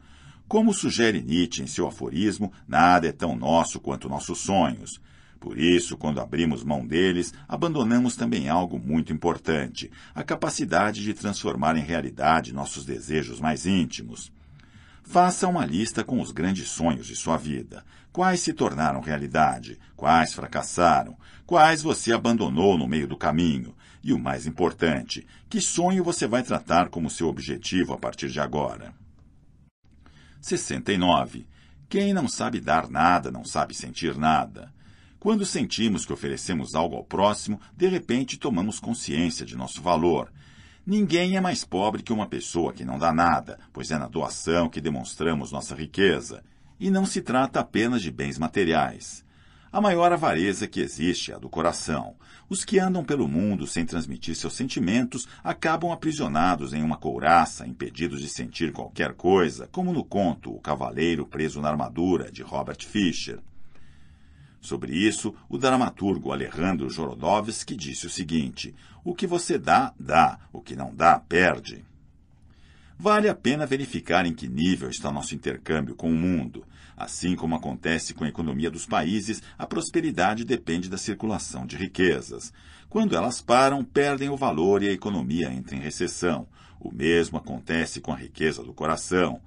[0.48, 4.98] Como sugere Nietzsche em seu aforismo, nada é tão nosso quanto nossos sonhos.
[5.40, 11.77] Por isso, quando abrimos mão deles, abandonamos também algo muito importante: a capacidade de transformar
[11.77, 14.32] em realidade nossos desejos mais íntimos.
[15.05, 17.85] Faça uma lista com os grandes sonhos de sua vida.
[18.12, 19.78] Quais se tornaram realidade?
[19.97, 21.16] Quais fracassaram?
[21.47, 23.74] Quais você abandonou no meio do caminho?
[24.02, 28.40] E o mais importante, que sonho você vai tratar como seu objetivo a partir de
[28.40, 28.93] agora?
[30.40, 31.47] 69.
[31.89, 34.73] Quem não sabe dar nada não sabe sentir nada.
[35.20, 40.32] Quando sentimos que oferecemos algo ao próximo, de repente tomamos consciência de nosso valor.
[40.86, 44.69] Ninguém é mais pobre que uma pessoa que não dá nada, pois é na doação
[44.69, 46.45] que demonstramos nossa riqueza.
[46.78, 49.24] E não se trata apenas de bens materiais.
[49.73, 52.15] A maior avareza que existe é a do coração.
[52.49, 58.23] Os que andam pelo mundo sem transmitir seus sentimentos acabam aprisionados em uma couraça, impedidos
[58.23, 63.40] de sentir qualquer coisa, como no conto O Cavaleiro Preso na Armadura, de Robert Fisher.
[64.60, 68.74] Sobre isso, o dramaturgo Alejandro Jorodowski disse o seguinte:
[69.05, 71.85] O que você dá, dá, o que não dá, perde.
[72.98, 76.64] Vale a pena verificar em que nível está nosso intercâmbio com o mundo.
[76.97, 82.52] Assim como acontece com a economia dos países, a prosperidade depende da circulação de riquezas.
[82.89, 86.48] Quando elas param, perdem o valor e a economia entra em recessão.
[86.80, 89.40] O mesmo acontece com a riqueza do coração.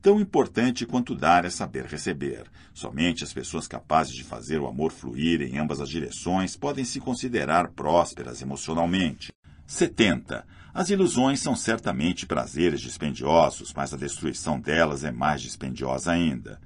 [0.00, 2.44] Tão importante quanto dar é saber receber.
[2.72, 7.00] Somente as pessoas capazes de fazer o amor fluir em ambas as direções podem se
[7.00, 9.32] considerar prósperas emocionalmente.
[9.66, 10.46] 70.
[10.72, 16.60] As ilusões são certamente prazeres dispendiosos, mas a destruição delas é mais dispendiosa ainda.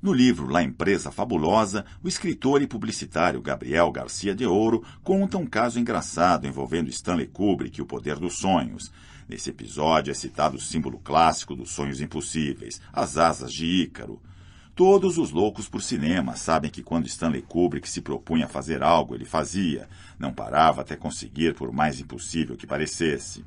[0.00, 5.44] No livro La Empresa Fabulosa, o escritor e publicitário Gabriel Garcia de Ouro conta um
[5.44, 8.90] caso engraçado envolvendo Stanley Kubrick e o poder dos sonhos.
[9.30, 14.20] Nesse episódio é citado o símbolo clássico dos sonhos impossíveis, as asas de Ícaro.
[14.74, 19.14] Todos os loucos por cinema sabem que quando Stanley Kubrick se propunha a fazer algo,
[19.14, 19.88] ele fazia.
[20.18, 23.44] Não parava até conseguir, por mais impossível que parecesse.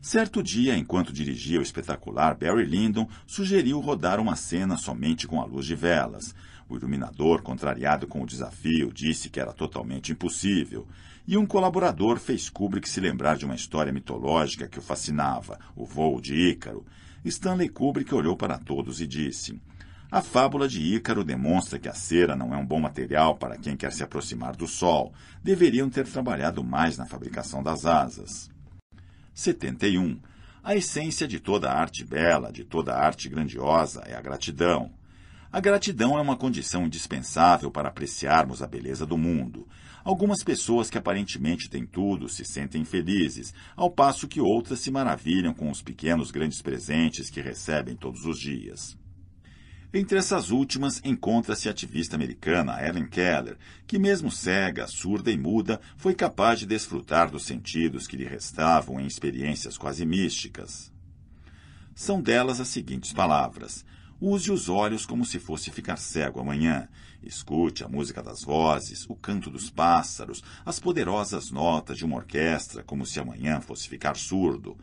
[0.00, 5.44] Certo dia, enquanto dirigia o espetacular Barry Lyndon, sugeriu rodar uma cena somente com a
[5.44, 6.34] luz de velas.
[6.70, 10.88] O iluminador, contrariado com o desafio, disse que era totalmente impossível.
[11.26, 15.84] E um colaborador fez Kubrick se lembrar de uma história mitológica que o fascinava, o
[15.84, 16.84] voo de Ícaro.
[17.24, 19.60] Stanley Kubrick olhou para todos e disse:
[20.10, 23.76] A fábula de Ícaro demonstra que a cera não é um bom material para quem
[23.76, 25.12] quer se aproximar do Sol.
[25.44, 28.50] Deveriam ter trabalhado mais na fabricação das asas.
[29.32, 30.18] 71.
[30.64, 34.90] A essência de toda arte bela, de toda arte grandiosa, é a gratidão.
[35.52, 39.68] A gratidão é uma condição indispensável para apreciarmos a beleza do mundo.
[40.04, 45.54] Algumas pessoas que aparentemente têm tudo se sentem felizes, ao passo que outras se maravilham
[45.54, 48.96] com os pequenos grandes presentes que recebem todos os dias.
[49.94, 55.80] Entre essas últimas encontra-se a ativista americana Ellen Keller, que, mesmo cega, surda e muda,
[55.98, 60.90] foi capaz de desfrutar dos sentidos que lhe restavam em experiências quase místicas.
[61.94, 63.84] São delas as seguintes palavras:
[64.24, 66.88] Use os olhos como se fosse ficar cego amanhã.
[67.24, 72.84] Escute a música das vozes, o canto dos pássaros, as poderosas notas de uma orquestra
[72.84, 74.78] como se amanhã fosse ficar surdo.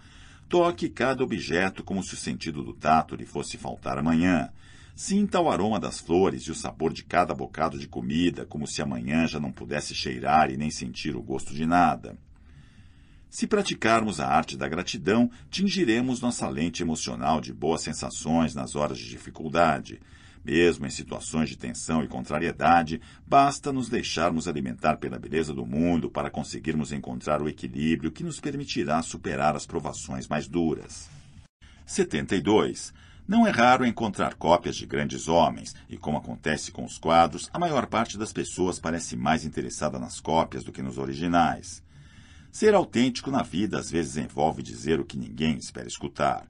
[0.49, 4.49] Toque cada objeto como se o sentido do tato lhe fosse faltar amanhã.
[4.93, 8.81] Sinta o aroma das flores e o sabor de cada bocado de comida como se
[8.81, 12.17] amanhã já não pudesse cheirar e nem sentir o gosto de nada.
[13.29, 18.97] Se praticarmos a arte da gratidão, tingiremos nossa lente emocional de boas sensações nas horas
[18.97, 19.99] de dificuldade.
[20.43, 26.09] Mesmo em situações de tensão e contrariedade, basta nos deixarmos alimentar pela beleza do mundo
[26.09, 31.07] para conseguirmos encontrar o equilíbrio que nos permitirá superar as provações mais duras.
[31.85, 32.91] 72.
[33.27, 37.59] Não é raro encontrar cópias de grandes homens, e como acontece com os quadros, a
[37.59, 41.83] maior parte das pessoas parece mais interessada nas cópias do que nos originais.
[42.51, 46.47] Ser autêntico na vida às vezes envolve dizer o que ninguém espera escutar.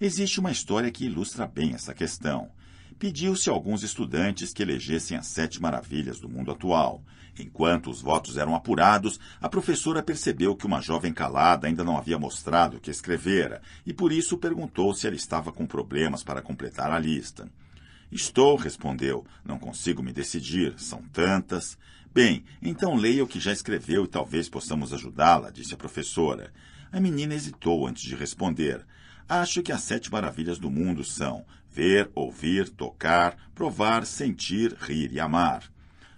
[0.00, 2.50] Existe uma história que ilustra bem essa questão.
[2.98, 7.02] Pediu-se a alguns estudantes que elegessem as sete maravilhas do mundo atual.
[7.38, 12.18] Enquanto os votos eram apurados, a professora percebeu que uma jovem calada ainda não havia
[12.18, 16.90] mostrado o que escrevera, e por isso perguntou se ela estava com problemas para completar
[16.90, 17.48] a lista.
[18.10, 19.26] Estou, respondeu.
[19.44, 20.74] Não consigo me decidir.
[20.78, 21.76] São tantas.
[22.16, 26.50] Bem, então leia o que já escreveu e talvez possamos ajudá-la, disse a professora.
[26.90, 28.86] A menina hesitou antes de responder.
[29.28, 35.20] Acho que as sete maravilhas do mundo são ver, ouvir, tocar, provar, sentir, rir e
[35.20, 35.70] amar.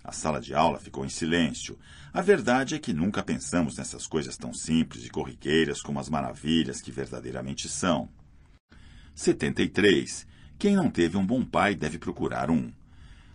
[0.04, 1.76] A sala de aula ficou em silêncio.
[2.12, 6.80] A verdade é que nunca pensamos nessas coisas tão simples e corriqueiras como as maravilhas
[6.80, 8.08] que verdadeiramente são.
[9.16, 10.28] 73.
[10.60, 12.72] Quem não teve um bom pai deve procurar um.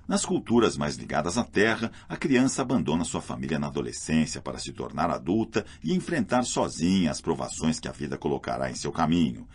[0.07, 4.73] Nas culturas mais ligadas à terra, a criança abandona sua família na adolescência para se
[4.73, 9.47] tornar adulta e enfrentar sozinha as provações que a vida colocará em seu caminho.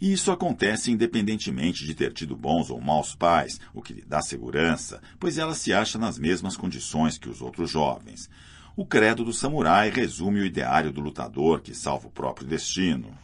[0.00, 4.20] E isso acontece independentemente de ter tido bons ou maus pais, o que lhe dá
[4.20, 8.28] segurança, pois ela se acha nas mesmas condições que os outros jovens.
[8.76, 13.16] O credo do samurai resume o ideário do lutador que salva o próprio destino.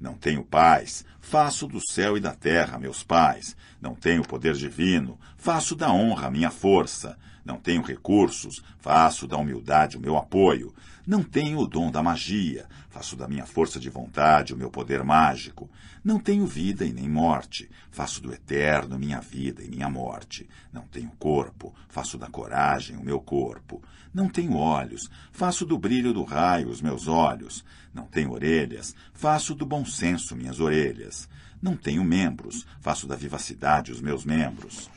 [0.00, 3.56] Não tenho pais, faço do céu e da terra meus pais.
[3.80, 7.18] Não tenho poder divino, faço da honra minha força.
[7.44, 10.74] Não tenho recursos, faço da humildade o meu apoio.
[11.06, 15.02] Não tenho o dom da magia, faço da minha força de vontade o meu poder
[15.02, 15.70] mágico.
[16.04, 20.46] Não tenho vida e nem morte, faço do eterno minha vida e minha morte.
[20.70, 23.82] Não tenho corpo, faço da coragem o meu corpo.
[24.12, 27.64] Não tenho olhos, faço do brilho do raio os meus olhos.
[27.92, 31.28] Não tenho orelhas, faço do bom senso minhas orelhas.
[31.60, 34.90] Não tenho membros, faço da vivacidade os meus membros.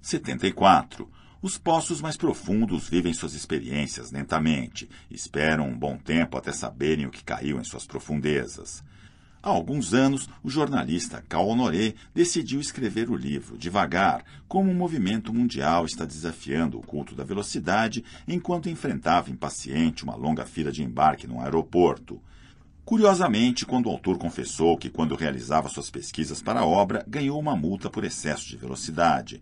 [0.00, 1.10] 74.
[1.40, 7.10] Os poços mais profundos vivem suas experiências lentamente, esperam um bom tempo até saberem o
[7.10, 8.82] que caiu em suas profundezas.
[9.40, 15.32] Há alguns anos, o jornalista Cal Honoré decidiu escrever o livro Devagar, como um movimento
[15.32, 21.28] mundial está desafiando o culto da velocidade enquanto enfrentava impaciente uma longa fila de embarque
[21.28, 22.20] num aeroporto.
[22.84, 27.54] Curiosamente, quando o autor confessou que, quando realizava suas pesquisas para a obra, ganhou uma
[27.54, 29.40] multa por excesso de velocidade.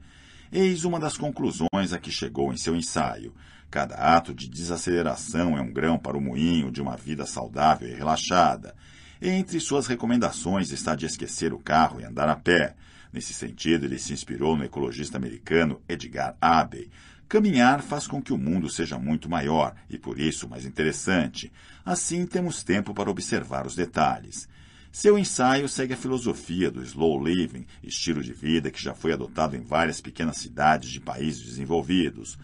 [0.53, 3.33] Eis uma das conclusões a que chegou em seu ensaio.
[3.71, 7.95] Cada ato de desaceleração é um grão para o moinho de uma vida saudável e
[7.95, 8.75] relaxada.
[9.21, 12.75] Entre suas recomendações está de esquecer o carro e andar a pé.
[13.13, 16.91] Nesse sentido, ele se inspirou no ecologista americano Edgar Abbey.
[17.29, 21.51] Caminhar faz com que o mundo seja muito maior e, por isso, mais interessante.
[21.85, 24.49] Assim, temos tempo para observar os detalhes.
[24.93, 29.57] Seu ensaio segue a filosofia do slow living, estilo de vida que já foi adotado
[29.57, 32.39] em várias pequenas cidades de países desenvolvidos.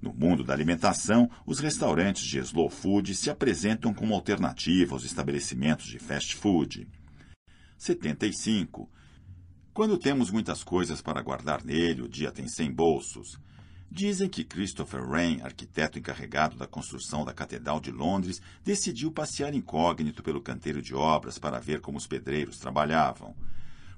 [0.00, 5.86] No mundo da alimentação, os restaurantes de slow food se apresentam como alternativa aos estabelecimentos
[5.86, 6.88] de fast food.
[7.76, 8.88] 75.
[9.72, 13.38] Quando temos muitas coisas para guardar nele, o dia tem 100 bolsos.
[13.90, 20.22] Dizem que Christopher Wren, arquiteto encarregado da construção da Catedral de Londres, decidiu passear incógnito
[20.22, 23.34] pelo canteiro de obras para ver como os pedreiros trabalhavam.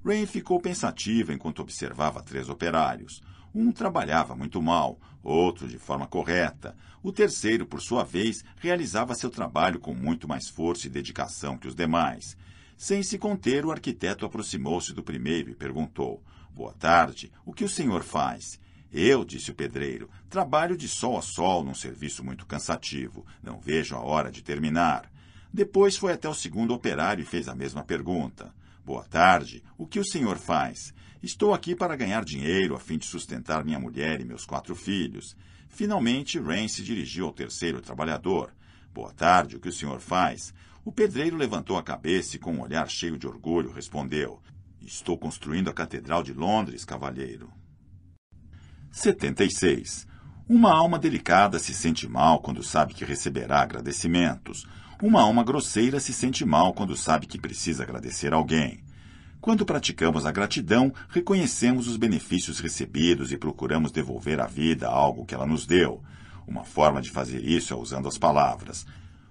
[0.05, 3.21] Wren ficou pensativo enquanto observava três operários.
[3.55, 6.77] Um trabalhava muito mal, outro de forma correta.
[7.03, 11.67] O terceiro, por sua vez, realizava seu trabalho com muito mais força e dedicação que
[11.67, 12.37] os demais.
[12.77, 16.23] Sem se conter, o arquiteto aproximou-se do primeiro e perguntou:
[16.55, 18.61] Boa tarde, o que o senhor faz?
[18.93, 23.25] Eu, disse o pedreiro, trabalho de sol a sol num serviço muito cansativo.
[23.43, 25.11] Não vejo a hora de terminar.
[25.53, 28.53] Depois foi até o segundo operário e fez a mesma pergunta.
[28.85, 29.63] Boa tarde.
[29.77, 30.93] O que o senhor faz?
[31.23, 35.37] Estou aqui para ganhar dinheiro a fim de sustentar minha mulher e meus quatro filhos.
[35.69, 38.55] Finalmente, Rain se dirigiu ao terceiro trabalhador.
[38.93, 39.57] Boa tarde.
[39.57, 40.55] O que o senhor faz?
[40.83, 44.41] O pedreiro levantou a cabeça e, com um olhar cheio de orgulho, respondeu:
[44.81, 47.53] Estou construindo a Catedral de Londres, cavalheiro.
[48.91, 50.07] 76.
[50.49, 54.67] Uma alma delicada se sente mal quando sabe que receberá agradecimentos.
[55.03, 58.83] Uma alma grosseira se sente mal quando sabe que precisa agradecer alguém.
[59.41, 65.35] Quando praticamos a gratidão, reconhecemos os benefícios recebidos e procuramos devolver à vida algo que
[65.35, 66.03] ela nos deu.
[66.47, 68.87] Uma forma de fazer isso é usando as palavras.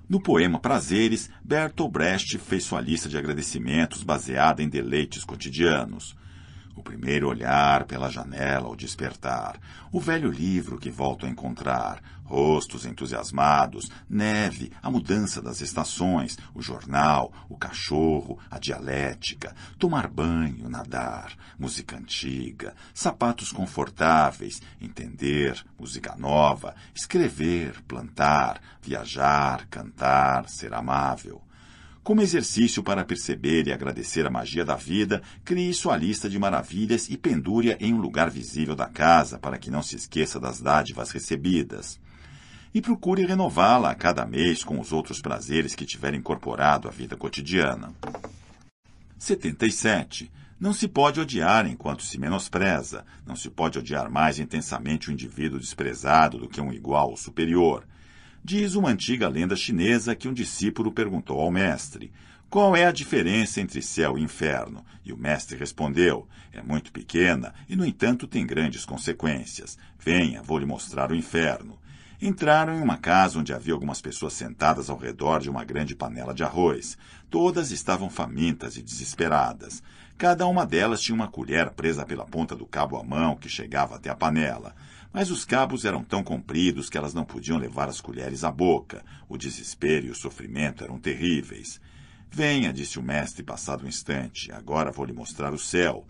[0.09, 6.15] No poema Prazeres, Bertolt Brecht fez sua lista de agradecimentos baseada em deleites cotidianos.
[6.75, 9.59] O primeiro olhar pela janela ao despertar,
[9.91, 16.61] o velho livro que volto a encontrar, rostos entusiasmados, neve, a mudança das estações, o
[16.61, 26.75] jornal, o cachorro, a dialética, tomar banho, nadar, música antiga, sapatos confortáveis, entender, música nova,
[26.93, 31.41] escrever, plantar, viajar, cantar, ser amável.
[32.03, 37.09] Como exercício para perceber e agradecer a magia da vida, crie sua lista de maravilhas
[37.09, 41.11] e pendure-a em um lugar visível da casa para que não se esqueça das dádivas
[41.11, 41.99] recebidas.
[42.71, 47.17] E procure renová-la a cada mês com os outros prazeres que tiver incorporado à vida
[47.17, 47.91] cotidiana.
[49.17, 50.31] 77.
[50.59, 53.05] Não se pode odiar enquanto se menospreza.
[53.25, 57.17] Não se pode odiar mais intensamente o um indivíduo desprezado do que um igual ou
[57.17, 57.87] superior.
[58.43, 62.11] Diz uma antiga lenda chinesa que um discípulo perguntou ao mestre:
[62.51, 64.85] Qual é a diferença entre céu e inferno?
[65.03, 69.75] E o mestre respondeu: É muito pequena e, no entanto, tem grandes consequências.
[69.97, 71.78] Venha, vou lhe mostrar o inferno.
[72.21, 76.33] Entraram em uma casa onde havia algumas pessoas sentadas ao redor de uma grande panela
[76.33, 76.97] de arroz.
[77.29, 79.81] Todas estavam famintas e desesperadas.
[80.17, 83.95] Cada uma delas tinha uma colher presa pela ponta do cabo à mão que chegava
[83.95, 84.75] até a panela.
[85.13, 89.01] Mas os cabos eram tão compridos que elas não podiam levar as colheres à boca.
[89.29, 91.79] O desespero e o sofrimento eram terríveis.
[92.29, 94.51] Venha, disse o mestre, passado um instante.
[94.51, 96.05] Agora vou lhe mostrar o céu.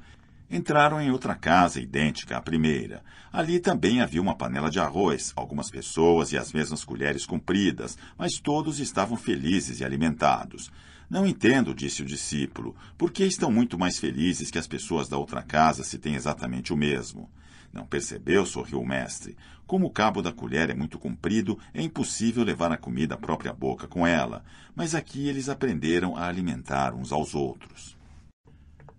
[0.52, 3.04] Entraram em outra casa idêntica à primeira.
[3.32, 8.40] Ali também havia uma panela de arroz, algumas pessoas e as mesmas colheres compridas, mas
[8.40, 10.72] todos estavam felizes e alimentados.
[11.08, 15.18] Não entendo, disse o discípulo, por que estão muito mais felizes que as pessoas da
[15.18, 17.30] outra casa se têm exatamente o mesmo.
[17.72, 18.46] Não percebeu?
[18.46, 19.38] sorriu o mestre.
[19.68, 23.54] Como o cabo da colher é muito comprido, é impossível levar a comida à própria
[23.54, 24.44] boca com ela.
[24.76, 27.96] Mas aqui eles aprenderam a alimentar uns aos outros.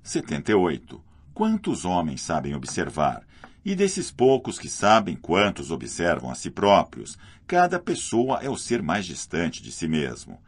[0.03, 1.10] 78.
[1.41, 3.23] Quantos homens sabem observar?
[3.65, 8.83] E desses poucos que sabem quantos observam a si próprios, cada pessoa é o ser
[8.83, 10.39] mais distante de si mesmo.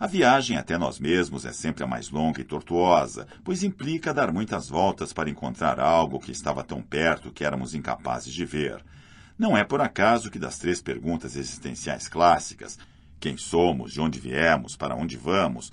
[0.00, 4.32] A viagem até nós mesmos é sempre a mais longa e tortuosa, pois implica dar
[4.32, 8.84] muitas voltas para encontrar algo que estava tão perto que éramos incapazes de ver.
[9.38, 12.80] Não é por acaso que das três perguntas existenciais clássicas,
[13.20, 15.70] quem somos, de onde viemos, para onde vamos,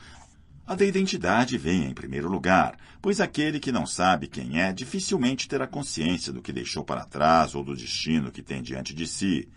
[0.70, 5.48] a da identidade vem em primeiro lugar, pois aquele que não sabe quem é dificilmente
[5.48, 9.50] terá consciência do que deixou para trás ou do destino que tem diante de si.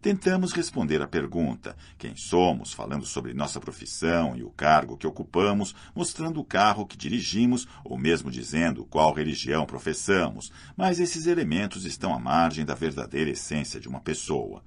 [0.00, 5.74] Tentamos responder à pergunta: quem somos, falando sobre nossa profissão e o cargo que ocupamos,
[5.92, 12.14] mostrando o carro que dirigimos ou mesmo dizendo qual religião professamos, mas esses elementos estão
[12.14, 14.62] à margem da verdadeira essência de uma pessoa.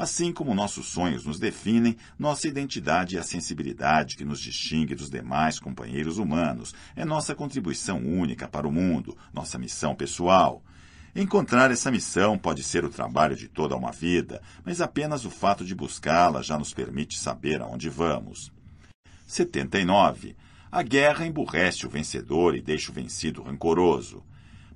[0.00, 5.10] Assim como nossos sonhos nos definem, nossa identidade e a sensibilidade que nos distingue dos
[5.10, 10.64] demais companheiros humanos é nossa contribuição única para o mundo, nossa missão pessoal.
[11.14, 15.66] Encontrar essa missão pode ser o trabalho de toda uma vida, mas apenas o fato
[15.66, 18.50] de buscá-la já nos permite saber aonde vamos.
[19.26, 20.34] 79.
[20.72, 24.24] A guerra emburrece o vencedor e deixa o vencido rancoroso.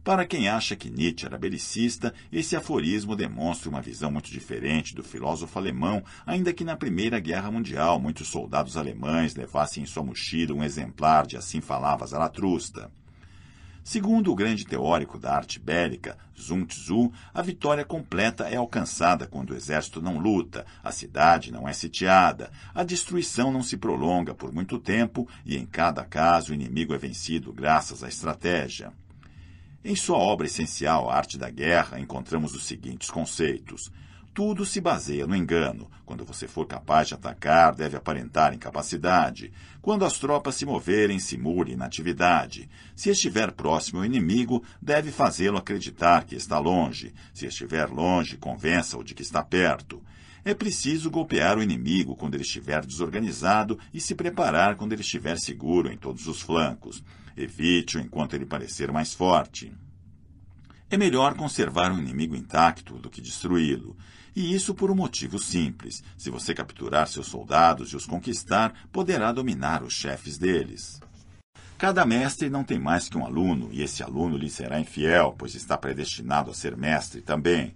[0.05, 5.03] Para quem acha que Nietzsche era belicista, esse aforismo demonstra uma visão muito diferente do
[5.03, 10.53] filósofo alemão, ainda que na Primeira Guerra Mundial muitos soldados alemães levassem em sua mochila
[10.53, 12.93] um exemplar de Assim Falava Zaratrusta.
[13.83, 19.53] Segundo o grande teórico da arte bélica, Sun Tzu, a vitória completa é alcançada quando
[19.53, 24.53] o exército não luta, a cidade não é sitiada, a destruição não se prolonga por
[24.53, 28.93] muito tempo e, em cada caso, o inimigo é vencido graças à estratégia.
[29.87, 33.93] Em sua obra essencial, A Arte da Guerra, encontramos os seguintes conceitos.
[34.33, 35.91] Tudo se baseia no engano.
[36.07, 39.53] Quando você for capaz de atacar, deve aparentar incapacidade.
[39.83, 42.67] Quando as tropas se moverem, simule inatividade.
[42.97, 47.13] Se estiver próximo ao inimigo, deve fazê-lo acreditar que está longe.
[47.35, 50.03] Se estiver longe, convença-o de que está perto.
[50.47, 55.39] É preciso golpear o inimigo quando ele estiver desorganizado e se preparar quando ele estiver
[55.39, 57.05] seguro em todos os flancos.
[57.37, 59.73] Evite-o enquanto ele parecer mais forte.
[60.91, 63.97] É melhor conservar um inimigo intacto do que destruí-lo.
[64.37, 66.03] E isso por um motivo simples.
[66.17, 71.01] Se você capturar seus soldados e os conquistar, poderá dominar os chefes deles.
[71.79, 75.55] Cada mestre não tem mais que um aluno, e esse aluno lhe será infiel, pois
[75.55, 77.75] está predestinado a ser mestre também.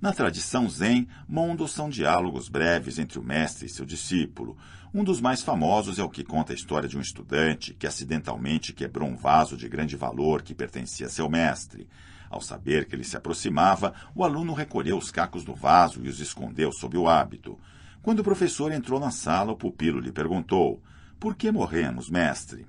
[0.00, 4.56] Na tradição Zen, mundos são diálogos breves entre o mestre e seu discípulo.
[4.96, 8.72] Um dos mais famosos é o que conta a história de um estudante que acidentalmente
[8.72, 11.86] quebrou um vaso de grande valor que pertencia a seu mestre.
[12.30, 16.18] Ao saber que ele se aproximava, o aluno recolheu os cacos do vaso e os
[16.18, 17.58] escondeu sob o hábito.
[18.00, 20.82] Quando o professor entrou na sala, o pupilo lhe perguntou:
[21.20, 22.66] Por que morremos, mestre?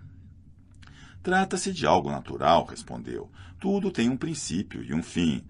[1.23, 3.31] Trata-se de algo natural, respondeu.
[3.57, 5.45] Tudo tem um princípio e um fim.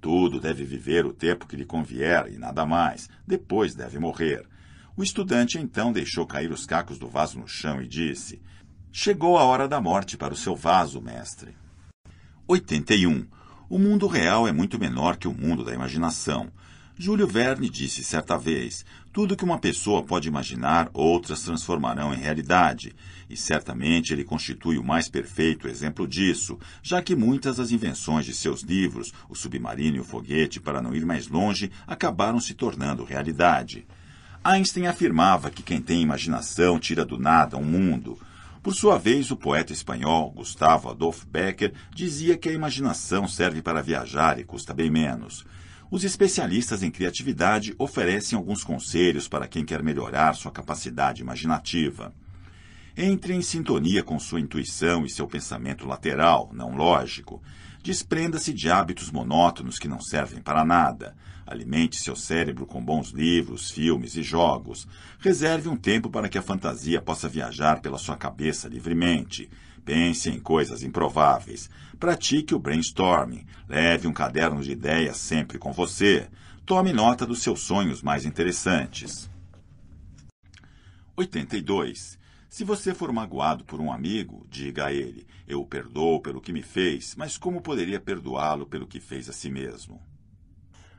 [0.00, 3.08] Tudo deve viver o tempo que lhe convier e nada mais.
[3.24, 4.44] Depois deve morrer.
[4.96, 8.40] O estudante então deixou cair os cacos do vaso no chão e disse:
[8.92, 11.56] Chegou a hora da morte para o seu vaso, mestre.
[12.46, 13.26] 81.
[13.68, 16.48] O mundo real é muito menor que o mundo da imaginação.
[16.96, 22.94] Júlio Verne disse certa vez: tudo que uma pessoa pode imaginar, outras transformarão em realidade.
[23.28, 28.32] E certamente ele constitui o mais perfeito exemplo disso, já que muitas das invenções de
[28.32, 33.02] seus livros, o submarino e o foguete, para não ir mais longe, acabaram se tornando
[33.02, 33.84] realidade.
[34.46, 38.18] Einstein afirmava que quem tem imaginação tira do nada um mundo.
[38.62, 43.80] Por sua vez, o poeta espanhol Gustavo Adolfo Becker dizia que a imaginação serve para
[43.80, 45.46] viajar e custa bem menos.
[45.90, 52.12] Os especialistas em criatividade oferecem alguns conselhos para quem quer melhorar sua capacidade imaginativa.
[52.94, 57.42] Entre em sintonia com sua intuição e seu pensamento lateral, não lógico.
[57.82, 61.16] Desprenda-se de hábitos monótonos que não servem para nada.
[61.46, 64.88] Alimente seu cérebro com bons livros, filmes e jogos.
[65.18, 69.50] Reserve um tempo para que a fantasia possa viajar pela sua cabeça livremente.
[69.84, 71.68] Pense em coisas improváveis.
[72.00, 73.44] Pratique o brainstorming.
[73.68, 76.28] Leve um caderno de ideias sempre com você.
[76.64, 79.28] Tome nota dos seus sonhos mais interessantes.
[81.14, 82.18] 82.
[82.48, 86.52] Se você for magoado por um amigo, diga a ele: Eu o perdoo pelo que
[86.52, 90.00] me fez, mas como poderia perdoá-lo pelo que fez a si mesmo?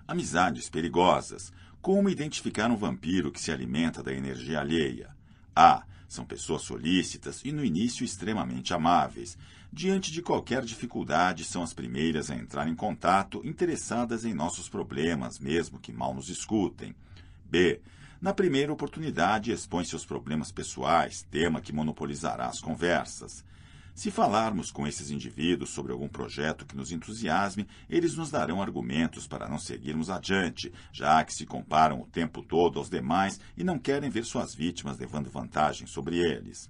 [0.07, 1.51] Amizades perigosas.
[1.81, 5.09] Como identificar um vampiro que se alimenta da energia alheia?
[5.55, 5.83] A.
[6.07, 9.35] São pessoas solícitas e, no início, extremamente amáveis.
[9.73, 15.39] Diante de qualquer dificuldade, são as primeiras a entrar em contato, interessadas em nossos problemas,
[15.39, 16.95] mesmo que mal nos escutem.
[17.43, 17.81] B.
[18.21, 23.43] Na primeira oportunidade, expõe seus problemas pessoais, tema que monopolizará as conversas.
[23.95, 29.25] Se falarmos com esses indivíduos sobre algum projeto que nos entusiasme, eles nos darão argumentos
[29.25, 33.79] para não seguirmos adiante, já que se comparam o tempo todo aos demais e não
[33.79, 36.69] querem ver suas vítimas levando vantagem sobre eles.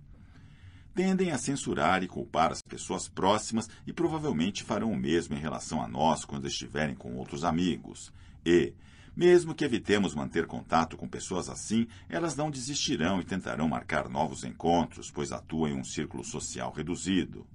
[0.93, 5.81] Tendem a censurar e culpar as pessoas próximas e provavelmente farão o mesmo em relação
[5.81, 8.13] a nós quando estiverem com outros amigos.
[8.45, 8.71] E,
[9.15, 14.43] mesmo que evitemos manter contato com pessoas assim, elas não desistirão e tentarão marcar novos
[14.43, 17.47] encontros, pois atuam em um círculo social reduzido.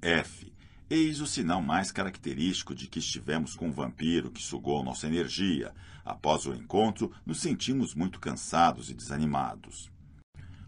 [0.00, 0.52] F.
[0.88, 5.72] Eis o sinal mais característico de que estivemos com um vampiro que sugou nossa energia.
[6.04, 9.90] Após o encontro, nos sentimos muito cansados e desanimados.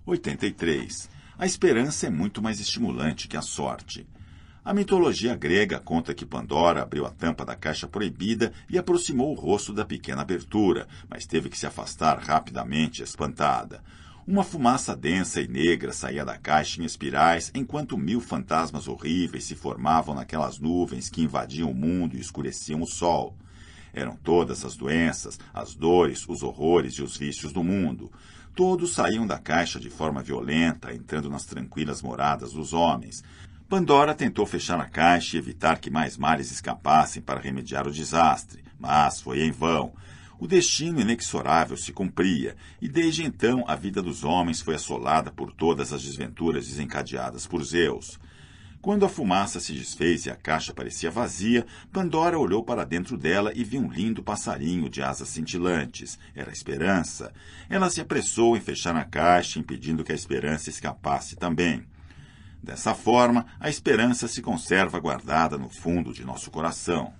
[0.06, 1.10] 83.
[1.38, 4.06] A esperança é muito mais estimulante que a sorte.
[4.64, 9.34] A mitologia grega conta que Pandora abriu a tampa da caixa proibida e aproximou o
[9.34, 13.82] rosto da pequena abertura, mas teve que se afastar rapidamente, espantada.
[14.24, 19.56] Uma fumaça densa e negra saía da caixa em espirais, enquanto mil fantasmas horríveis se
[19.56, 23.36] formavam naquelas nuvens que invadiam o mundo e escureciam o sol.
[23.92, 28.12] Eram todas as doenças, as dores, os horrores e os vícios do mundo.
[28.54, 33.24] Todos saíam da caixa de forma violenta, entrando nas tranquilas moradas dos homens.
[33.68, 38.62] Pandora tentou fechar a caixa e evitar que mais males escapassem para remediar o desastre,
[38.78, 39.92] mas foi em vão.
[40.38, 45.52] O destino inexorável se cumpria, e desde então a vida dos homens foi assolada por
[45.52, 48.18] todas as desventuras desencadeadas por Zeus.
[48.82, 53.52] Quando a fumaça se desfez e a caixa parecia vazia, Pandora olhou para dentro dela
[53.54, 56.18] e viu um lindo passarinho de asas cintilantes.
[56.34, 57.32] Era a esperança.
[57.70, 61.86] Ela se apressou em fechar a caixa, impedindo que a esperança escapasse também.
[62.62, 67.12] Dessa forma, a esperança se conserva guardada no fundo de nosso coração.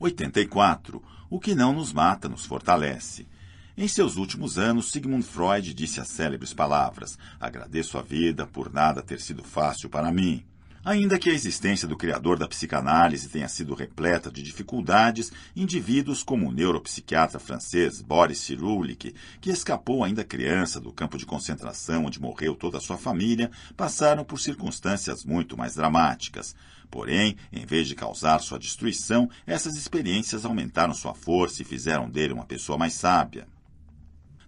[0.00, 1.00] 84.
[1.30, 3.28] O que não nos mata nos fortalece.
[3.76, 9.02] Em seus últimos anos, Sigmund Freud disse as célebres palavras: Agradeço a vida por nada
[9.02, 10.44] ter sido fácil para mim.
[10.84, 16.46] Ainda que a existência do criador da psicanálise tenha sido repleta de dificuldades, indivíduos como
[16.46, 22.54] o neuropsiquiatra francês Boris Cyrulnik, que escapou ainda criança do campo de concentração onde morreu
[22.54, 26.54] toda a sua família, passaram por circunstâncias muito mais dramáticas.
[26.90, 32.34] Porém, em vez de causar sua destruição, essas experiências aumentaram sua força e fizeram dele
[32.34, 33.48] uma pessoa mais sábia.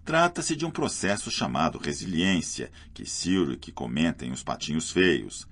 [0.05, 5.49] Trata-se de um processo chamado resiliência, que Cyrulnik comenta em Os Patinhos Feios.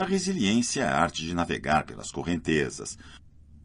[0.00, 2.96] A resiliência é a arte de navegar pelas correntezas.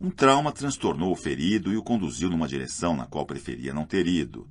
[0.02, 4.06] Um trauma transtornou o ferido e o conduziu numa direção na qual preferia não ter
[4.06, 4.45] ido.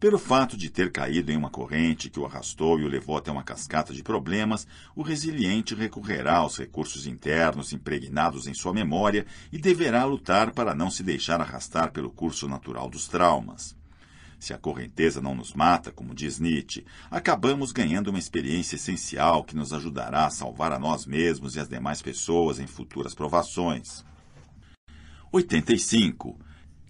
[0.00, 3.30] Pelo fato de ter caído em uma corrente que o arrastou e o levou até
[3.30, 9.58] uma cascata de problemas, o resiliente recorrerá aos recursos internos impregnados em sua memória e
[9.58, 13.76] deverá lutar para não se deixar arrastar pelo curso natural dos traumas.
[14.38, 19.56] Se a correnteza não nos mata, como diz Nietzsche, acabamos ganhando uma experiência essencial que
[19.56, 24.04] nos ajudará a salvar a nós mesmos e as demais pessoas em futuras provações.
[25.32, 26.38] 85.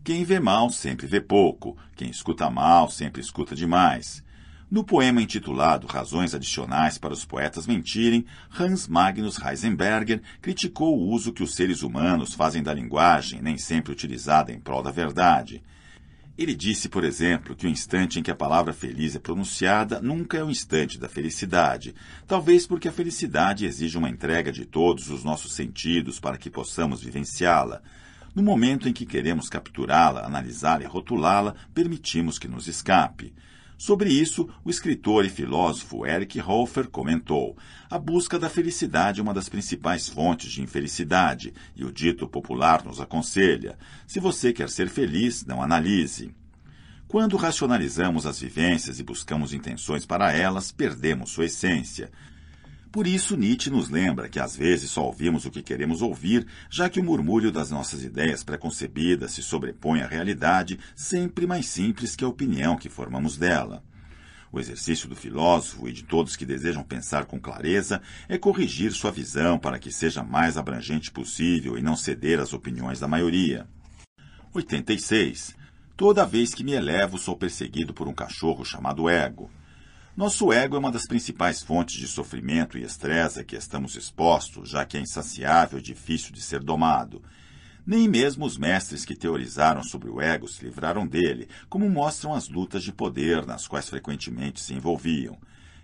[0.04, 4.24] Quem vê mal sempre vê pouco, quem escuta mal sempre escuta demais.
[4.68, 8.26] No poema intitulado Razões Adicionais para os Poetas Mentirem,
[8.58, 13.92] Hans Magnus Heisenberger criticou o uso que os seres humanos fazem da linguagem, nem sempre
[13.92, 15.62] utilizada em prol da verdade.
[16.38, 20.36] Ele disse, por exemplo, que o instante em que a palavra feliz é pronunciada nunca
[20.36, 21.94] é o instante da felicidade,
[22.26, 27.00] talvez porque a felicidade exige uma entrega de todos os nossos sentidos para que possamos
[27.02, 27.80] vivenciá-la.
[28.34, 33.32] No momento em que queremos capturá-la, analisá-la e rotulá-la, permitimos que nos escape.
[33.78, 37.56] Sobre isso, o escritor e filósofo Eric Hofer comentou:
[37.90, 42.82] A busca da felicidade é uma das principais fontes de infelicidade, e o dito popular
[42.82, 46.34] nos aconselha: se você quer ser feliz, não analise.
[47.06, 52.10] Quando racionalizamos as vivências e buscamos intenções para elas, perdemos sua essência.
[52.90, 56.88] Por isso, Nietzsche nos lembra que às vezes só ouvimos o que queremos ouvir, já
[56.88, 62.24] que o murmúrio das nossas ideias preconcebidas se sobrepõe à realidade, sempre mais simples que
[62.24, 63.84] a opinião que formamos dela.
[64.50, 69.10] O exercício do filósofo e de todos que desejam pensar com clareza é corrigir sua
[69.10, 73.66] visão para que seja mais abrangente possível e não ceder às opiniões da maioria.
[74.54, 75.54] 86.
[75.96, 79.50] Toda vez que me elevo, sou perseguido por um cachorro chamado ego.
[80.16, 84.70] Nosso ego é uma das principais fontes de sofrimento e estresse a que estamos expostos,
[84.70, 87.22] já que é insaciável e difícil de ser domado.
[87.86, 92.48] Nem mesmo os mestres que teorizaram sobre o ego se livraram dele, como mostram as
[92.48, 95.36] lutas de poder nas quais frequentemente se envolviam.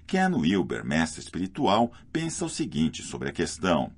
[0.06, 3.92] Ken Wilber, mestre espiritual, pensa o seguinte sobre a questão.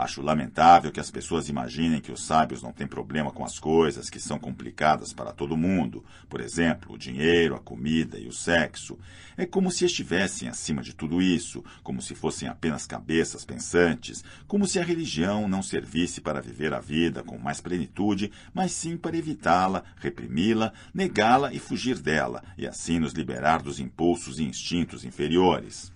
[0.00, 4.08] Acho lamentável que as pessoas imaginem que os sábios não têm problema com as coisas
[4.08, 8.98] que são complicadas para todo mundo, por exemplo, o dinheiro, a comida e o sexo.
[9.36, 14.66] É como se estivessem acima de tudo isso, como se fossem apenas cabeças pensantes, como
[14.66, 19.18] se a religião não servisse para viver a vida com mais plenitude, mas sim para
[19.18, 25.89] evitá-la, reprimi-la, negá-la e fugir dela, e assim nos liberar dos impulsos e instintos inferiores.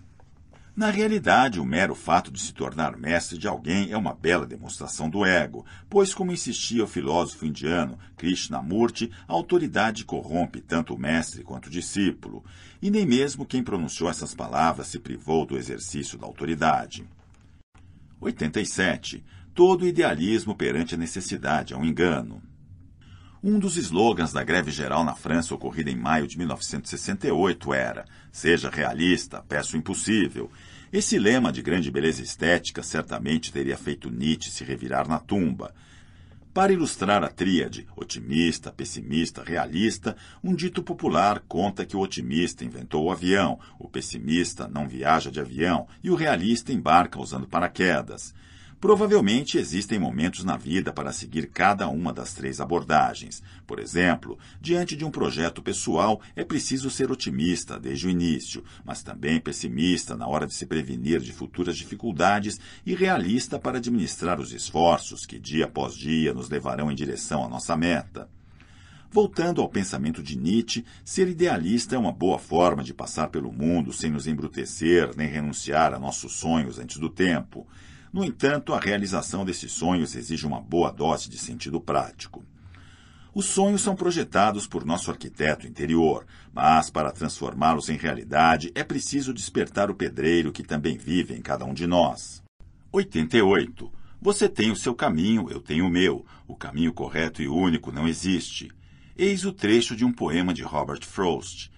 [0.76, 5.08] Na realidade, o mero fato de se tornar mestre de alguém é uma bela demonstração
[5.08, 11.44] do ego, pois, como insistia o filósofo indiano Krishnamurti, a autoridade corrompe tanto o mestre
[11.44, 12.44] quanto o discípulo,
[12.82, 17.06] e nem mesmo quem pronunciou essas palavras se privou do exercício da autoridade.
[18.20, 19.24] 87.
[19.54, 22.42] Todo idealismo perante a necessidade é um engano.
[23.46, 28.70] Um dos slogans da greve geral na França ocorrida em maio de 1968 era: Seja
[28.70, 30.50] realista, peço o impossível.
[30.94, 35.74] Esse lema de grande beleza estética certamente teria feito Nietzsche se revirar na tumba.
[36.52, 43.06] Para ilustrar a tríade otimista, pessimista, realista, um dito popular conta que o otimista inventou
[43.06, 48.32] o avião, o pessimista não viaja de avião e o realista embarca usando paraquedas.
[48.84, 53.42] Provavelmente existem momentos na vida para seguir cada uma das três abordagens.
[53.66, 59.02] Por exemplo, diante de um projeto pessoal, é preciso ser otimista desde o início, mas
[59.02, 64.52] também pessimista na hora de se prevenir de futuras dificuldades e realista para administrar os
[64.52, 68.28] esforços que, dia após dia, nos levarão em direção à nossa meta.
[69.10, 73.94] Voltando ao pensamento de Nietzsche, ser idealista é uma boa forma de passar pelo mundo
[73.94, 77.66] sem nos embrutecer nem renunciar a nossos sonhos antes do tempo.
[78.14, 82.44] No entanto, a realização desses sonhos exige uma boa dose de sentido prático.
[83.34, 89.34] Os sonhos são projetados por nosso arquiteto interior, mas para transformá-los em realidade é preciso
[89.34, 92.40] despertar o pedreiro que também vive em cada um de nós.
[92.92, 93.90] 88.
[94.22, 96.24] Você tem o seu caminho, eu tenho o meu.
[96.46, 98.70] O caminho correto e único não existe.
[99.16, 101.68] Eis o trecho de um poema de Robert Frost.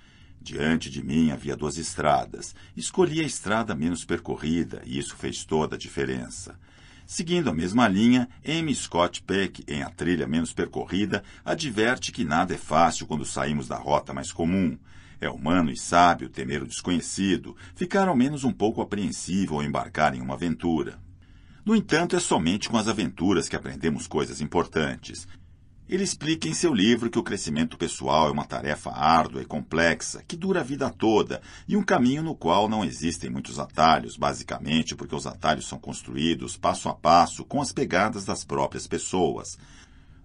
[0.47, 2.55] Diante de mim havia duas estradas.
[2.77, 6.57] Escolhi a estrada menos percorrida e isso fez toda a diferença.
[7.05, 8.73] Seguindo a mesma linha, M.
[8.73, 13.77] Scott Peck, em A Trilha Menos Percorrida, adverte que nada é fácil quando saímos da
[13.77, 14.79] rota mais comum.
[15.21, 20.15] É humano e sábio temer o desconhecido, ficar ao menos um pouco apreensivo ao embarcar
[20.15, 20.97] em uma aventura.
[21.65, 25.27] No entanto, é somente com as aventuras que aprendemos coisas importantes.
[25.89, 30.21] Ele explica em seu livro que o crescimento pessoal é uma tarefa árdua e complexa,
[30.27, 34.97] que dura a vida toda, e um caminho no qual não existem muitos atalhos, basicamente
[34.97, 39.57] porque os atalhos são construídos passo a passo com as pegadas das próprias pessoas.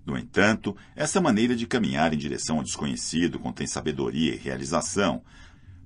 [0.04, 5.22] No entanto, essa maneira de caminhar em direção ao desconhecido contém sabedoria e realização.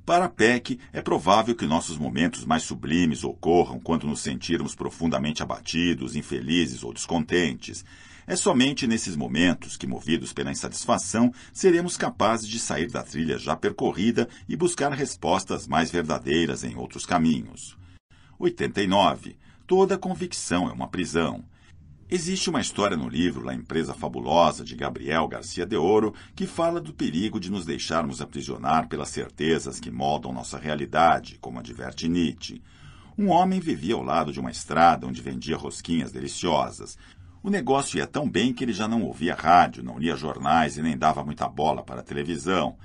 [0.05, 6.15] Para Peck, é provável que nossos momentos mais sublimes ocorram quando nos sentirmos profundamente abatidos,
[6.15, 7.83] infelizes ou descontentes.
[8.27, 13.55] É somente nesses momentos que, movidos pela insatisfação, seremos capazes de sair da trilha já
[13.55, 17.75] percorrida e buscar respostas mais verdadeiras em outros caminhos.
[18.37, 19.35] 89.
[19.65, 21.43] Toda convicção é uma prisão.
[22.07, 26.79] Existe uma história no livro La Empresa Fabulosa, de Gabriel Garcia de Ouro, que fala
[26.79, 32.61] do perigo de nos deixarmos aprisionar pelas certezas que moldam nossa realidade, como adverte Nietzsche.
[33.17, 36.95] Um homem vivia ao lado de uma estrada onde vendia rosquinhas deliciosas.
[37.41, 40.83] O negócio ia tão bem que ele já não ouvia rádio, não lia jornais e
[40.83, 42.77] nem dava muita bola para a televisão.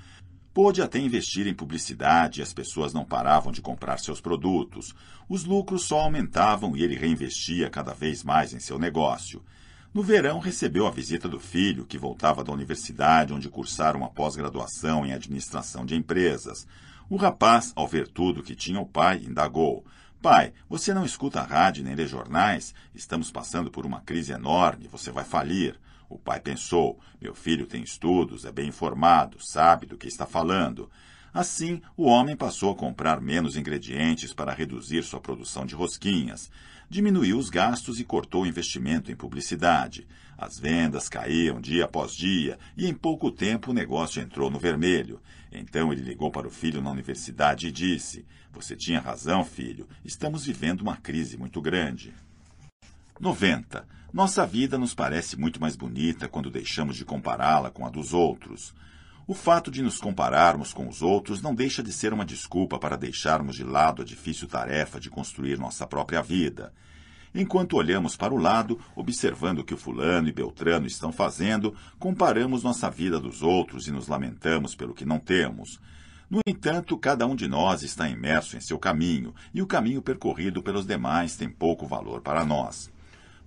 [0.52, 4.93] Pôde até investir em publicidade e as pessoas não paravam de comprar seus produtos.
[5.28, 9.44] Os lucros só aumentavam e ele reinvestia cada vez mais em seu negócio.
[9.94, 15.06] No verão, recebeu a visita do filho, que voltava da universidade, onde cursara uma pós-graduação
[15.06, 16.66] em administração de empresas.
[17.09, 19.85] O rapaz, ao ver tudo que tinha o pai, indagou:
[20.22, 22.74] Pai, você não escuta a rádio nem lê jornais?
[22.94, 25.78] Estamos passando por uma crise enorme, você vai falir.
[26.11, 30.91] O pai pensou: meu filho tem estudos, é bem informado, sabe do que está falando.
[31.32, 36.51] Assim, o homem passou a comprar menos ingredientes para reduzir sua produção de rosquinhas.
[36.89, 40.09] Diminuiu os gastos e cortou o investimento em publicidade.
[40.37, 45.20] As vendas caíam dia após dia e em pouco tempo o negócio entrou no vermelho.
[45.53, 49.87] Então ele ligou para o filho na universidade e disse: Você tinha razão, filho.
[50.05, 52.12] Estamos vivendo uma crise muito grande.
[53.20, 53.87] 90.
[54.12, 58.74] Nossa vida nos parece muito mais bonita quando deixamos de compará-la com a dos outros.
[59.24, 62.97] O fato de nos compararmos com os outros não deixa de ser uma desculpa para
[62.97, 66.73] deixarmos de lado a difícil tarefa de construir nossa própria vida.
[67.32, 72.65] Enquanto olhamos para o lado, observando o que o fulano e Beltrano estão fazendo, comparamos
[72.65, 75.78] nossa vida dos outros e nos lamentamos pelo que não temos.
[76.28, 80.61] No entanto, cada um de nós está imerso em seu caminho, e o caminho percorrido
[80.61, 82.91] pelos demais tem pouco valor para nós.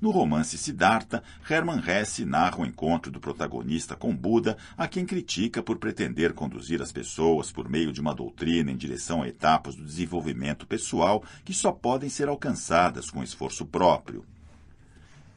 [0.03, 5.63] No romance Siddhartha, Hermann Hesse narra o encontro do protagonista com Buda, a quem critica
[5.63, 9.85] por pretender conduzir as pessoas por meio de uma doutrina em direção a etapas do
[9.85, 14.25] desenvolvimento pessoal que só podem ser alcançadas com esforço próprio.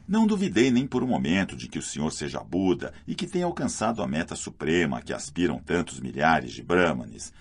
[0.09, 3.47] Não duvidei nem por um momento de que o senhor seja Buda e que tenha
[3.47, 7.33] alcançado a meta suprema que aspiram tantos milhares de brahmanes.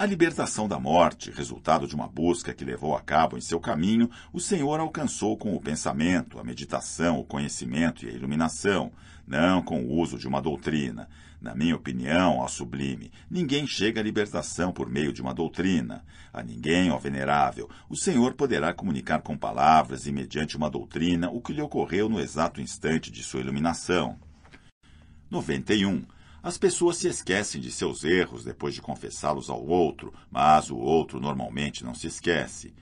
[0.00, 4.10] A libertação da morte, resultado de uma busca que levou a cabo em seu caminho,
[4.32, 8.90] o Senhor alcançou com o pensamento, a meditação, o conhecimento e a iluminação,
[9.26, 11.06] não com o uso de uma doutrina.
[11.38, 16.02] Na minha opinião, ó sublime, ninguém chega à libertação por meio de uma doutrina.
[16.32, 21.42] A ninguém, ó venerável, o Senhor poderá comunicar com palavras e mediante uma doutrina o
[21.42, 24.18] que lhe ocorreu no exato instante de sua iluminação.
[25.30, 26.06] 91.
[26.42, 31.20] As pessoas se esquecem de seus erros depois de confessá-los ao outro, mas o outro
[31.20, 32.72] normalmente não se esquece.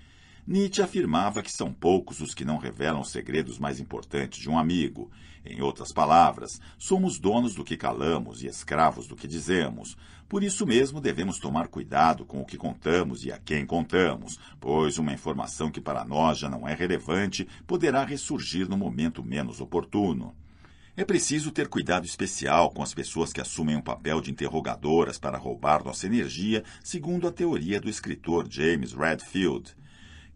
[0.47, 4.57] Nietzsche afirmava que são poucos os que não revelam os segredos mais importantes de um
[4.57, 5.11] amigo.
[5.45, 9.97] Em outras palavras, somos donos do que calamos e escravos do que dizemos.
[10.29, 14.99] Por isso mesmo devemos tomar cuidado com o que contamos e a quem contamos, pois
[14.99, 20.33] uma informação que para nós já não é relevante poderá ressurgir no momento menos oportuno.
[20.99, 25.39] É preciso ter cuidado especial com as pessoas que assumem um papel de interrogadoras para
[25.39, 29.77] roubar nossa energia, segundo a teoria do escritor James Redfield.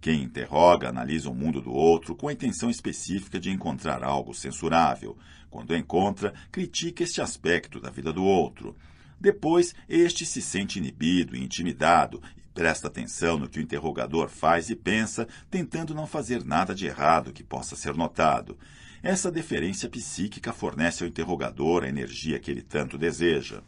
[0.00, 5.18] Quem interroga analisa o mundo do outro com a intenção específica de encontrar algo censurável.
[5.50, 8.76] Quando encontra, critica este aspecto da vida do outro.
[9.20, 14.70] Depois, este se sente inibido e intimidado e presta atenção no que o interrogador faz
[14.70, 18.56] e pensa, tentando não fazer nada de errado que possa ser notado.
[19.02, 23.60] Essa deferência psíquica fornece ao interrogador a energia que ele tanto deseja.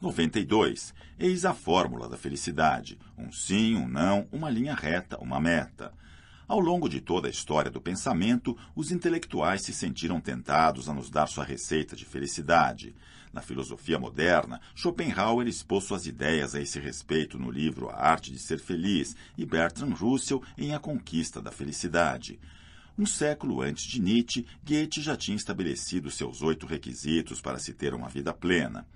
[0.00, 0.94] 92.
[1.18, 5.92] Eis a fórmula da felicidade: um sim, um não, uma linha reta, uma meta.
[6.48, 11.10] Ao longo de toda a história do pensamento, os intelectuais se sentiram tentados a nos
[11.10, 12.94] dar sua receita de felicidade.
[13.34, 18.38] Na filosofia moderna, Schopenhauer expôs suas ideias a esse respeito no livro A Arte de
[18.38, 22.40] Ser Feliz e Bertrand Russell em A Conquista da Felicidade.
[22.96, 27.92] Um século antes de Nietzsche, Goethe já tinha estabelecido seus oito requisitos para se ter
[27.92, 28.86] uma vida plena.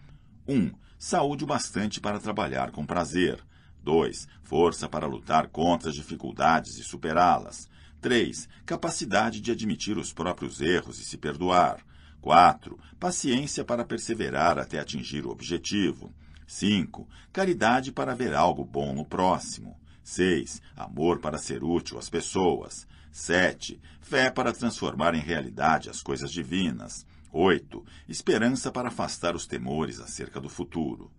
[0.47, 0.55] 1.
[0.55, 3.43] Um, saúde bastante para trabalhar com prazer.
[3.83, 4.29] 2.
[4.45, 7.69] Força para lutar contra as dificuldades e superá-las.
[8.01, 8.49] 3.
[8.65, 11.85] Capacidade de admitir os próprios erros e se perdoar.
[12.20, 12.79] 4.
[13.01, 16.15] Paciência para perseverar até atingir o objetivo.
[16.47, 17.09] 5.
[17.33, 19.77] Caridade para ver algo bom no próximo.
[20.05, 20.62] 6.
[20.77, 22.87] Amor para ser útil às pessoas.
[23.19, 23.81] 7.
[24.01, 27.05] Fé para transformar em realidade as coisas divinas.
[27.32, 27.85] 8.
[28.09, 31.11] Esperança para afastar os temores acerca do futuro.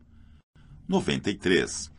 [0.88, 1.92] 93.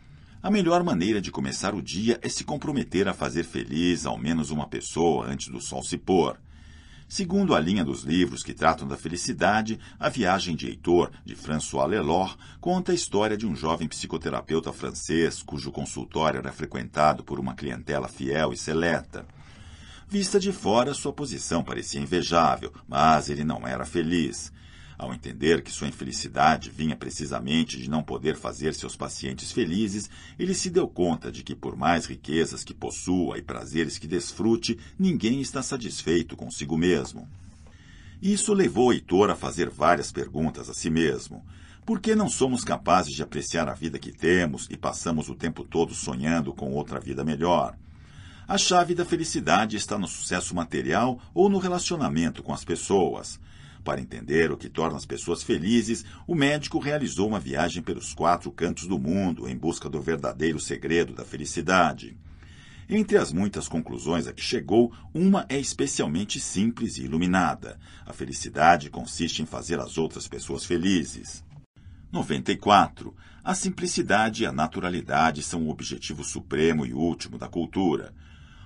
[0.42, 4.50] A melhor maneira de começar o dia é se comprometer a fazer feliz ao menos
[4.50, 6.40] uma pessoa antes do sol se pôr.
[7.06, 11.88] Segundo a linha dos livros que tratam da felicidade, A Viagem de Heitor, de François
[11.88, 17.54] Lelor, conta a história de um jovem psicoterapeuta francês cujo consultório era frequentado por uma
[17.54, 19.26] clientela fiel e seleta.
[20.12, 24.52] Vista de fora, sua posição parecia invejável, mas ele não era feliz.
[24.98, 30.52] Ao entender que sua infelicidade vinha precisamente de não poder fazer seus pacientes felizes, ele
[30.52, 35.40] se deu conta de que, por mais riquezas que possua e prazeres que desfrute, ninguém
[35.40, 37.28] está satisfeito consigo mesmo.
[38.20, 41.46] Isso levou Heitor a fazer várias perguntas a si mesmo.
[41.86, 45.62] Por que não somos capazes de apreciar a vida que temos e passamos o tempo
[45.62, 47.78] todo sonhando com outra vida melhor?
[48.50, 53.38] A chave da felicidade está no sucesso material ou no relacionamento com as pessoas.
[53.84, 58.50] Para entender o que torna as pessoas felizes, o médico realizou uma viagem pelos quatro
[58.50, 62.18] cantos do mundo em busca do verdadeiro segredo da felicidade.
[62.88, 67.78] Entre as muitas conclusões a que chegou, uma é especialmente simples e iluminada.
[68.04, 71.44] A felicidade consiste em fazer as outras pessoas felizes.
[72.10, 73.14] 94.
[73.44, 78.12] A simplicidade e a naturalidade são o objetivo supremo e último da cultura.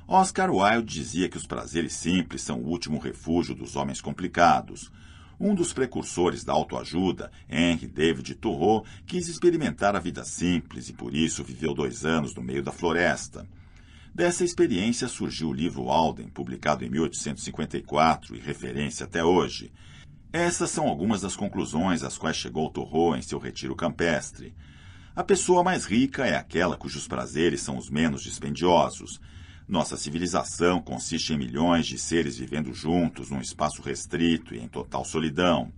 [0.07, 4.93] Oscar Wilde dizia que os prazeres simples são o último refúgio dos homens complicados.
[5.41, 11.15] Um dos precursores da autoajuda, Henry David Thoreau, quis experimentar a vida simples e por
[11.15, 13.49] isso viveu dois anos no meio da floresta.
[14.15, 19.73] Dessa experiência surgiu o livro Alden, publicado em 1854 e referência até hoje.
[20.33, 24.55] Essas são algumas das conclusões às quais chegou Thoreau em seu retiro campestre.
[25.17, 29.21] A pessoa mais rica é aquela cujos prazeres são os menos dispendiosos.
[29.67, 35.05] Nossa civilização consiste em milhões de seres vivendo juntos num espaço restrito e em total
[35.05, 35.73] solidão.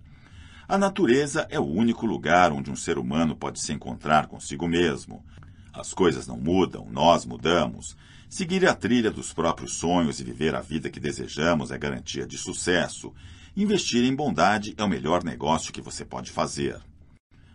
[0.67, 5.23] A natureza é o único lugar onde um ser humano pode se encontrar consigo mesmo.
[5.71, 7.95] As coisas não mudam, nós mudamos.
[8.27, 12.37] Seguir a trilha dos próprios sonhos e viver a vida que desejamos é garantia de
[12.37, 13.13] sucesso.
[13.55, 16.81] Investir em bondade é o melhor negócio que você pode fazer.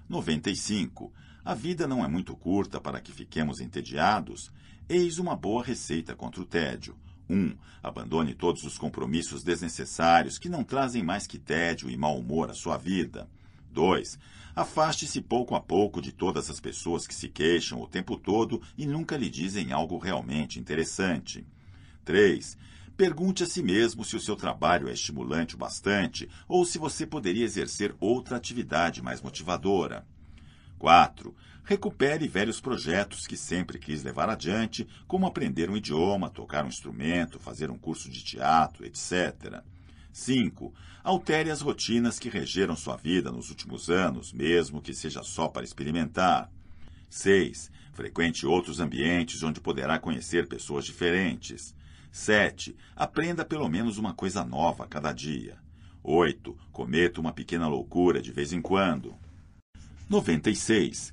[0.08, 1.12] 95.
[1.44, 4.50] A vida não é muito curta para que fiquemos entediados.
[4.88, 6.96] Eis uma boa receita contra o tédio.
[7.30, 7.34] 1.
[7.34, 12.50] Um, abandone todos os compromissos desnecessários que não trazem mais que tédio e mau humor
[12.50, 13.28] à sua vida.
[13.70, 14.18] 2.
[14.54, 18.84] Afaste-se pouco a pouco de todas as pessoas que se queixam o tempo todo e
[18.84, 21.46] nunca lhe dizem algo realmente interessante.
[22.04, 22.58] 3.
[22.96, 27.06] Pergunte a si mesmo se o seu trabalho é estimulante o bastante ou se você
[27.06, 30.04] poderia exercer outra atividade mais motivadora.
[30.78, 31.34] 4.
[31.64, 37.38] Recupere velhos projetos que sempre quis levar adiante, como aprender um idioma, tocar um instrumento,
[37.38, 39.62] fazer um curso de teatro, etc.
[40.12, 40.74] 5.
[41.04, 45.64] Altere as rotinas que regeram sua vida nos últimos anos, mesmo que seja só para
[45.64, 46.50] experimentar.
[47.08, 47.70] 6.
[47.92, 51.74] Frequente outros ambientes onde poderá conhecer pessoas diferentes.
[52.10, 52.76] 7.
[52.96, 55.56] Aprenda pelo menos uma coisa nova a cada dia.
[56.02, 56.56] 8.
[56.72, 59.14] Cometa uma pequena loucura de vez em quando.
[60.08, 61.12] 96.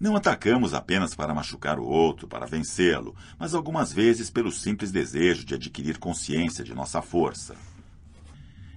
[0.00, 5.44] Não atacamos apenas para machucar o outro, para vencê-lo, mas algumas vezes pelo simples desejo
[5.44, 7.56] de adquirir consciência de nossa força.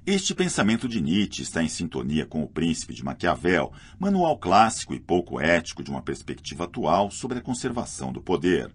[0.03, 4.99] Este pensamento de Nietzsche está em sintonia com O Príncipe de Maquiavel, manual clássico e
[4.99, 8.73] pouco ético de uma perspectiva atual sobre a conservação do poder.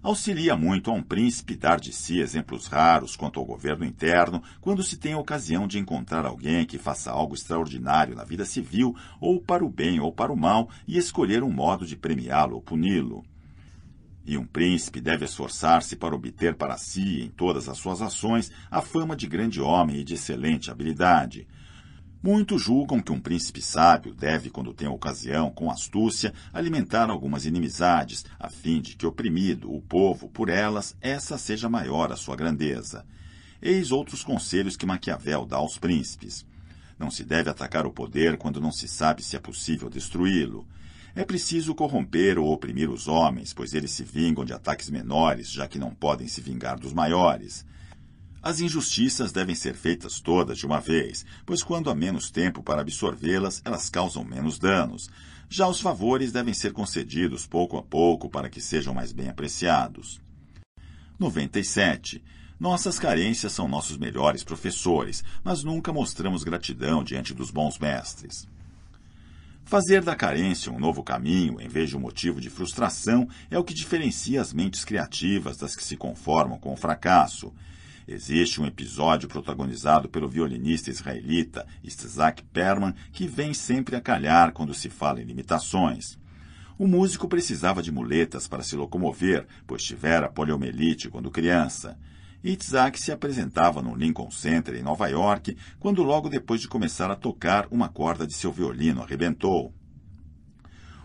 [0.00, 4.82] Auxilia muito a um príncipe dar de si exemplos raros quanto ao governo interno quando
[4.84, 9.40] se tem a ocasião de encontrar alguém que faça algo extraordinário na vida civil, ou
[9.40, 13.24] para o bem ou para o mal, e escolher um modo de premiá-lo ou puni-lo.
[14.24, 18.80] E um príncipe deve esforçar-se para obter para si, em todas as suas ações, a
[18.80, 21.48] fama de grande homem e de excelente habilidade.
[22.20, 28.24] Muitos julgam que um príncipe sábio deve, quando tem ocasião, com astúcia, alimentar algumas inimizades,
[28.40, 33.06] a fim de que, oprimido o povo por elas, essa seja maior a sua grandeza.
[33.62, 36.44] Eis outros conselhos que Maquiavel dá aos príncipes.
[36.98, 40.66] Não se deve atacar o poder quando não se sabe se é possível destruí-lo.
[41.14, 45.68] É preciso corromper ou oprimir os homens, pois eles se vingam de ataques menores, já
[45.68, 47.64] que não podem se vingar dos maiores.
[48.48, 52.80] As injustiças devem ser feitas todas de uma vez, pois quando há menos tempo para
[52.80, 55.10] absorvê-las, elas causam menos danos.
[55.50, 60.18] Já os favores devem ser concedidos pouco a pouco para que sejam mais bem apreciados.
[61.18, 62.24] 97.
[62.58, 68.48] Nossas carências são nossos melhores professores, mas nunca mostramos gratidão diante dos bons mestres.
[69.62, 73.62] Fazer da carência um novo caminho, em vez de um motivo de frustração, é o
[73.62, 77.52] que diferencia as mentes criativas das que se conformam com o fracasso.
[78.10, 84.72] Existe um episódio protagonizado pelo violinista israelita Isaac Perman que vem sempre a calhar quando
[84.72, 86.18] se fala em limitações.
[86.78, 91.98] O músico precisava de muletas para se locomover, pois tivera poliomielite quando criança.
[92.42, 97.16] Itzhak se apresentava no Lincoln Center, em Nova York, quando logo depois de começar a
[97.16, 99.74] tocar, uma corda de seu violino arrebentou.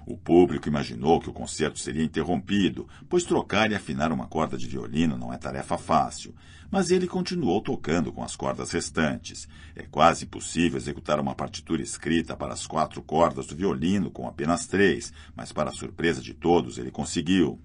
[0.05, 4.67] O público imaginou que o concerto seria interrompido, pois trocar e afinar uma corda de
[4.67, 6.35] violino não é tarefa fácil.
[6.69, 9.47] Mas ele continuou tocando com as cordas restantes.
[9.75, 14.65] É quase impossível executar uma partitura escrita para as quatro cordas do violino com apenas
[14.65, 17.59] três, mas, para surpresa de todos, ele conseguiu.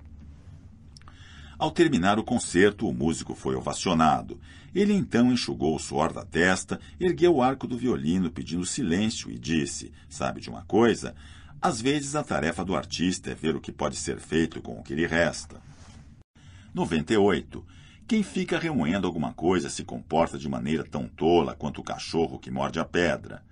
[1.59, 4.39] Ao terminar o concerto, o músico foi ovacionado.
[4.73, 9.37] Ele então enxugou o suor da testa, ergueu o arco do violino pedindo silêncio e
[9.37, 11.17] disse: Sabe de uma coisa?
[11.61, 14.83] Às vezes a tarefa do artista é ver o que pode ser feito com o
[14.83, 15.61] que lhe resta.
[16.73, 17.67] 98.
[18.07, 22.49] Quem fica remoendo alguma coisa se comporta de maneira tão tola quanto o cachorro que
[22.49, 23.43] morde a pedra.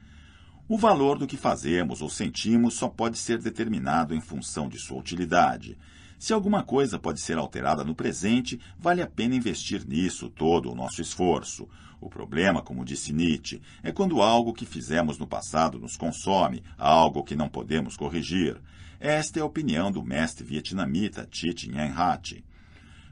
[0.69, 4.99] O valor do que fazemos ou sentimos só pode ser determinado em função de sua
[4.99, 5.77] utilidade.
[6.16, 10.77] Se alguma coisa pode ser alterada no presente, vale a pena investir nisso todo o
[10.77, 11.69] nosso esforço.
[12.01, 17.24] O problema, como disse Nietzsche, é quando algo que fizemos no passado nos consome, algo
[17.24, 18.60] que não podemos corrigir.
[19.01, 22.44] Esta é a opinião do mestre vietnamita Thich Nhat Hanh.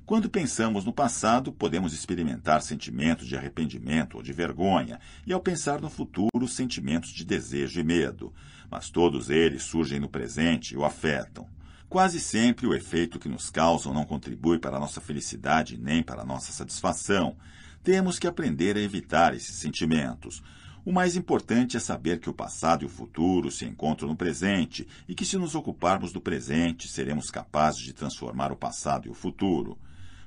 [0.07, 5.81] Quando pensamos no passado, podemos experimentar sentimentos de arrependimento ou de vergonha, e ao pensar
[5.81, 8.31] no futuro, sentimentos de desejo e medo.
[8.71, 11.49] Mas todos eles surgem no presente e o afetam.
[11.89, 16.21] Quase sempre o efeito que nos causam não contribui para a nossa felicidade nem para
[16.21, 17.37] a nossa satisfação.
[17.85, 20.43] Temos que aprender a evitar esses sentimentos.
[20.87, 24.89] O mais importante é saber que o passado e o futuro se encontram no presente
[25.07, 29.15] e que, se nos ocuparmos do presente, seremos capazes de transformar o passado e o
[29.15, 29.79] futuro.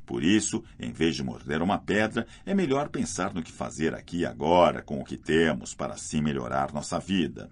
[0.05, 4.19] Por isso, em vez de morder uma pedra, é melhor pensar no que fazer aqui
[4.19, 7.49] e agora com o que temos para assim melhorar nossa vida.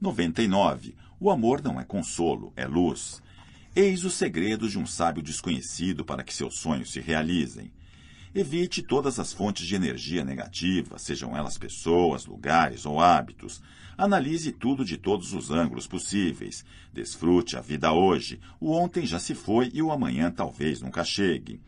[0.00, 0.96] 99.
[1.20, 3.22] O amor não é consolo, é luz.
[3.74, 7.70] Eis o segredo de um sábio desconhecido para que seus sonhos se realizem.
[8.38, 13.62] Evite todas as fontes de energia negativa, sejam elas pessoas, lugares ou hábitos.
[13.96, 16.62] Analise tudo de todos os ângulos possíveis.
[16.92, 18.38] Desfrute a vida hoje.
[18.60, 21.62] O ontem já se foi e o amanhã talvez nunca chegue.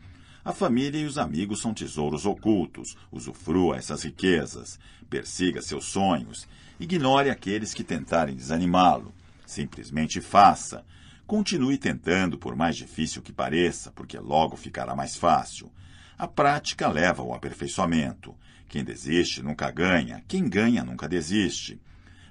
[0.45, 2.95] A família e os amigos são tesouros ocultos.
[3.11, 4.79] Usufrua essas riquezas.
[5.09, 6.47] Persiga seus sonhos.
[6.79, 9.11] Ignore aqueles que tentarem desanimá-lo.
[9.43, 10.85] Simplesmente faça.
[11.25, 15.71] Continue tentando, por mais difícil que pareça, porque logo ficará mais fácil.
[16.19, 18.35] A prática leva ao aperfeiçoamento.
[18.67, 21.79] Quem desiste nunca ganha, quem ganha nunca desiste.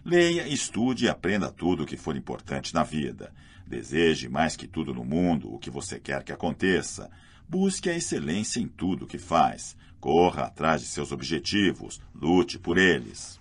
[0.05, 3.33] Leia, estude e aprenda tudo o que for importante na vida.
[3.67, 7.11] Deseje mais que tudo no mundo o que você quer que aconteça.
[7.49, 9.75] Busque a excelência em tudo o que faz.
[9.99, 11.99] Corra atrás de seus objetivos.
[12.15, 13.41] Lute por eles.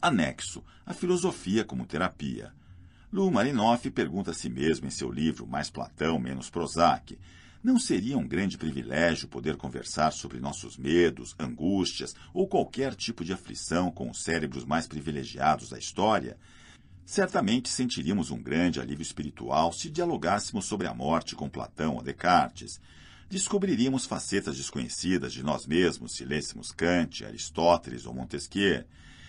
[0.00, 2.52] Anexo: A filosofia como terapia.
[3.10, 7.18] Lu Marinoff pergunta a si mesmo em seu livro Mais Platão, Menos Prozac:
[7.64, 13.32] Não seria um grande privilégio poder conversar sobre nossos medos, angústias ou qualquer tipo de
[13.32, 16.36] aflição com os cérebros mais privilegiados da história?
[17.06, 22.78] Certamente sentiríamos um grande alívio espiritual se dialogássemos sobre a morte com Platão ou Descartes.
[23.30, 28.84] Descobriríamos facetas desconhecidas de nós mesmos se lêssemos Kant, Aristóteles ou Montesquieu.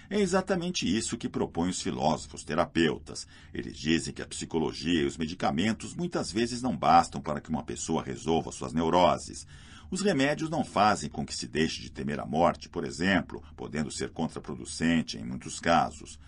[0.09, 3.27] É exatamente isso que propõem os filósofos terapeutas.
[3.53, 7.63] Eles dizem que a psicologia e os medicamentos muitas vezes não bastam para que uma
[7.63, 9.47] pessoa resolva suas neuroses.
[9.89, 13.91] Os remédios não fazem com que se deixe de temer a morte, por exemplo, podendo
[13.91, 16.19] ser contraproducente em muitos casos.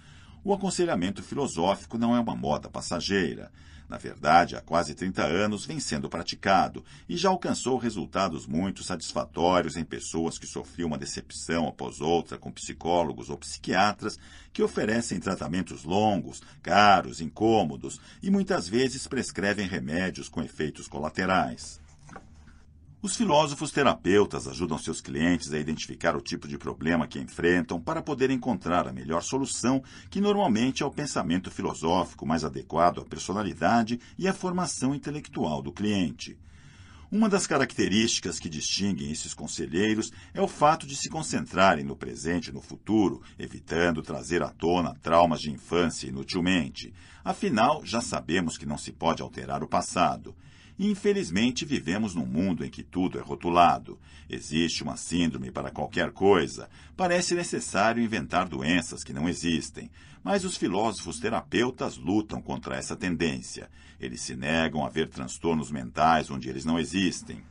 [0.44, 3.52] O aconselhamento filosófico não é uma moda passageira.
[3.90, 9.78] Na verdade, há quase 30 anos vem sendo praticado e já alcançou resultados muito satisfatórios
[9.78, 14.20] em pessoas que sofriam uma decepção após outra com psicólogos ou psiquiatras
[14.52, 21.80] que oferecem tratamentos longos, caros, incômodos e muitas vezes prescrevem remédios com efeitos colaterais.
[23.00, 28.02] Os filósofos terapeutas ajudam seus clientes a identificar o tipo de problema que enfrentam para
[28.02, 34.00] poder encontrar a melhor solução, que normalmente é o pensamento filosófico mais adequado à personalidade
[34.18, 36.40] e à formação intelectual do cliente.
[37.12, 42.48] Uma das características que distinguem esses conselheiros é o fato de se concentrarem no presente
[42.50, 46.92] e no futuro, evitando trazer à tona traumas de infância inutilmente.
[47.24, 50.36] Afinal, já sabemos que não se pode alterar o passado.
[50.80, 54.00] Infelizmente, vivemos num mundo em que tudo é rotulado.
[54.30, 56.70] Existe uma síndrome para qualquer coisa.
[56.96, 59.90] Parece necessário inventar doenças que não existem.
[60.24, 63.72] Mas os filósofos terapeutas lutam contra essa tendência.
[64.00, 67.42] Eles se negam a ver transtornos mentais onde eles não existem.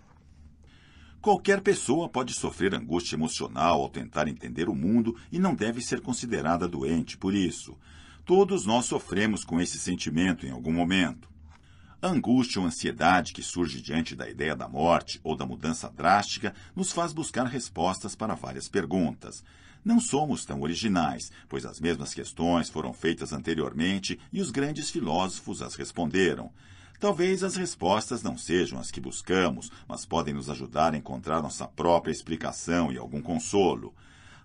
[1.21, 6.01] Qualquer pessoa pode sofrer angústia emocional ao tentar entender o mundo e não deve ser
[6.01, 7.77] considerada doente por isso.
[8.25, 11.29] Todos nós sofremos com esse sentimento em algum momento.
[12.07, 16.55] A angústia ou ansiedade que surge diante da ideia da morte ou da mudança drástica
[16.73, 19.43] nos faz buscar respostas para várias perguntas.
[19.85, 25.61] Não somos tão originais, pois as mesmas questões foram feitas anteriormente e os grandes filósofos
[25.61, 26.53] as responderam.
[27.01, 31.67] Talvez as respostas não sejam as que buscamos, mas podem nos ajudar a encontrar nossa
[31.67, 33.93] própria explicação e algum consolo.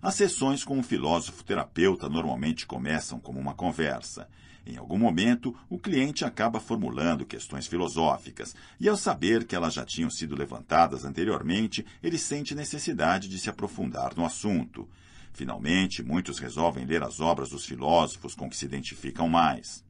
[0.02, 4.28] As sessões com um filósofo terapeuta normalmente começam como uma conversa.
[4.64, 9.84] Em algum momento, o cliente acaba formulando questões filosóficas, e ao saber que elas já
[9.84, 14.88] tinham sido levantadas anteriormente, ele sente necessidade de se aprofundar no assunto.
[15.32, 19.84] Finalmente, muitos resolvem ler as obras dos filósofos com que se identificam mais.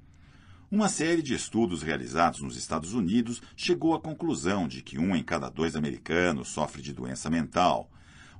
[0.70, 5.22] Uma série de estudos realizados nos Estados Unidos chegou à conclusão de que um em
[5.22, 7.91] cada dois americanos sofre de doença mental.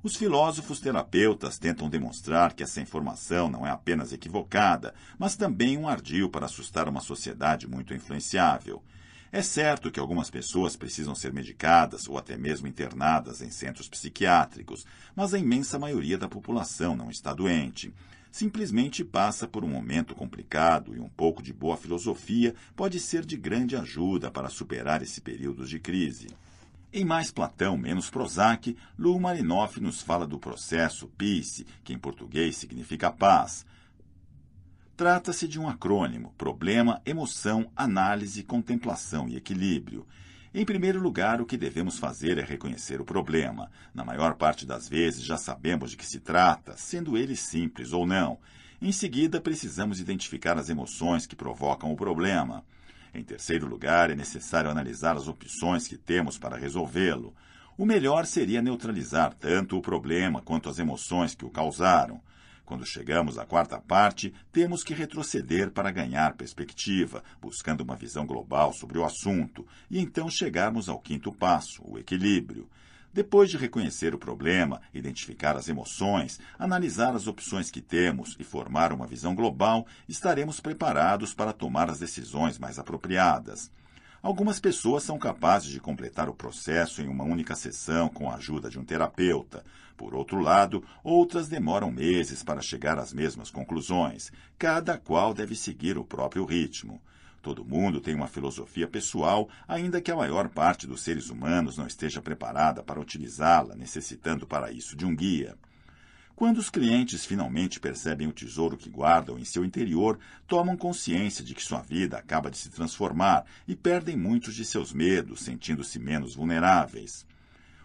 [0.05, 5.87] Os filósofos terapeutas tentam demonstrar que essa informação não é apenas equivocada, mas também um
[5.87, 8.83] ardil para assustar uma sociedade muito influenciável.
[9.31, 14.85] É certo que algumas pessoas precisam ser medicadas ou até mesmo internadas em centros psiquiátricos,
[15.15, 17.95] mas a imensa maioria da população não está doente.
[18.29, 23.37] Simplesmente passa por um momento complicado e um pouco de boa filosofia pode ser de
[23.37, 26.27] grande ajuda para superar esse período de crise.
[26.95, 32.55] Em Mais Platão, Menos Prozac, Lu Marinoff nos fala do processo PICE, que em português
[32.57, 33.65] significa paz.
[34.95, 40.07] Trata-se de um acrônimo: problema, emoção, análise, contemplação e equilíbrio.
[40.53, 43.71] Em primeiro lugar, o que devemos fazer é reconhecer o problema.
[43.95, 48.07] Na maior parte das vezes já sabemos de que se trata, sendo ele simples ou
[48.07, 48.39] não.
[48.83, 52.63] Em seguida, precisamos identificar as emoções que provocam o problema.
[53.15, 57.35] Em terceiro lugar, é necessário analisar as opções que temos para resolvê-lo.
[57.77, 62.21] O melhor seria neutralizar tanto o problema quanto as emoções que o causaram.
[62.65, 68.73] Quando chegamos à quarta parte, temos que retroceder para ganhar perspectiva, buscando uma visão global
[68.73, 72.67] sobre o assunto, e então chegarmos ao quinto passo, o equilíbrio.
[73.13, 78.91] Depois de reconhecer o problema, identificar as emoções, analisar as opções que temos e formar
[78.91, 83.71] uma visão global, estaremos preparados para tomar as decisões mais apropriadas.
[84.23, 88.71] Algumas pessoas são capazes de completar o processo em uma única sessão com a ajuda
[88.71, 89.63] de um terapeuta.
[89.95, 94.33] Por outro lado, outras demoram meses para chegar às mesmas conclusões.
[94.57, 97.03] Cada qual deve seguir o próprio ritmo.
[97.43, 101.89] Todo mundo tem uma filosofia pessoal, ainda que a maior parte dos seres humanos não
[101.89, 105.57] esteja preparada para utilizá-la, necessitando para isso de um guia.
[106.37, 111.53] Quando os clientes finalmente percebem o tesouro que guardam em seu interior, tomam consciência de
[111.53, 116.37] que sua vida acaba de se transformar e perdem muitos de seus medos, sentindo-se menos
[116.37, 117.27] vulneráveis.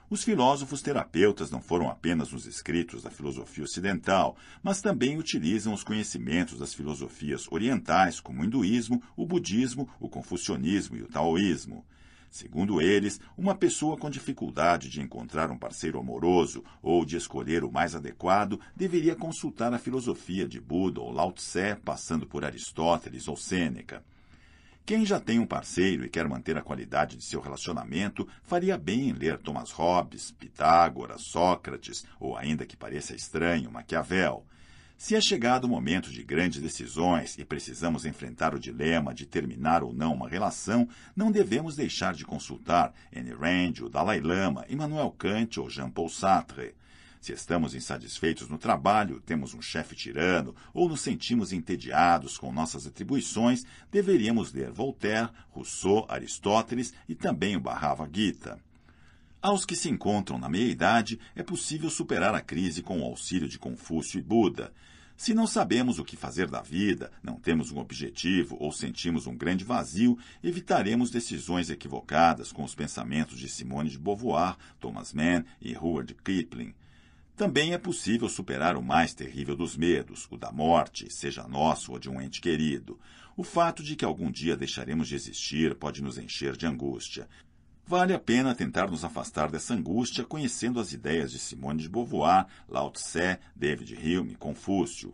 [0.09, 5.83] Os filósofos terapeutas não foram apenas os escritos da filosofia ocidental, mas também utilizam os
[5.83, 11.85] conhecimentos das filosofias orientais, como o hinduísmo, o budismo, o confucionismo e o taoísmo.
[12.29, 17.71] Segundo eles, uma pessoa com dificuldade de encontrar um parceiro amoroso ou de escolher o
[17.71, 23.35] mais adequado deveria consultar a filosofia de Buda ou Lao Tse, passando por Aristóteles ou
[23.35, 24.01] Sêneca.
[24.87, 29.09] Quem já tem um parceiro e quer manter a qualidade de seu relacionamento, faria bem
[29.09, 34.45] em ler Thomas Hobbes, Pitágoras, Sócrates ou, ainda que pareça estranho, Maquiavel.
[34.97, 39.83] Se é chegado o momento de grandes decisões e precisamos enfrentar o dilema de terminar
[39.83, 45.11] ou não uma relação, não devemos deixar de consultar Anne Rand, o Dalai Lama, Immanuel
[45.11, 46.73] Kant ou Jean-Paul Sartre.
[47.19, 52.85] Se estamos insatisfeitos no trabalho, temos um chefe tirano ou nos sentimos entediados com nossas
[52.85, 58.59] atribuições, deveríamos ler Voltaire, Rousseau, Aristóteles e também o Bhagavad Gita.
[59.41, 63.59] Aos que se encontram na meia-idade, é possível superar a crise com o auxílio de
[63.59, 64.73] Confúcio e Buda.
[65.15, 69.35] Se não sabemos o que fazer da vida, não temos um objetivo ou sentimos um
[69.35, 75.73] grande vazio, evitaremos decisões equivocadas com os pensamentos de Simone de Beauvoir, Thomas Mann e
[75.73, 76.73] Rudyard Kipling.
[77.37, 81.99] Também é possível superar o mais terrível dos medos, o da morte, seja nosso ou
[81.99, 82.99] de um ente querido.
[83.37, 87.29] O fato de que algum dia deixaremos de existir pode nos encher de angústia.
[87.85, 92.47] Vale a pena tentar nos afastar dessa angústia conhecendo as ideias de Simone de Beauvoir,
[92.67, 95.13] Lao Tse, David Hume, Confúcio.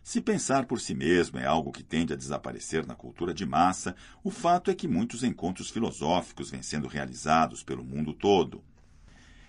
[0.00, 3.96] Se pensar por si mesmo é algo que tende a desaparecer na cultura de massa,
[4.22, 8.62] o fato é que muitos encontros filosóficos vêm sendo realizados pelo mundo todo.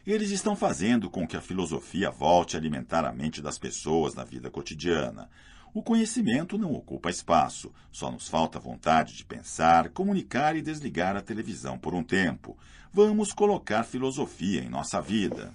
[0.05, 4.23] Eles estão fazendo com que a filosofia volte a alimentar a mente das pessoas na
[4.23, 5.27] vida cotidiana.
[5.73, 11.21] O conhecimento não ocupa espaço, só nos falta vontade de pensar, comunicar e desligar a
[11.21, 12.55] televisão por um tempo.
[12.93, 15.51] Vamos colocar filosofia em nossa vida.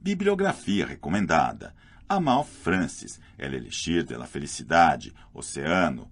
[0.00, 1.74] Bibliografia recomendada:
[2.08, 6.08] Amal Francis, El Elixir de la Felicidade, Oceano,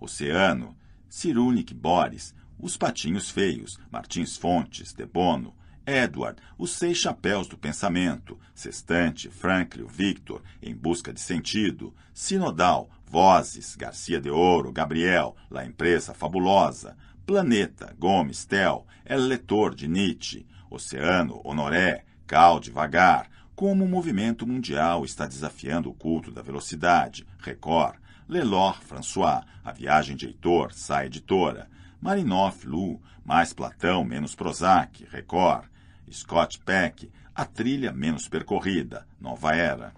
[0.00, 0.74] Oceano,
[1.10, 5.54] Cyrulnik Boris, Os Patinhos Feios, Martins Fontes, De Bono,
[5.86, 13.76] Edward, Os Seis Chapéus do Pensamento, Sextante, Franklin, Victor, Em Busca de Sentido, Sinodal, Vozes,
[13.76, 21.40] Garcia de Ouro, Gabriel, La Empresa Fabulosa, Planeta, Gomes, Tel, El Leitor de Nietzsche, Oceano,
[21.44, 27.96] Honoré, Cal Devagar, Como o movimento mundial está desafiando o culto da velocidade, Record,
[28.28, 31.66] Lelor, François, A Viagem de Heitor, Sai Editora,
[31.98, 35.64] Marinoff, Lu, Mais Platão, Menos Prozac, Record,
[36.10, 39.92] Scott Peck, A Trilha Menos Percorrida, Nova Era.